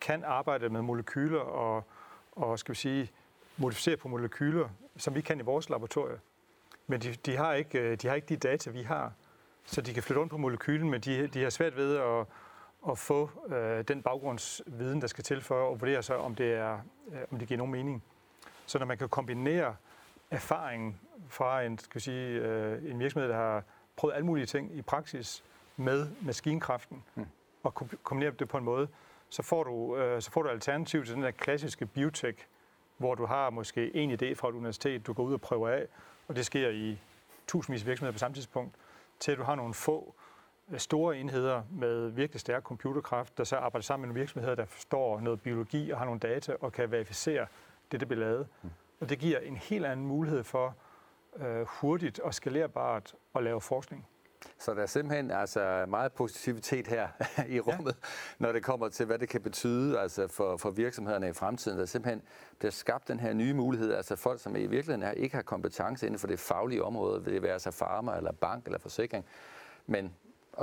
kan 0.00 0.24
arbejde 0.24 0.68
med 0.68 0.82
molekyler 0.82 1.40
og, 1.40 1.84
og 2.32 2.58
skal 2.58 2.72
vi 2.72 2.78
sige, 2.78 3.10
modificere 3.56 3.96
på 3.96 4.08
molekyler, 4.08 4.68
som 4.96 5.14
vi 5.14 5.20
kan 5.20 5.40
i 5.40 5.42
vores 5.42 5.70
laboratorier. 5.70 6.18
Men 6.86 7.00
de, 7.00 7.14
de, 7.14 7.36
har 7.36 7.54
ikke, 7.54 7.78
øh, 7.78 7.96
de 7.96 8.08
har 8.08 8.14
ikke 8.14 8.26
de 8.26 8.36
data, 8.36 8.70
vi 8.70 8.82
har. 8.82 9.12
Så 9.64 9.80
de 9.80 9.94
kan 9.94 10.02
flytte 10.02 10.20
rundt 10.20 10.30
på 10.30 10.38
molekylen, 10.38 10.90
men 10.90 11.00
de, 11.00 11.26
de 11.26 11.42
har 11.42 11.50
svært 11.50 11.76
ved 11.76 11.96
at, 11.96 12.26
at 12.90 12.98
få 12.98 13.30
øh, 13.48 13.84
den 13.88 14.02
baggrundsviden, 14.02 15.00
der 15.00 15.06
skal 15.06 15.24
til 15.24 15.40
for 15.40 15.72
at 15.72 15.80
vurdere 15.80 16.02
så, 16.02 16.14
om 16.14 16.34
det, 16.34 16.52
er, 16.52 16.78
øh, 17.12 17.20
om 17.32 17.38
det 17.38 17.48
giver 17.48 17.58
nogen 17.58 17.72
mening. 17.72 18.04
Så 18.66 18.78
når 18.78 18.86
man 18.86 18.98
kan 18.98 19.08
kombinere 19.08 19.76
erfaringen 20.30 21.00
fra 21.28 21.62
en, 21.62 21.78
skal 21.78 21.94
vi 21.94 22.00
sige, 22.00 22.40
øh, 22.40 22.90
en 22.90 22.98
virksomhed, 22.98 23.28
der 23.28 23.36
har 23.36 23.62
prøvet 23.96 24.14
alle 24.14 24.26
mulige 24.26 24.46
ting 24.46 24.76
i 24.76 24.82
praksis 24.82 25.44
med 25.76 26.06
maskinkraften, 26.20 27.04
mm. 27.14 27.26
og 27.62 27.74
kombinere 28.02 28.34
det 28.38 28.48
på 28.48 28.58
en 28.58 28.64
måde, 28.64 28.88
så 29.28 29.42
får 29.42 29.64
du, 29.64 29.96
øh, 29.96 30.22
så 30.22 30.30
får 30.30 30.42
du 30.42 30.48
alternativ 30.48 31.04
til 31.04 31.14
den 31.14 31.22
der 31.22 31.30
klassiske 31.30 31.86
biotech, 31.86 32.46
hvor 32.96 33.14
du 33.14 33.26
har 33.26 33.50
måske 33.50 33.96
en 33.96 34.10
idé 34.10 34.34
fra 34.34 34.48
et 34.48 34.52
universitet, 34.52 35.06
du 35.06 35.12
går 35.12 35.22
ud 35.22 35.32
og 35.32 35.40
prøver 35.40 35.68
af, 35.68 35.86
og 36.28 36.36
det 36.36 36.46
sker 36.46 36.68
i 36.68 36.98
tusindvis 37.46 37.82
af 37.82 37.86
virksomheder 37.86 38.12
på 38.12 38.18
samme 38.18 38.34
tidspunkt, 38.34 38.74
til 39.20 39.32
at 39.32 39.38
du 39.38 39.42
har 39.42 39.54
nogle 39.54 39.74
få 39.74 40.14
øh, 40.70 40.78
store 40.78 41.18
enheder 41.18 41.62
med 41.70 42.08
virkelig 42.08 42.40
stærk 42.40 42.62
computerkraft, 42.62 43.38
der 43.38 43.44
så 43.44 43.56
arbejder 43.56 43.82
sammen 43.82 44.02
med 44.02 44.08
nogle 44.08 44.20
virksomheder, 44.20 44.54
der 44.54 44.64
forstår 44.64 45.20
noget 45.20 45.42
biologi 45.42 45.90
og 45.90 45.98
har 45.98 46.04
nogle 46.04 46.20
data 46.20 46.56
og 46.60 46.72
kan 46.72 46.90
verificere 46.90 47.46
det, 47.92 48.00
der 48.00 48.06
bliver 48.06 48.20
lavet. 48.20 48.46
Mm. 48.62 48.70
Og 49.00 49.08
det 49.08 49.18
giver 49.18 49.38
en 49.38 49.56
helt 49.56 49.86
anden 49.86 50.06
mulighed 50.06 50.44
for 50.44 50.76
øh, 51.36 51.66
hurtigt 51.66 52.18
og 52.18 52.34
skalerbart 52.34 53.14
at 53.34 53.42
lave 53.42 53.60
forskning. 53.60 54.06
Så 54.58 54.74
der 54.74 54.82
er 54.82 54.86
simpelthen 54.86 55.30
altså 55.30 55.84
meget 55.88 56.12
positivitet 56.12 56.86
her 56.86 57.08
i 57.48 57.60
rummet, 57.60 57.96
ja. 58.02 58.08
når 58.38 58.52
det 58.52 58.62
kommer 58.62 58.88
til, 58.88 59.06
hvad 59.06 59.18
det 59.18 59.28
kan 59.28 59.40
betyde 59.40 60.00
altså 60.00 60.28
for, 60.28 60.56
for 60.56 60.70
virksomhederne 60.70 61.28
i 61.28 61.32
fremtiden. 61.32 61.78
Der 61.78 61.86
simpelthen 61.86 62.22
bliver 62.58 62.72
skabt 62.72 63.08
den 63.08 63.20
her 63.20 63.32
nye 63.32 63.54
mulighed, 63.54 63.92
altså 63.92 64.16
folk, 64.16 64.40
som 64.40 64.56
i 64.56 64.60
virkeligheden 64.60 65.02
er, 65.02 65.10
ikke 65.10 65.34
har 65.34 65.42
kompetence 65.42 66.06
inden 66.06 66.18
for 66.18 66.26
det 66.26 66.38
faglige 66.38 66.84
område, 66.84 67.24
vil 67.24 67.34
det 67.34 67.42
være 67.42 67.58
sig 67.58 67.74
farmer 67.74 68.12
eller 68.12 68.32
bank 68.32 68.66
eller 68.66 68.78
forsikring, 68.78 69.24
men, 69.86 70.14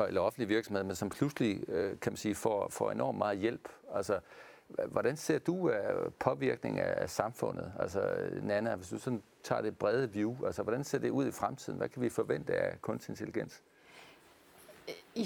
eller 0.08 0.22
offentlig 0.22 0.50
virksomhed, 0.50 0.84
men 0.84 0.96
som 0.96 1.10
pludselig, 1.10 1.70
øh, 1.70 2.00
kan 2.00 2.12
man 2.12 2.18
sige, 2.18 2.36
får, 2.36 2.68
får 2.70 2.92
enormt 2.92 3.18
meget 3.18 3.38
hjælp. 3.38 3.70
Altså, 3.94 4.20
Hvordan 4.68 5.18
ser 5.18 5.40
du 5.40 5.70
øh, 5.70 6.12
påvirkning 6.20 6.80
af 6.80 7.10
samfundet? 7.10 7.74
Altså, 7.80 8.30
Nana, 8.42 8.76
hvis 8.76 8.90
du 8.90 9.00
sådan 9.00 9.24
tager 9.44 9.62
det 9.62 9.78
brede 9.78 10.12
view, 10.12 10.46
altså, 10.46 10.64
hvordan 10.64 10.84
ser 10.84 10.98
det 10.98 11.10
ud 11.10 11.28
i 11.28 11.32
fremtiden? 11.32 11.78
Hvad 11.78 11.90
kan 11.90 12.02
vi 12.02 12.10
forvente 12.10 12.54
af 12.54 12.82
kunstig 12.82 13.12
intelligens? 13.12 13.62
I 15.16 15.26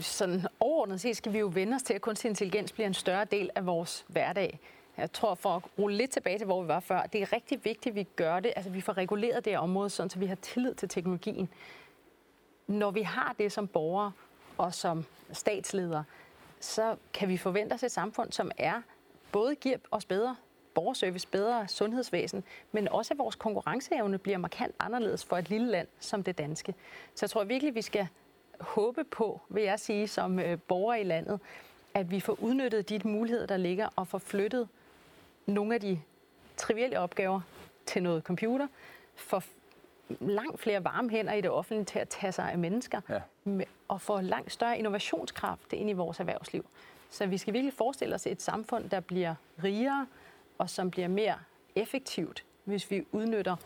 sådan 0.00 0.46
overordnet 0.60 1.00
set 1.00 1.16
skal 1.16 1.32
vi 1.32 1.38
jo 1.38 1.50
vende 1.54 1.74
os 1.74 1.82
til, 1.82 1.94
at 1.94 2.00
kunstig 2.00 2.28
intelligens 2.28 2.72
bliver 2.72 2.86
en 2.86 2.94
større 2.94 3.24
del 3.24 3.50
af 3.54 3.66
vores 3.66 4.04
hverdag. 4.08 4.60
Jeg 4.96 5.12
tror, 5.12 5.34
for 5.34 5.56
at 5.56 5.62
rulle 5.78 5.96
lidt 5.96 6.10
tilbage 6.10 6.38
til, 6.38 6.44
hvor 6.44 6.62
vi 6.62 6.68
var 6.68 6.80
før, 6.80 7.02
det 7.02 7.22
er 7.22 7.32
rigtig 7.32 7.64
vigtigt, 7.64 7.92
at 7.92 7.96
vi 7.96 8.02
gør 8.16 8.40
det, 8.40 8.52
altså 8.56 8.70
vi 8.70 8.80
får 8.80 8.96
reguleret 8.96 9.44
det 9.44 9.52
her 9.52 9.58
område, 9.60 9.90
sådan, 9.90 10.10
så 10.10 10.18
vi 10.18 10.26
har 10.26 10.34
tillid 10.34 10.74
til 10.74 10.88
teknologien. 10.88 11.48
Når 12.66 12.90
vi 12.90 13.02
har 13.02 13.34
det 13.38 13.52
som 13.52 13.68
borgere 13.68 14.12
og 14.58 14.74
som 14.74 15.04
statsledere, 15.32 16.04
så 16.60 16.96
kan 17.12 17.28
vi 17.28 17.36
forvente 17.36 17.74
os 17.74 17.82
et 17.82 17.92
samfund, 17.92 18.32
som 18.32 18.50
er 18.58 18.82
både 19.32 19.54
giver 19.54 19.76
os 19.90 20.04
bedre 20.04 20.36
borgerservice, 20.74 21.28
bedre 21.28 21.68
sundhedsvæsen, 21.68 22.44
men 22.72 22.88
også 22.88 23.14
at 23.14 23.18
vores 23.18 23.34
konkurrenceevne 23.34 24.18
bliver 24.18 24.38
markant 24.38 24.74
anderledes 24.78 25.24
for 25.24 25.36
et 25.36 25.48
lille 25.48 25.70
land 25.70 25.88
som 26.00 26.22
det 26.22 26.38
danske. 26.38 26.74
Så 27.14 27.26
jeg 27.26 27.30
tror 27.30 27.44
virkelig, 27.44 27.74
vi 27.74 27.82
skal 27.82 28.08
håbe 28.60 29.04
på, 29.04 29.40
vil 29.48 29.62
jeg 29.62 29.80
sige, 29.80 30.08
som 30.08 30.38
øh, 30.38 30.58
borgere 30.68 31.00
i 31.00 31.04
landet, 31.04 31.40
at 31.94 32.10
vi 32.10 32.20
får 32.20 32.36
udnyttet 32.42 32.88
de 32.88 33.00
muligheder, 33.04 33.46
der 33.46 33.56
ligger, 33.56 33.88
og 33.96 34.08
får 34.08 34.18
flyttet 34.18 34.68
nogle 35.46 35.74
af 35.74 35.80
de 35.80 36.00
trivielle 36.56 37.00
opgaver 37.00 37.40
til 37.86 38.02
noget 38.02 38.22
computer, 38.22 38.66
for 39.16 39.44
langt 40.20 40.60
flere 40.60 40.84
varme 40.84 41.10
hænder 41.10 41.32
i 41.32 41.40
det 41.40 41.50
offentlige 41.50 41.84
til 41.84 41.98
at 41.98 42.08
tage 42.08 42.32
sig 42.32 42.52
af 42.52 42.58
mennesker, 42.58 43.00
ja. 43.08 43.20
og 43.88 44.00
få 44.00 44.20
langt 44.20 44.52
større 44.52 44.78
innovationskraft 44.78 45.72
ind 45.72 45.90
i 45.90 45.92
vores 45.92 46.20
erhvervsliv. 46.20 46.66
Så 47.10 47.26
vi 47.26 47.38
skal 47.38 47.54
virkelig 47.54 47.74
forestille 47.74 48.14
os 48.14 48.26
et 48.26 48.42
samfund, 48.42 48.90
der 48.90 49.00
bliver 49.00 49.34
rigere, 49.64 50.06
og 50.58 50.70
som 50.70 50.90
bliver 50.90 51.08
mere 51.08 51.34
effektivt, 51.74 52.44
hvis 52.64 52.90
vi 52.90 53.06
udnytter 53.12 53.56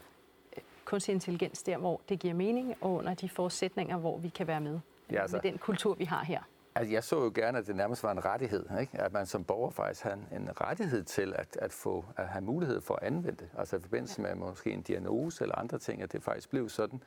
øh, 0.56 0.62
kunstig 0.84 1.12
intelligens 1.12 1.62
der, 1.62 1.76
hvor 1.76 2.00
det 2.08 2.18
giver 2.18 2.34
mening, 2.34 2.74
og 2.80 2.92
under 2.92 3.14
de 3.14 3.28
forudsætninger, 3.28 3.96
hvor 3.96 4.18
vi 4.18 4.28
kan 4.28 4.46
være 4.46 4.60
med. 4.60 4.80
Ja, 5.10 5.22
altså. 5.22 5.36
Med 5.36 5.42
den 5.42 5.58
kultur, 5.58 5.94
vi 5.94 6.04
har 6.04 6.24
her. 6.24 6.40
Altså, 6.76 6.92
jeg 6.92 7.04
så 7.04 7.22
jo 7.24 7.32
gerne, 7.34 7.58
at 7.58 7.66
det 7.66 7.76
nærmest 7.76 8.02
var 8.02 8.12
en 8.12 8.24
rettighed, 8.24 8.66
ikke? 8.80 9.00
at 9.00 9.12
man 9.12 9.26
som 9.26 9.44
borger 9.44 9.70
faktisk 9.70 10.02
har 10.02 10.12
en, 10.12 10.26
en 10.32 10.60
rettighed 10.60 11.04
til 11.04 11.32
at, 11.36 11.56
at, 11.62 11.72
få, 11.72 12.04
at 12.16 12.28
have 12.28 12.44
mulighed 12.44 12.80
for 12.80 12.94
at 12.94 13.02
anvende 13.02 13.38
det. 13.38 13.48
Altså 13.58 13.76
i 13.76 13.80
forbindelse 13.80 14.20
med 14.20 14.34
måske 14.34 14.70
en 14.70 14.82
diagnose 14.82 15.44
eller 15.44 15.54
andre 15.54 15.78
ting, 15.78 16.02
at 16.02 16.12
det 16.12 16.22
faktisk 16.22 16.50
blev 16.50 16.68
sådan, 16.68 17.02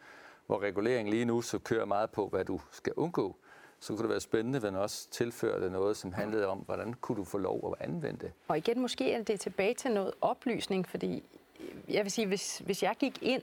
hvor 0.45 0.61
reguleringen 0.61 1.13
lige 1.13 1.25
nu 1.25 1.41
så 1.41 1.59
kører 1.59 1.85
meget 1.85 2.09
på, 2.09 2.27
hvad 2.27 2.45
du 2.45 2.59
skal 2.71 2.93
undgå. 2.95 3.35
Så 3.79 3.93
kunne 3.93 4.01
det 4.01 4.09
være 4.09 4.19
spændende, 4.19 4.59
hvis 4.59 4.71
man 4.71 4.81
også 4.81 5.09
tilførte 5.09 5.69
noget, 5.69 5.97
som 5.97 6.13
handlede 6.13 6.47
om, 6.47 6.57
hvordan 6.57 6.93
kunne 6.93 7.15
du 7.15 7.23
få 7.23 7.37
lov 7.37 7.75
at 7.79 7.87
anvende 7.87 8.19
det. 8.19 8.31
Og 8.47 8.57
igen, 8.57 8.79
måske 8.81 9.13
er 9.13 9.23
det 9.23 9.39
tilbage 9.39 9.73
til 9.73 9.91
noget 9.91 10.13
oplysning, 10.21 10.87
fordi 10.87 11.23
jeg 11.89 12.03
vil 12.03 12.11
sige, 12.11 12.27
hvis, 12.27 12.57
hvis 12.57 12.83
jeg 12.83 12.95
gik 12.99 13.19
ind 13.21 13.41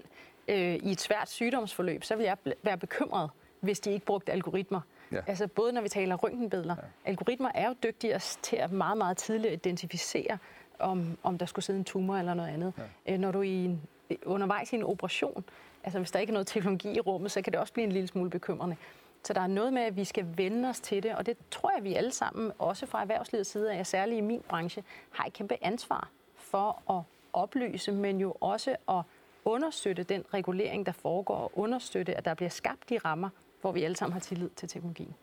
øh, 0.48 0.74
i 0.74 0.90
et 0.90 1.00
svært 1.00 1.30
sygdomsforløb, 1.30 2.04
så 2.04 2.16
ville 2.16 2.36
jeg 2.44 2.54
være 2.62 2.78
bekymret, 2.78 3.30
hvis 3.60 3.80
de 3.80 3.90
ikke 3.90 4.06
brugte 4.06 4.32
algoritmer. 4.32 4.80
Ja. 5.12 5.20
Altså 5.26 5.46
både 5.46 5.72
når 5.72 5.80
vi 5.80 5.88
taler 5.88 6.14
røntgenbilleder. 6.16 6.76
Ja. 6.78 7.10
Algoritmer 7.10 7.50
er 7.54 7.68
jo 7.68 7.74
dygtige 7.82 8.18
til 8.18 8.56
at 8.56 8.72
meget, 8.72 8.98
meget 8.98 9.16
tidligt 9.16 9.54
identificere, 9.54 10.38
om, 10.78 11.18
om 11.22 11.38
der 11.38 11.46
skulle 11.46 11.64
sidde 11.64 11.78
en 11.78 11.84
tumor 11.84 12.16
eller 12.16 12.34
noget 12.34 12.48
andet. 12.48 12.72
Ja. 13.06 13.12
Øh, 13.12 13.18
når 13.18 13.32
du 13.32 13.42
i 13.42 13.64
en, 13.64 13.82
undervejs 14.26 14.72
i 14.72 14.76
en 14.76 14.82
operation, 14.82 15.44
altså 15.84 15.98
hvis 15.98 16.10
der 16.10 16.18
ikke 16.18 16.30
er 16.30 16.32
noget 16.32 16.46
teknologi 16.46 16.96
i 16.96 17.00
rummet, 17.00 17.30
så 17.30 17.42
kan 17.42 17.52
det 17.52 17.60
også 17.60 17.72
blive 17.72 17.84
en 17.84 17.92
lille 17.92 18.06
smule 18.06 18.30
bekymrende. 18.30 18.76
Så 19.24 19.32
der 19.32 19.40
er 19.40 19.46
noget 19.46 19.72
med, 19.72 19.82
at 19.82 19.96
vi 19.96 20.04
skal 20.04 20.26
vende 20.36 20.68
os 20.68 20.80
til 20.80 21.02
det, 21.02 21.14
og 21.14 21.26
det 21.26 21.36
tror 21.50 21.72
jeg, 21.76 21.84
vi 21.84 21.94
alle 21.94 22.10
sammen, 22.12 22.52
også 22.58 22.86
fra 22.86 23.00
erhvervslivets 23.00 23.50
side 23.50 23.72
af, 23.72 23.86
særligt 23.86 24.18
i 24.18 24.20
min 24.20 24.42
branche, 24.48 24.84
har 25.10 25.24
et 25.24 25.32
kæmpe 25.32 25.56
ansvar 25.60 26.08
for 26.36 26.92
at 26.98 27.02
oplyse, 27.32 27.92
men 27.92 28.20
jo 28.20 28.36
også 28.40 28.76
at 28.88 29.02
understøtte 29.44 30.02
den 30.02 30.24
regulering, 30.34 30.86
der 30.86 30.92
foregår, 30.92 31.34
og 31.34 31.52
understøtte, 31.54 32.14
at 32.14 32.24
der 32.24 32.34
bliver 32.34 32.50
skabt 32.50 32.88
de 32.88 32.98
rammer, 32.98 33.28
hvor 33.64 33.72
vi 33.72 33.84
alle 33.84 33.96
sammen 33.96 34.12
har 34.12 34.20
tillid 34.20 34.50
til 34.50 34.68
teknologien. 34.68 35.14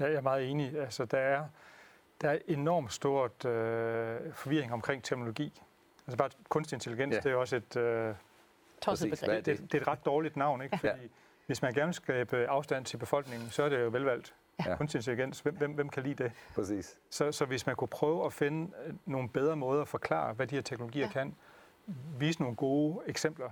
Ja, 0.00 0.04
jeg 0.04 0.14
er 0.14 0.20
meget 0.20 0.50
enig. 0.50 0.80
Altså, 0.80 1.04
der 1.04 1.18
er, 1.18 1.44
der 2.20 2.30
er 2.30 2.38
enormt 2.46 2.92
stort 2.92 3.44
øh, 3.44 4.32
forvirring 4.32 4.72
omkring 4.72 5.04
teknologi. 5.04 5.62
Altså 6.06 6.16
bare 6.16 6.30
kunstig 6.48 6.76
intelligens, 6.76 7.14
ja. 7.14 7.20
det 7.20 7.32
er 7.32 7.36
også 7.36 7.56
et... 7.56 7.76
Øh, 7.76 8.14
Tosset 8.80 9.10
begreb. 9.10 9.46
Det, 9.46 9.58
det, 9.58 9.72
det 9.72 9.78
er 9.78 9.82
et 9.82 9.88
ret 9.88 10.04
dårligt 10.04 10.36
navn, 10.36 10.62
ikke? 10.62 10.80
Ja. 10.82 10.92
Fordi 10.92 11.10
hvis 11.46 11.62
man 11.62 11.74
gerne 11.74 11.86
vil 11.86 11.94
skabe 11.94 12.48
afstand 12.48 12.84
til 12.84 12.96
befolkningen, 12.96 13.50
så 13.50 13.62
er 13.62 13.68
det 13.68 13.80
jo 13.80 13.88
velvalgt. 13.88 14.34
Ja. 14.66 14.76
Kunstig 14.76 14.98
intelligens, 14.98 15.40
hvem, 15.40 15.56
hvem, 15.56 15.72
hvem 15.72 15.88
kan 15.88 16.02
lide 16.02 16.24
det? 16.24 16.32
Præcis. 16.54 16.98
Så, 17.10 17.32
så 17.32 17.44
hvis 17.44 17.66
man 17.66 17.76
kunne 17.76 17.88
prøve 17.88 18.26
at 18.26 18.32
finde 18.32 18.72
øh, 18.86 18.94
nogle 19.06 19.28
bedre 19.28 19.56
måder 19.56 19.82
at 19.82 19.88
forklare, 19.88 20.32
hvad 20.32 20.46
de 20.46 20.54
her 20.54 20.62
teknologier 20.62 21.06
ja. 21.06 21.12
kan, 21.12 21.36
vise 22.18 22.40
nogle 22.40 22.56
gode 22.56 23.00
eksempler. 23.06 23.50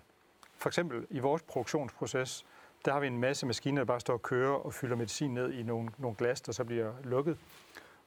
For 0.55 0.69
eksempel 0.69 1.07
i 1.11 1.19
vores 1.19 1.43
produktionsproces, 1.43 2.47
der 2.87 2.93
har 2.93 3.01
vi 3.01 3.07
en 3.07 3.19
masse 3.19 3.47
maskiner, 3.47 3.81
der 3.81 3.85
bare 3.85 4.01
står 4.01 4.15
og 4.15 4.23
kører 4.23 4.55
og 4.55 4.75
fylder 4.75 4.97
medicin 4.97 5.35
ned 5.35 5.53
i 5.53 5.63
nogle, 5.63 5.91
nogle 5.99 6.17
glas, 6.17 6.41
der 6.41 6.53
så 6.53 6.65
bliver 6.65 6.93
lukket. 7.05 7.39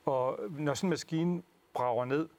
Og 0.05 0.39
når 0.49 0.73
sådan 0.73 0.87
en 0.87 0.89
maskine 0.89 1.43
brager 1.73 2.05
ned, 2.05 2.29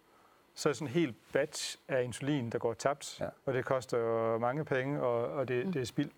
så 0.55 0.69
er 0.69 0.73
sådan 0.73 0.89
en 0.89 0.93
helt 0.95 1.17
batch 1.33 1.79
af 1.89 2.03
insulin, 2.03 2.51
der 2.51 2.59
går 2.59 2.75
tabt, 2.75 3.21
ja. 3.21 3.29
og 3.47 3.55
det 3.55 3.65
koster 3.65 4.39
mange 4.39 4.65
penge, 4.65 5.03
og, 5.03 5.29
og 5.29 5.49
det, 5.49 5.67
mm. 5.67 5.73
det 5.73 5.83
er 5.83 5.87
spild. 5.87 6.11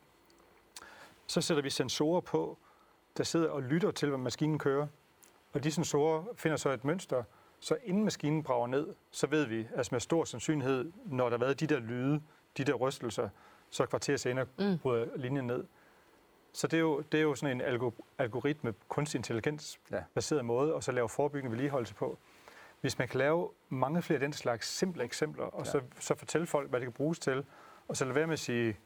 Så 1.26 1.40
sætter 1.40 1.62
vi 1.62 1.70
sensorer 1.70 2.20
på, 2.20 2.58
der 3.16 3.24
sidder 3.24 3.50
og 3.50 3.62
lytter 3.62 3.90
til, 3.90 4.08
hvad 4.08 4.18
maskinen 4.18 4.58
kører. 4.58 4.86
Og 5.52 5.64
de 5.64 5.70
sensorer 5.70 6.24
finder 6.36 6.56
så 6.56 6.70
et 6.70 6.84
mønster, 6.84 7.22
så 7.60 7.76
inden 7.84 8.04
maskinen 8.04 8.42
brager 8.42 8.66
ned, 8.66 8.94
så 9.10 9.26
ved 9.26 9.46
vi, 9.46 9.68
altså 9.76 9.94
med 9.94 10.00
stor 10.00 10.24
sandsynlighed, 10.24 10.92
når 11.04 11.24
der 11.24 11.38
har 11.38 11.44
været 11.44 11.60
de 11.60 11.66
der 11.66 11.78
lyde, 11.78 12.22
de 12.56 12.64
der 12.64 12.74
rystelser, 12.74 13.28
så 13.70 13.86
kvarter 13.86 14.16
senere 14.16 14.46
mm. 14.58 14.78
bryder 14.78 15.06
linjen 15.16 15.46
ned. 15.46 15.64
Så 16.52 16.66
det 16.66 16.76
er 16.76 16.80
jo, 16.80 17.00
det 17.00 17.18
er 17.18 17.22
jo 17.22 17.34
sådan 17.34 17.60
en 17.60 17.94
algoritme, 18.18 18.74
kunstig 18.88 19.18
intelligens 19.18 19.80
baseret 20.14 20.38
ja. 20.38 20.42
måde, 20.42 20.74
og 20.74 20.82
så 20.82 20.92
lave 20.92 21.08
forebyggende 21.08 21.50
vedligeholdelse 21.50 21.94
på. 21.94 22.18
Hvis 22.80 22.98
man 22.98 23.08
kan 23.08 23.18
lave 23.18 23.50
mange 23.68 24.02
flere 24.02 24.16
af 24.16 24.20
den 24.20 24.32
slags 24.32 24.68
simple 24.68 25.04
eksempler, 25.04 25.44
og 25.44 25.64
ja. 25.64 25.70
så, 25.70 25.80
så 26.00 26.14
fortælle 26.14 26.46
folk, 26.46 26.70
hvad 26.70 26.80
det 26.80 26.86
kan 26.86 26.92
bruges 26.92 27.18
til, 27.18 27.44
og 27.88 27.96
så 27.96 28.04
lade 28.04 28.14
være 28.14 28.26
med 28.26 28.32
at 28.32 28.38
sige 28.38 28.76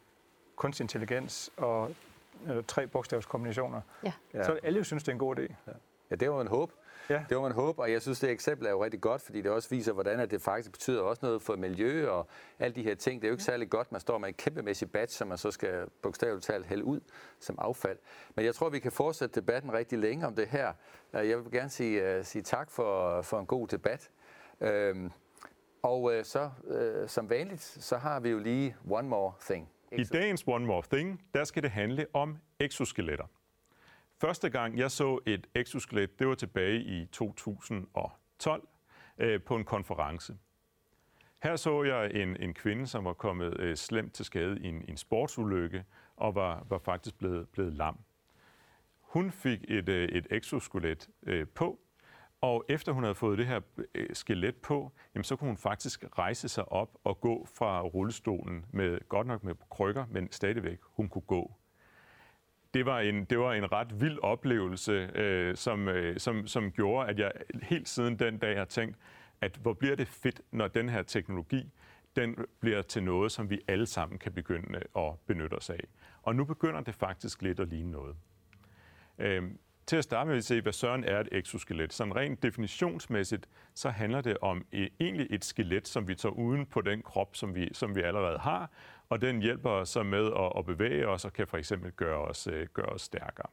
kunstig 0.57 0.85
intelligens 0.85 1.51
og 1.57 1.95
eller 2.47 2.63
tre 2.63 2.87
bogstavskombinationer, 2.87 3.81
ja. 4.05 4.45
så 4.45 4.59
alle 4.63 4.85
synes, 4.85 5.03
det 5.03 5.09
er 5.09 5.13
en 5.13 5.19
god 5.19 5.39
idé. 5.39 5.55
Ja, 5.67 5.73
ja 6.11 6.15
det 6.15 6.31
var 6.31 6.41
en 6.41 6.47
håb. 6.47 6.73
Ja. 7.11 7.25
Det 7.29 7.37
var 7.37 7.43
man 7.43 7.53
håbe, 7.53 7.83
og 7.83 7.93
jeg 7.93 8.03
synes, 8.03 8.21
det 8.21 8.31
eksempel 8.31 8.67
er 8.67 8.71
jo 8.71 8.85
rigtig 8.85 9.01
godt, 9.01 9.23
fordi 9.23 9.43
det 9.43 9.51
også 9.51 9.69
viser, 9.71 9.93
hvordan 9.93 10.21
at 10.21 10.31
det 10.31 10.43
faktisk 10.43 10.73
betyder 10.73 11.03
også 11.03 11.21
noget 11.27 11.43
for 11.43 11.57
miljø 11.57 12.09
og 12.11 12.29
alle 12.59 12.75
de 12.75 12.83
her 12.83 12.95
ting. 12.95 13.23
Det 13.23 13.27
er 13.27 13.31
jo 13.31 13.35
ikke 13.35 13.45
særlig 13.45 13.71
godt, 13.71 13.93
man 13.93 14.01
står 14.01 14.19
med 14.19 14.29
en 14.29 14.35
kæmpemæssig 14.35 14.91
batch, 14.91 15.19
som 15.19 15.29
man 15.29 15.39
så 15.39 15.51
skal 15.51 15.87
bogstaveligt 16.03 16.45
talt 16.45 16.67
hælde 16.67 16.85
ud 16.85 17.01
som 17.41 17.59
affald. 17.59 17.99
Men 18.35 18.45
jeg 18.45 18.55
tror, 18.55 18.69
vi 18.69 18.79
kan 18.79 18.93
fortsætte 18.93 19.41
debatten 19.41 19.73
rigtig 19.73 19.99
længe 19.99 20.27
om 20.27 20.35
det 20.35 20.49
her. 20.49 20.73
Jeg 21.13 21.39
vil 21.45 21.53
gerne 21.53 21.71
sige, 21.71 22.19
uh, 22.19 22.25
sige 22.25 22.43
tak 22.43 22.71
for, 22.71 23.23
for 23.23 23.41
en 23.41 23.47
god 23.47 23.69
debat. 23.69 24.11
Øhm, 24.61 25.13
og 25.83 26.03
uh, 26.03 26.13
så, 26.23 26.51
uh, 26.65 27.09
som 27.09 27.31
vanligt, 27.31 27.63
så 27.63 27.97
har 27.97 28.21
vi 28.21 28.31
jo 28.31 28.39
lige 28.39 28.77
one 28.91 29.09
more 29.09 29.33
thing. 29.41 29.69
I 29.93 30.05
dagens 30.05 30.45
One 30.47 30.67
More 30.67 30.83
Thing, 30.93 31.23
der 31.35 31.45
skal 31.45 31.63
det 31.63 31.71
handle 31.71 32.07
om 32.13 32.39
exoskeletter. 32.61 33.25
Første 34.21 34.51
gang 34.51 34.79
jeg 34.79 34.91
så 34.91 35.19
et 35.27 35.47
exoskelet, 35.55 36.19
det 36.19 36.29
var 36.29 36.35
tilbage 36.35 36.81
i 36.81 37.07
2012 37.07 38.69
øh, 39.19 39.43
på 39.43 39.57
en 39.57 39.65
konference. 39.65 40.37
Her 41.43 41.57
så 41.57 41.83
jeg 41.83 42.11
en, 42.15 42.37
en 42.37 42.55
kvinde, 42.55 42.87
som 42.87 43.05
var 43.05 43.13
kommet 43.13 43.61
øh, 43.61 43.77
slemt 43.77 44.15
til 44.15 44.25
skade 44.25 44.61
i 44.61 44.69
en, 44.69 44.85
en 44.89 44.97
sportsulykke 44.97 45.85
og 46.17 46.35
var, 46.35 46.67
var 46.69 46.79
faktisk 46.79 47.19
blevet, 47.19 47.49
blevet 47.49 47.73
lam. 47.73 47.99
Hun 49.01 49.31
fik 49.31 49.65
et, 49.69 49.89
øh, 49.89 50.09
et 50.09 50.27
exoskelet 50.31 51.09
øh, 51.23 51.47
på, 51.49 51.81
og 52.41 52.65
efter 52.69 52.93
hun 52.93 53.03
havde 53.03 53.15
fået 53.15 53.39
det 53.39 53.47
her 53.47 53.61
øh, 53.95 54.09
skelet 54.13 54.57
på, 54.57 54.93
jamen, 55.15 55.25
så 55.25 55.37
kunne 55.37 55.49
hun 55.49 55.57
faktisk 55.57 56.05
rejse 56.19 56.49
sig 56.49 56.73
op 56.73 56.99
og 57.05 57.21
gå 57.21 57.47
fra 57.55 57.81
rullestolen, 57.83 58.67
med, 58.71 59.09
godt 59.09 59.27
nok 59.27 59.45
med 59.45 59.55
krykker, 59.71 60.07
men 60.11 60.33
stadigvæk 60.33 60.79
hun 60.83 61.09
kunne 61.09 61.23
gå 61.23 61.57
det 62.75 62.87
var 62.87 63.01
en, 63.01 63.25
det 63.25 63.39
var 63.39 63.53
en 63.53 63.73
ret 63.73 64.01
vild 64.01 64.19
oplevelse, 64.23 64.93
øh, 65.15 65.57
som, 65.57 65.89
øh, 65.89 66.19
som, 66.21 66.47
som 66.47 66.73
gjorde, 66.73 67.09
at 67.09 67.19
jeg 67.19 67.33
helt 67.63 67.89
siden 67.89 68.19
den 68.19 68.39
dag 68.39 68.59
har 68.59 68.65
tænkt, 68.65 68.97
at 69.41 69.57
hvor 69.63 69.73
bliver 69.73 69.97
det 69.97 70.09
fedt, 70.09 70.41
når 70.51 70.69
den 70.69 70.89
her 70.89 71.03
teknologi, 71.03 71.73
den 72.17 72.37
bliver 72.61 72.83
til 72.83 73.03
noget, 73.03 73.33
som 73.33 73.51
vi 73.51 73.61
alle 73.69 73.87
sammen 73.87 74.19
kan 74.19 74.33
begynde 74.33 74.81
at 74.97 75.13
benytte 75.27 75.55
os 75.55 75.71
af. 75.71 75.81
Og 76.23 76.37
nu 76.37 76.45
begynder 76.45 76.81
det 76.81 76.95
faktisk 76.95 77.43
lidt 77.43 77.61
at 77.61 77.69
ligne 77.69 77.91
noget. 77.91 78.17
Øh, 79.19 79.43
til 79.87 79.97
at 79.97 80.05
starte 80.05 80.29
med 80.29 80.37
at 80.37 80.45
se, 80.45 80.61
hvad 80.61 80.73
søren 80.73 81.05
er 81.05 81.21
et 81.21 81.29
exoskelet. 81.33 81.93
Sådan 81.93 82.17
rent 82.17 82.43
definitionsmæssigt, 82.43 83.49
så 83.75 83.91
handler 83.91 84.21
det 84.21 84.39
om 84.39 84.67
et, 84.73 84.89
egentlig 85.01 85.27
et 85.31 85.45
skelet, 85.45 85.89
som 85.89 86.09
vi 86.09 86.15
tager 86.15 86.33
uden 86.33 86.67
på 86.67 86.81
den 86.81 87.03
krop, 87.03 87.37
som 87.37 87.55
vi, 87.55 87.69
som 87.73 87.95
vi 87.95 88.01
allerede 88.01 88.39
har, 88.39 88.71
og 89.09 89.21
den 89.21 89.43
hjælper 89.43 89.71
os 89.71 89.89
så 89.89 90.03
med 90.03 90.27
at, 90.27 90.53
at 90.59 90.67
bevæge 90.67 91.09
os 91.09 91.25
og 91.25 91.33
kan 91.33 91.47
for 91.47 91.57
eksempel 91.57 91.93
gøre 91.93 92.19
os, 92.19 92.47
øh, 92.47 92.67
gøre 92.67 92.87
os 92.87 93.03
stærkere. 93.03 93.47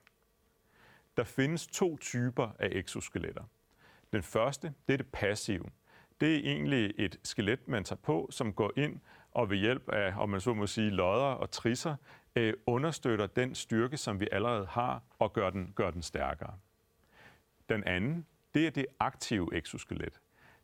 Der 1.18 1.24
findes 1.24 1.68
to 1.68 1.98
typer 1.98 2.50
af 2.60 2.70
exoskeletter. 2.72 3.44
Den 4.14 4.24
første, 4.24 4.74
det 4.88 4.94
er 4.94 4.98
det 4.98 5.08
passive. 5.14 5.66
Det 6.22 6.36
er 6.36 6.40
egentlig 6.40 6.94
et 6.98 7.20
skelet, 7.24 7.68
man 7.68 7.84
tager 7.84 8.00
på, 8.04 8.28
som 8.32 8.54
går 8.54 8.72
ind 8.78 9.00
og 9.32 9.50
ved 9.50 9.58
hjælp 9.58 9.90
af, 9.90 10.14
om 10.18 10.30
man 10.30 10.42
så 10.42 10.54
må 10.54 10.68
sige, 10.68 10.90
lodder 10.90 11.26
og 11.26 11.52
trisser, 11.52 11.96
øh, 12.36 12.54
understøtter 12.66 13.28
den 13.28 13.56
styrke, 13.56 13.98
som 13.98 14.20
vi 14.20 14.28
allerede 14.32 14.66
har, 14.66 15.02
og 15.20 15.34
gør 15.34 15.50
den, 15.50 15.74
gør 15.76 15.92
den 15.92 16.02
stærkere. 16.02 16.54
Den 17.70 17.84
anden, 17.84 18.26
det 18.54 18.68
er 18.68 18.72
det 18.72 18.86
aktive 19.00 19.58
exoskelet. 19.58 20.22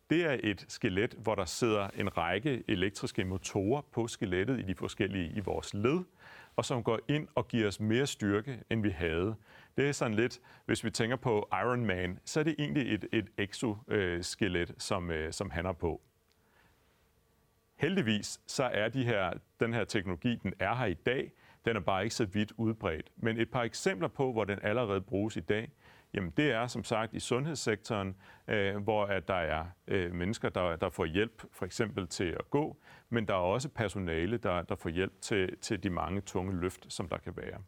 Det 0.09 0.25
er 0.25 0.37
et 0.43 0.65
skelet, 0.67 1.13
hvor 1.13 1.35
der 1.35 1.45
sidder 1.45 1.87
en 1.95 2.17
række 2.17 2.63
elektriske 2.67 3.25
motorer 3.25 3.81
på 3.81 4.07
skelettet 4.07 4.59
i 4.59 4.63
de 4.63 4.75
forskellige 4.75 5.31
i 5.35 5.39
vores 5.39 5.73
led, 5.73 5.99
og 6.55 6.65
som 6.65 6.83
går 6.83 6.99
ind 7.07 7.27
og 7.35 7.47
giver 7.47 7.67
os 7.67 7.79
mere 7.79 8.07
styrke, 8.07 8.63
end 8.69 8.81
vi 8.81 8.89
havde. 8.89 9.35
Det 9.77 9.87
er 9.87 9.91
sådan 9.91 10.15
lidt, 10.15 10.39
hvis 10.65 10.83
vi 10.83 10.91
tænker 10.91 11.15
på 11.15 11.49
Iron 11.51 11.85
Man, 11.85 12.19
så 12.25 12.39
er 12.39 12.43
det 12.43 12.55
egentlig 12.59 12.93
et, 12.93 13.05
et 13.11 13.27
exoskelet, 13.37 14.75
som, 14.77 15.11
øh, 15.11 15.33
som 15.33 15.49
han 15.49 15.65
er 15.65 15.71
på. 15.71 16.01
Heldigvis 17.75 18.41
så 18.47 18.63
er 18.63 18.89
de 18.89 19.03
her, 19.03 19.33
den 19.59 19.73
her 19.73 19.83
teknologi, 19.83 20.35
den 20.35 20.53
er 20.59 20.75
her 20.75 20.85
i 20.85 20.93
dag, 20.93 21.31
den 21.65 21.75
er 21.75 21.79
bare 21.79 22.03
ikke 22.03 22.15
så 22.15 22.25
vidt 22.25 22.51
udbredt. 22.57 23.11
Men 23.15 23.39
et 23.39 23.51
par 23.51 23.63
eksempler 23.63 24.07
på, 24.07 24.31
hvor 24.31 24.43
den 24.43 24.59
allerede 24.63 25.01
bruges 25.01 25.37
i 25.37 25.39
dag, 25.39 25.71
Jamen 26.13 26.33
det 26.37 26.51
er 26.51 26.67
som 26.67 26.83
sagt 26.83 27.13
i 27.13 27.19
sundhedssektoren, 27.19 28.15
øh, 28.47 28.77
hvor 28.77 29.05
at 29.05 29.27
der 29.27 29.33
er 29.33 29.65
øh, 29.87 30.13
mennesker, 30.13 30.49
der, 30.49 30.75
der 30.75 30.89
får 30.89 31.05
hjælp 31.05 31.43
for 31.51 31.65
eksempel 31.65 32.07
til 32.07 32.35
at 32.39 32.49
gå, 32.49 32.77
men 33.09 33.27
der 33.27 33.33
er 33.33 33.37
også 33.37 33.69
personale, 33.69 34.37
der, 34.37 34.61
der 34.61 34.75
får 34.75 34.89
hjælp 34.89 35.21
til, 35.21 35.57
til 35.57 35.83
de 35.83 35.89
mange 35.89 36.21
tunge 36.21 36.59
løft, 36.59 36.93
som 36.93 37.09
der 37.09 37.17
kan 37.17 37.33
være. 37.37 37.61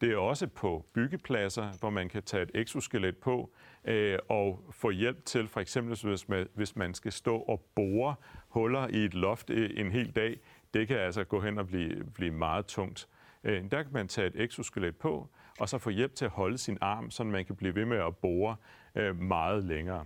Det 0.00 0.12
er 0.12 0.16
også 0.16 0.46
på 0.46 0.86
byggepladser, 0.92 1.78
hvor 1.80 1.90
man 1.90 2.08
kan 2.08 2.22
tage 2.22 2.42
et 2.42 2.50
exoskelet 2.54 3.16
på 3.16 3.54
øh, 3.84 4.18
og 4.28 4.64
få 4.70 4.90
hjælp 4.90 5.24
til, 5.24 5.48
for 5.48 5.60
eksempel 5.60 5.98
hvis 6.02 6.28
man, 6.28 6.48
hvis 6.54 6.76
man 6.76 6.94
skal 6.94 7.12
stå 7.12 7.36
og 7.36 7.60
bore 7.74 8.14
huller 8.48 8.88
i 8.88 9.04
et 9.04 9.14
loft 9.14 9.50
øh, 9.50 9.70
en 9.74 9.92
hel 9.92 10.10
dag. 10.10 10.40
Det 10.74 10.88
kan 10.88 10.98
altså 10.98 11.24
gå 11.24 11.40
hen 11.40 11.58
og 11.58 11.66
blive, 11.66 12.04
blive 12.14 12.30
meget 12.30 12.66
tungt. 12.66 13.08
Øh, 13.44 13.70
der 13.70 13.82
kan 13.82 13.92
man 13.92 14.08
tage 14.08 14.26
et 14.26 14.40
exoskelet 14.40 14.96
på, 14.96 15.28
og 15.60 15.68
så 15.68 15.78
få 15.78 15.90
hjælp 15.90 16.14
til 16.14 16.24
at 16.24 16.30
holde 16.30 16.58
sin 16.58 16.78
arm, 16.80 17.10
så 17.10 17.24
man 17.24 17.44
kan 17.44 17.56
blive 17.56 17.74
ved 17.74 17.84
med 17.84 17.98
at 17.98 18.16
bore 18.16 18.56
øh, 18.94 19.16
meget 19.16 19.64
længere. 19.64 20.04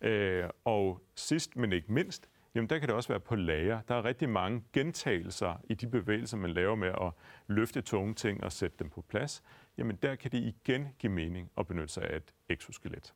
Øh, 0.00 0.44
og 0.64 1.02
sidst, 1.14 1.56
men 1.56 1.72
ikke 1.72 1.92
mindst, 1.92 2.28
jamen 2.54 2.70
der 2.70 2.78
kan 2.78 2.88
det 2.88 2.96
også 2.96 3.08
være 3.08 3.20
på 3.20 3.36
lager. 3.36 3.80
Der 3.88 3.94
er 3.94 4.04
rigtig 4.04 4.28
mange 4.28 4.64
gentagelser 4.72 5.60
i 5.64 5.74
de 5.74 5.86
bevægelser, 5.86 6.36
man 6.36 6.50
laver 6.50 6.74
med 6.74 6.88
at 6.88 7.12
løfte 7.46 7.80
tunge 7.80 8.14
ting 8.14 8.44
og 8.44 8.52
sætte 8.52 8.76
dem 8.78 8.90
på 8.90 9.02
plads. 9.08 9.42
Jamen 9.78 9.96
der 9.96 10.14
kan 10.14 10.32
det 10.32 10.38
igen 10.38 10.88
give 10.98 11.12
mening 11.12 11.50
at 11.58 11.66
benytte 11.66 11.88
sig 11.88 12.02
af 12.02 12.16
et 12.16 12.34
exoskelet. 12.48 13.14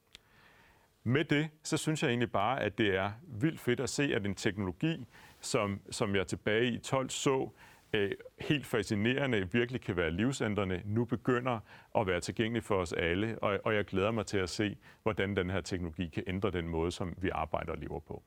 Med 1.05 1.25
det, 1.25 1.49
så 1.63 1.77
synes 1.77 2.03
jeg 2.03 2.09
egentlig 2.09 2.33
bare, 2.33 2.61
at 2.61 2.79
det 2.79 2.97
er 2.97 3.13
vildt 3.27 3.61
fedt 3.61 3.81
at 3.81 3.91
se, 3.91 4.03
at 4.15 4.27
en 4.27 4.35
teknologi, 4.35 5.07
som, 5.43 5.81
som 5.91 6.17
jeg 6.17 6.27
tilbage 6.27 6.73
i 6.73 6.79
12 6.79 7.11
så, 7.11 7.49
øh, 7.93 8.11
helt 8.39 8.67
fascinerende, 8.67 9.53
virkelig 9.53 9.81
kan 9.81 9.97
være 9.97 10.11
livsændrende, 10.11 10.83
nu 10.85 11.05
begynder 11.05 11.59
at 11.99 12.07
være 12.07 12.21
tilgængelig 12.21 12.65
for 12.65 12.75
os 12.75 12.93
alle, 12.93 13.39
og, 13.39 13.59
og 13.65 13.75
jeg 13.75 13.85
glæder 13.85 14.11
mig 14.11 14.27
til 14.27 14.39
at 14.39 14.51
se, 14.51 14.77
hvordan 15.03 15.37
den 15.37 15.51
her 15.51 15.61
teknologi 15.61 16.09
kan 16.09 16.25
ændre 16.27 16.51
den 16.51 16.69
måde, 16.69 16.91
som 16.91 17.15
vi 17.19 17.31
arbejder 17.33 17.73
og 17.73 17.79
lever 17.79 18.01
på. 18.01 18.23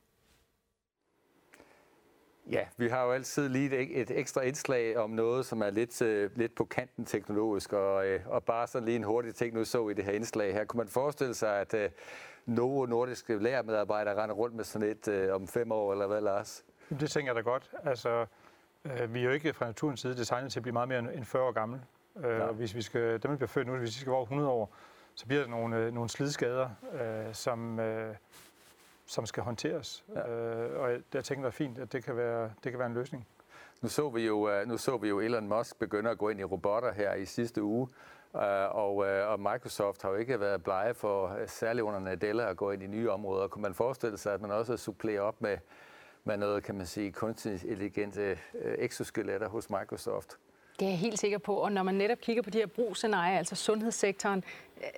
Ja, 2.50 2.66
vi 2.76 2.88
har 2.88 3.04
jo 3.04 3.12
altid 3.12 3.48
lige 3.48 3.78
et, 3.78 4.00
et 4.00 4.10
ekstra 4.10 4.40
indslag 4.40 4.96
om 4.96 5.10
noget, 5.10 5.46
som 5.46 5.62
er 5.62 5.70
lidt, 5.70 6.02
øh, 6.02 6.30
lidt 6.36 6.54
på 6.54 6.64
kanten 6.64 7.04
teknologisk, 7.04 7.72
og, 7.72 8.06
øh, 8.06 8.20
og 8.26 8.44
bare 8.44 8.66
sådan 8.66 8.86
lige 8.86 8.96
en 8.96 9.04
hurtig 9.04 9.34
ting, 9.34 9.54
nu 9.54 9.64
så 9.64 9.88
i 9.88 9.94
det 9.94 10.04
her 10.04 10.12
indslag 10.12 10.52
her. 10.52 10.64
Kunne 10.64 10.78
man 10.78 10.88
forestille 10.88 11.34
sig, 11.34 11.60
at 11.60 11.74
øh, 11.74 11.90
Novo 12.46 12.86
Nordiske 12.86 13.38
lærermedarbejdere 13.38 14.22
render 14.22 14.34
rundt 14.34 14.56
med 14.56 14.64
sådan 14.64 14.88
et 14.88 15.08
øh, 15.08 15.34
om 15.34 15.48
fem 15.48 15.72
år, 15.72 15.92
eller 15.92 16.06
hvad, 16.06 16.20
Lars? 16.20 16.64
Det 16.90 17.10
tænker 17.10 17.32
jeg 17.32 17.36
da 17.36 17.50
godt. 17.50 17.70
Altså, 17.84 18.26
uh, 18.84 19.14
vi 19.14 19.20
er 19.20 19.24
jo 19.24 19.30
ikke 19.30 19.52
fra 19.52 19.66
naturens 19.66 20.00
side 20.00 20.16
designet 20.16 20.52
til 20.52 20.58
at 20.58 20.62
blive 20.62 20.72
meget 20.72 20.88
mere 20.88 20.98
end 20.98 21.24
40 21.24 21.42
år 21.42 21.52
gammel. 21.52 21.80
Uh, 22.14 22.24
og 22.24 22.54
hvis 22.54 22.74
vi 22.74 22.82
skal, 22.82 23.12
dem, 23.12 23.20
der 23.20 23.36
bliver 23.36 23.48
født 23.48 23.66
nu, 23.66 23.76
hvis 23.76 23.96
vi 23.96 24.00
skal 24.00 24.06
være 24.06 24.16
over 24.16 24.24
100 24.24 24.50
år, 24.50 24.74
så 25.14 25.26
bliver 25.26 25.42
der 25.42 25.48
nogle, 25.48 25.86
uh, 25.86 25.94
nogle 25.94 26.10
slidskader, 26.10 26.70
uh, 26.92 27.34
som... 27.34 27.78
Uh, 27.78 28.14
som 29.06 29.26
skal 29.26 29.42
håndteres. 29.42 30.04
Ja. 30.14 30.30
Øh, 30.30 30.80
og 30.80 30.90
jeg 31.14 31.24
tænker, 31.24 31.46
er 31.46 31.50
fint, 31.50 31.78
at 31.78 31.92
det 31.92 32.04
kan 32.04 32.16
være, 32.16 32.50
det 32.64 32.72
kan 32.72 32.78
være 32.78 32.88
en 32.88 32.94
løsning. 32.94 33.26
Nu 33.82 33.88
så, 33.88 34.08
vi 34.08 34.26
jo, 34.26 34.50
øh, 34.50 34.68
nu 34.68 34.76
så 34.76 34.96
vi 34.96 35.08
jo 35.08 35.20
Elon 35.20 35.48
Musk 35.48 35.78
begynde 35.78 36.10
at 36.10 36.18
gå 36.18 36.28
ind 36.28 36.40
i 36.40 36.44
robotter 36.44 36.92
her 36.92 37.14
i 37.14 37.24
sidste 37.24 37.62
uge, 37.62 37.88
øh, 38.36 38.76
og, 38.76 39.06
øh, 39.06 39.30
og 39.30 39.40
Microsoft 39.40 40.02
har 40.02 40.10
jo 40.10 40.16
ikke 40.16 40.40
været 40.40 40.64
blege 40.64 40.94
for, 40.94 41.38
særligt 41.46 41.84
under 41.84 42.00
Nadella, 42.00 42.50
at 42.50 42.56
gå 42.56 42.70
ind 42.70 42.82
i 42.82 42.86
nye 42.86 43.10
områder. 43.10 43.48
Kunne 43.48 43.62
man 43.62 43.74
forestille 43.74 44.18
sig, 44.18 44.34
at 44.34 44.40
man 44.40 44.50
også 44.50 44.76
supplerer 44.76 45.20
op 45.20 45.40
med, 45.40 45.58
med 46.26 46.36
noget, 46.36 46.62
kan 46.62 46.74
man 46.74 46.86
sige, 46.86 47.12
kunstig 47.12 47.52
intelligente 47.52 48.38
exoskeletter 48.78 49.48
hos 49.48 49.70
Microsoft? 49.70 50.38
Det 50.80 50.86
er 50.86 50.90
jeg 50.90 50.98
helt 50.98 51.18
sikker 51.18 51.38
på, 51.38 51.54
og 51.54 51.72
når 51.72 51.82
man 51.82 51.94
netop 51.94 52.18
kigger 52.18 52.42
på 52.42 52.50
de 52.50 52.58
her 52.58 52.66
brugsscenarier, 52.66 53.38
altså 53.38 53.54
sundhedssektoren, 53.54 54.44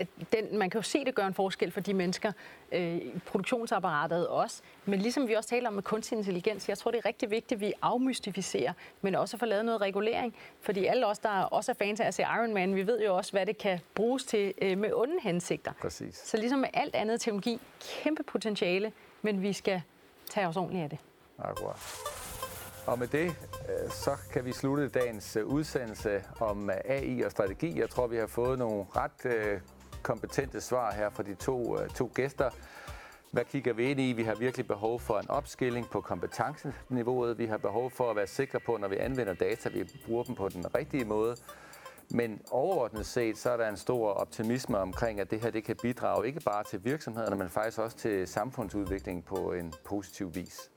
øh, 0.01 0.07
den, 0.33 0.59
man 0.59 0.71
kan 0.71 0.79
jo 0.79 0.83
se, 0.83 1.05
det 1.05 1.15
gør 1.15 1.27
en 1.27 1.35
forskel 1.35 1.71
for 1.71 1.81
de 1.81 1.95
mennesker, 1.95 2.33
øh, 2.73 3.01
produktionsapparatet 3.27 4.29
også. 4.29 4.63
Men 4.85 5.01
ligesom 5.01 5.29
vi 5.29 5.35
også 5.35 5.49
taler 5.49 5.69
om 5.69 5.75
med 5.75 5.83
kunstig 5.83 6.19
intelligens, 6.19 6.69
jeg 6.69 6.79
tror, 6.79 6.91
det 6.91 6.99
er 6.99 7.07
rigtig 7.07 7.31
vigtigt, 7.31 7.53
at 7.53 7.61
vi 7.61 7.73
afmystificerer, 7.83 8.73
men 9.01 9.15
også 9.15 9.37
får 9.37 9.47
lavet 9.47 9.65
noget 9.65 9.81
regulering. 9.81 10.35
Fordi 10.61 10.87
alle 10.87 11.07
os, 11.07 11.19
der 11.19 11.31
også 11.31 11.73
er 11.73 11.75
fans 11.75 12.01
af 12.01 12.07
at 12.07 12.15
se 12.15 12.23
Iron 12.23 12.55
Man, 12.55 12.75
vi 12.75 12.87
ved 12.87 13.01
jo 13.05 13.17
også, 13.17 13.33
hvad 13.33 13.47
det 13.47 13.59
kan 13.59 13.81
bruges 13.95 14.25
til 14.25 14.55
øh, 14.63 14.79
med 14.79 14.93
onde 14.95 15.21
hensigter. 15.23 15.73
Præcis. 15.81 16.17
Så 16.17 16.37
ligesom 16.37 16.59
med 16.59 16.69
alt 16.75 16.95
andet 16.95 17.21
teknologi, 17.21 17.61
kæmpe 18.03 18.23
potentiale, 18.23 18.93
men 19.23 19.43
vi 19.43 19.53
skal 19.53 19.83
tage 20.31 20.49
os 20.49 20.57
ordentligt 20.57 20.83
af 20.83 20.91
det. 20.91 20.99
Akkurat. 21.39 21.77
Og 22.87 22.99
med 22.99 23.07
det, 23.07 23.27
øh, 23.27 23.91
så 23.91 24.17
kan 24.33 24.45
vi 24.45 24.53
slutte 24.53 24.89
dagens 24.89 25.37
øh, 25.37 25.47
udsendelse 25.47 26.25
om 26.41 26.71
øh, 26.71 26.77
AI 26.85 27.23
og 27.23 27.31
strategi. 27.31 27.81
Jeg 27.81 27.91
tror, 27.91 28.07
vi 28.07 28.17
har 28.17 28.27
fået 28.27 28.59
nogle 28.59 28.85
ret 28.97 29.61
kompetente 30.03 30.61
svar 30.61 30.93
her 30.93 31.11
fra 31.11 31.23
de 31.23 31.35
to, 31.35 31.77
to 31.95 32.11
gæster. 32.15 32.51
Hvad 33.33 33.45
kigger 33.45 33.73
vi 33.73 33.91
ind 33.91 34.01
i? 34.01 34.13
Vi 34.13 34.23
har 34.23 34.35
virkelig 34.35 34.67
behov 34.67 35.01
for 35.01 35.19
en 35.19 35.31
opskilling 35.31 35.87
på 35.91 36.01
kompetenceniveauet. 36.01 37.39
Vi 37.39 37.47
har 37.47 37.57
behov 37.57 37.91
for 37.91 38.11
at 38.11 38.17
være 38.17 38.27
sikre 38.27 38.61
på, 38.61 38.77
når 38.77 38.89
vi 38.89 38.97
anvender 38.97 39.35
data, 39.35 39.69
vi 39.69 39.91
bruger 40.07 40.25
dem 40.25 40.35
på 40.35 40.49
den 40.49 40.75
rigtige 40.75 41.05
måde. 41.05 41.37
Men 42.11 42.41
overordnet 42.51 43.07
set, 43.07 43.39
så 43.39 43.51
er 43.51 43.57
der 43.57 43.69
en 43.69 43.77
stor 43.77 44.11
optimisme 44.11 44.79
omkring, 44.79 45.21
at 45.21 45.31
det 45.31 45.41
her 45.41 45.51
det 45.51 45.65
kan 45.65 45.77
bidrage 45.83 46.27
ikke 46.27 46.41
bare 46.41 46.65
til 46.65 46.85
virksomhederne, 46.85 47.37
men 47.37 47.49
faktisk 47.49 47.79
også 47.79 47.97
til 47.97 48.29
samfundsudviklingen 48.29 49.23
på 49.23 49.53
en 49.53 49.75
positiv 49.85 50.35
vis. 50.35 50.71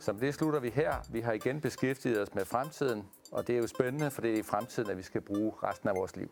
Så 0.00 0.12
det 0.12 0.34
slutter 0.34 0.60
vi 0.60 0.70
her. 0.70 0.92
Vi 1.10 1.20
har 1.20 1.32
igen 1.32 1.60
beskæftiget 1.60 2.22
os 2.22 2.34
med 2.34 2.44
fremtiden, 2.44 3.08
og 3.32 3.46
det 3.46 3.54
er 3.54 3.58
jo 3.58 3.66
spændende, 3.66 4.10
for 4.10 4.22
det 4.22 4.34
er 4.34 4.38
i 4.38 4.42
fremtiden, 4.42 4.90
at 4.90 4.96
vi 4.96 5.02
skal 5.02 5.20
bruge 5.20 5.52
resten 5.62 5.88
af 5.88 5.94
vores 5.94 6.16
liv. 6.16 6.30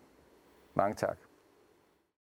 Mange 0.74 0.94
tak. 0.94 1.18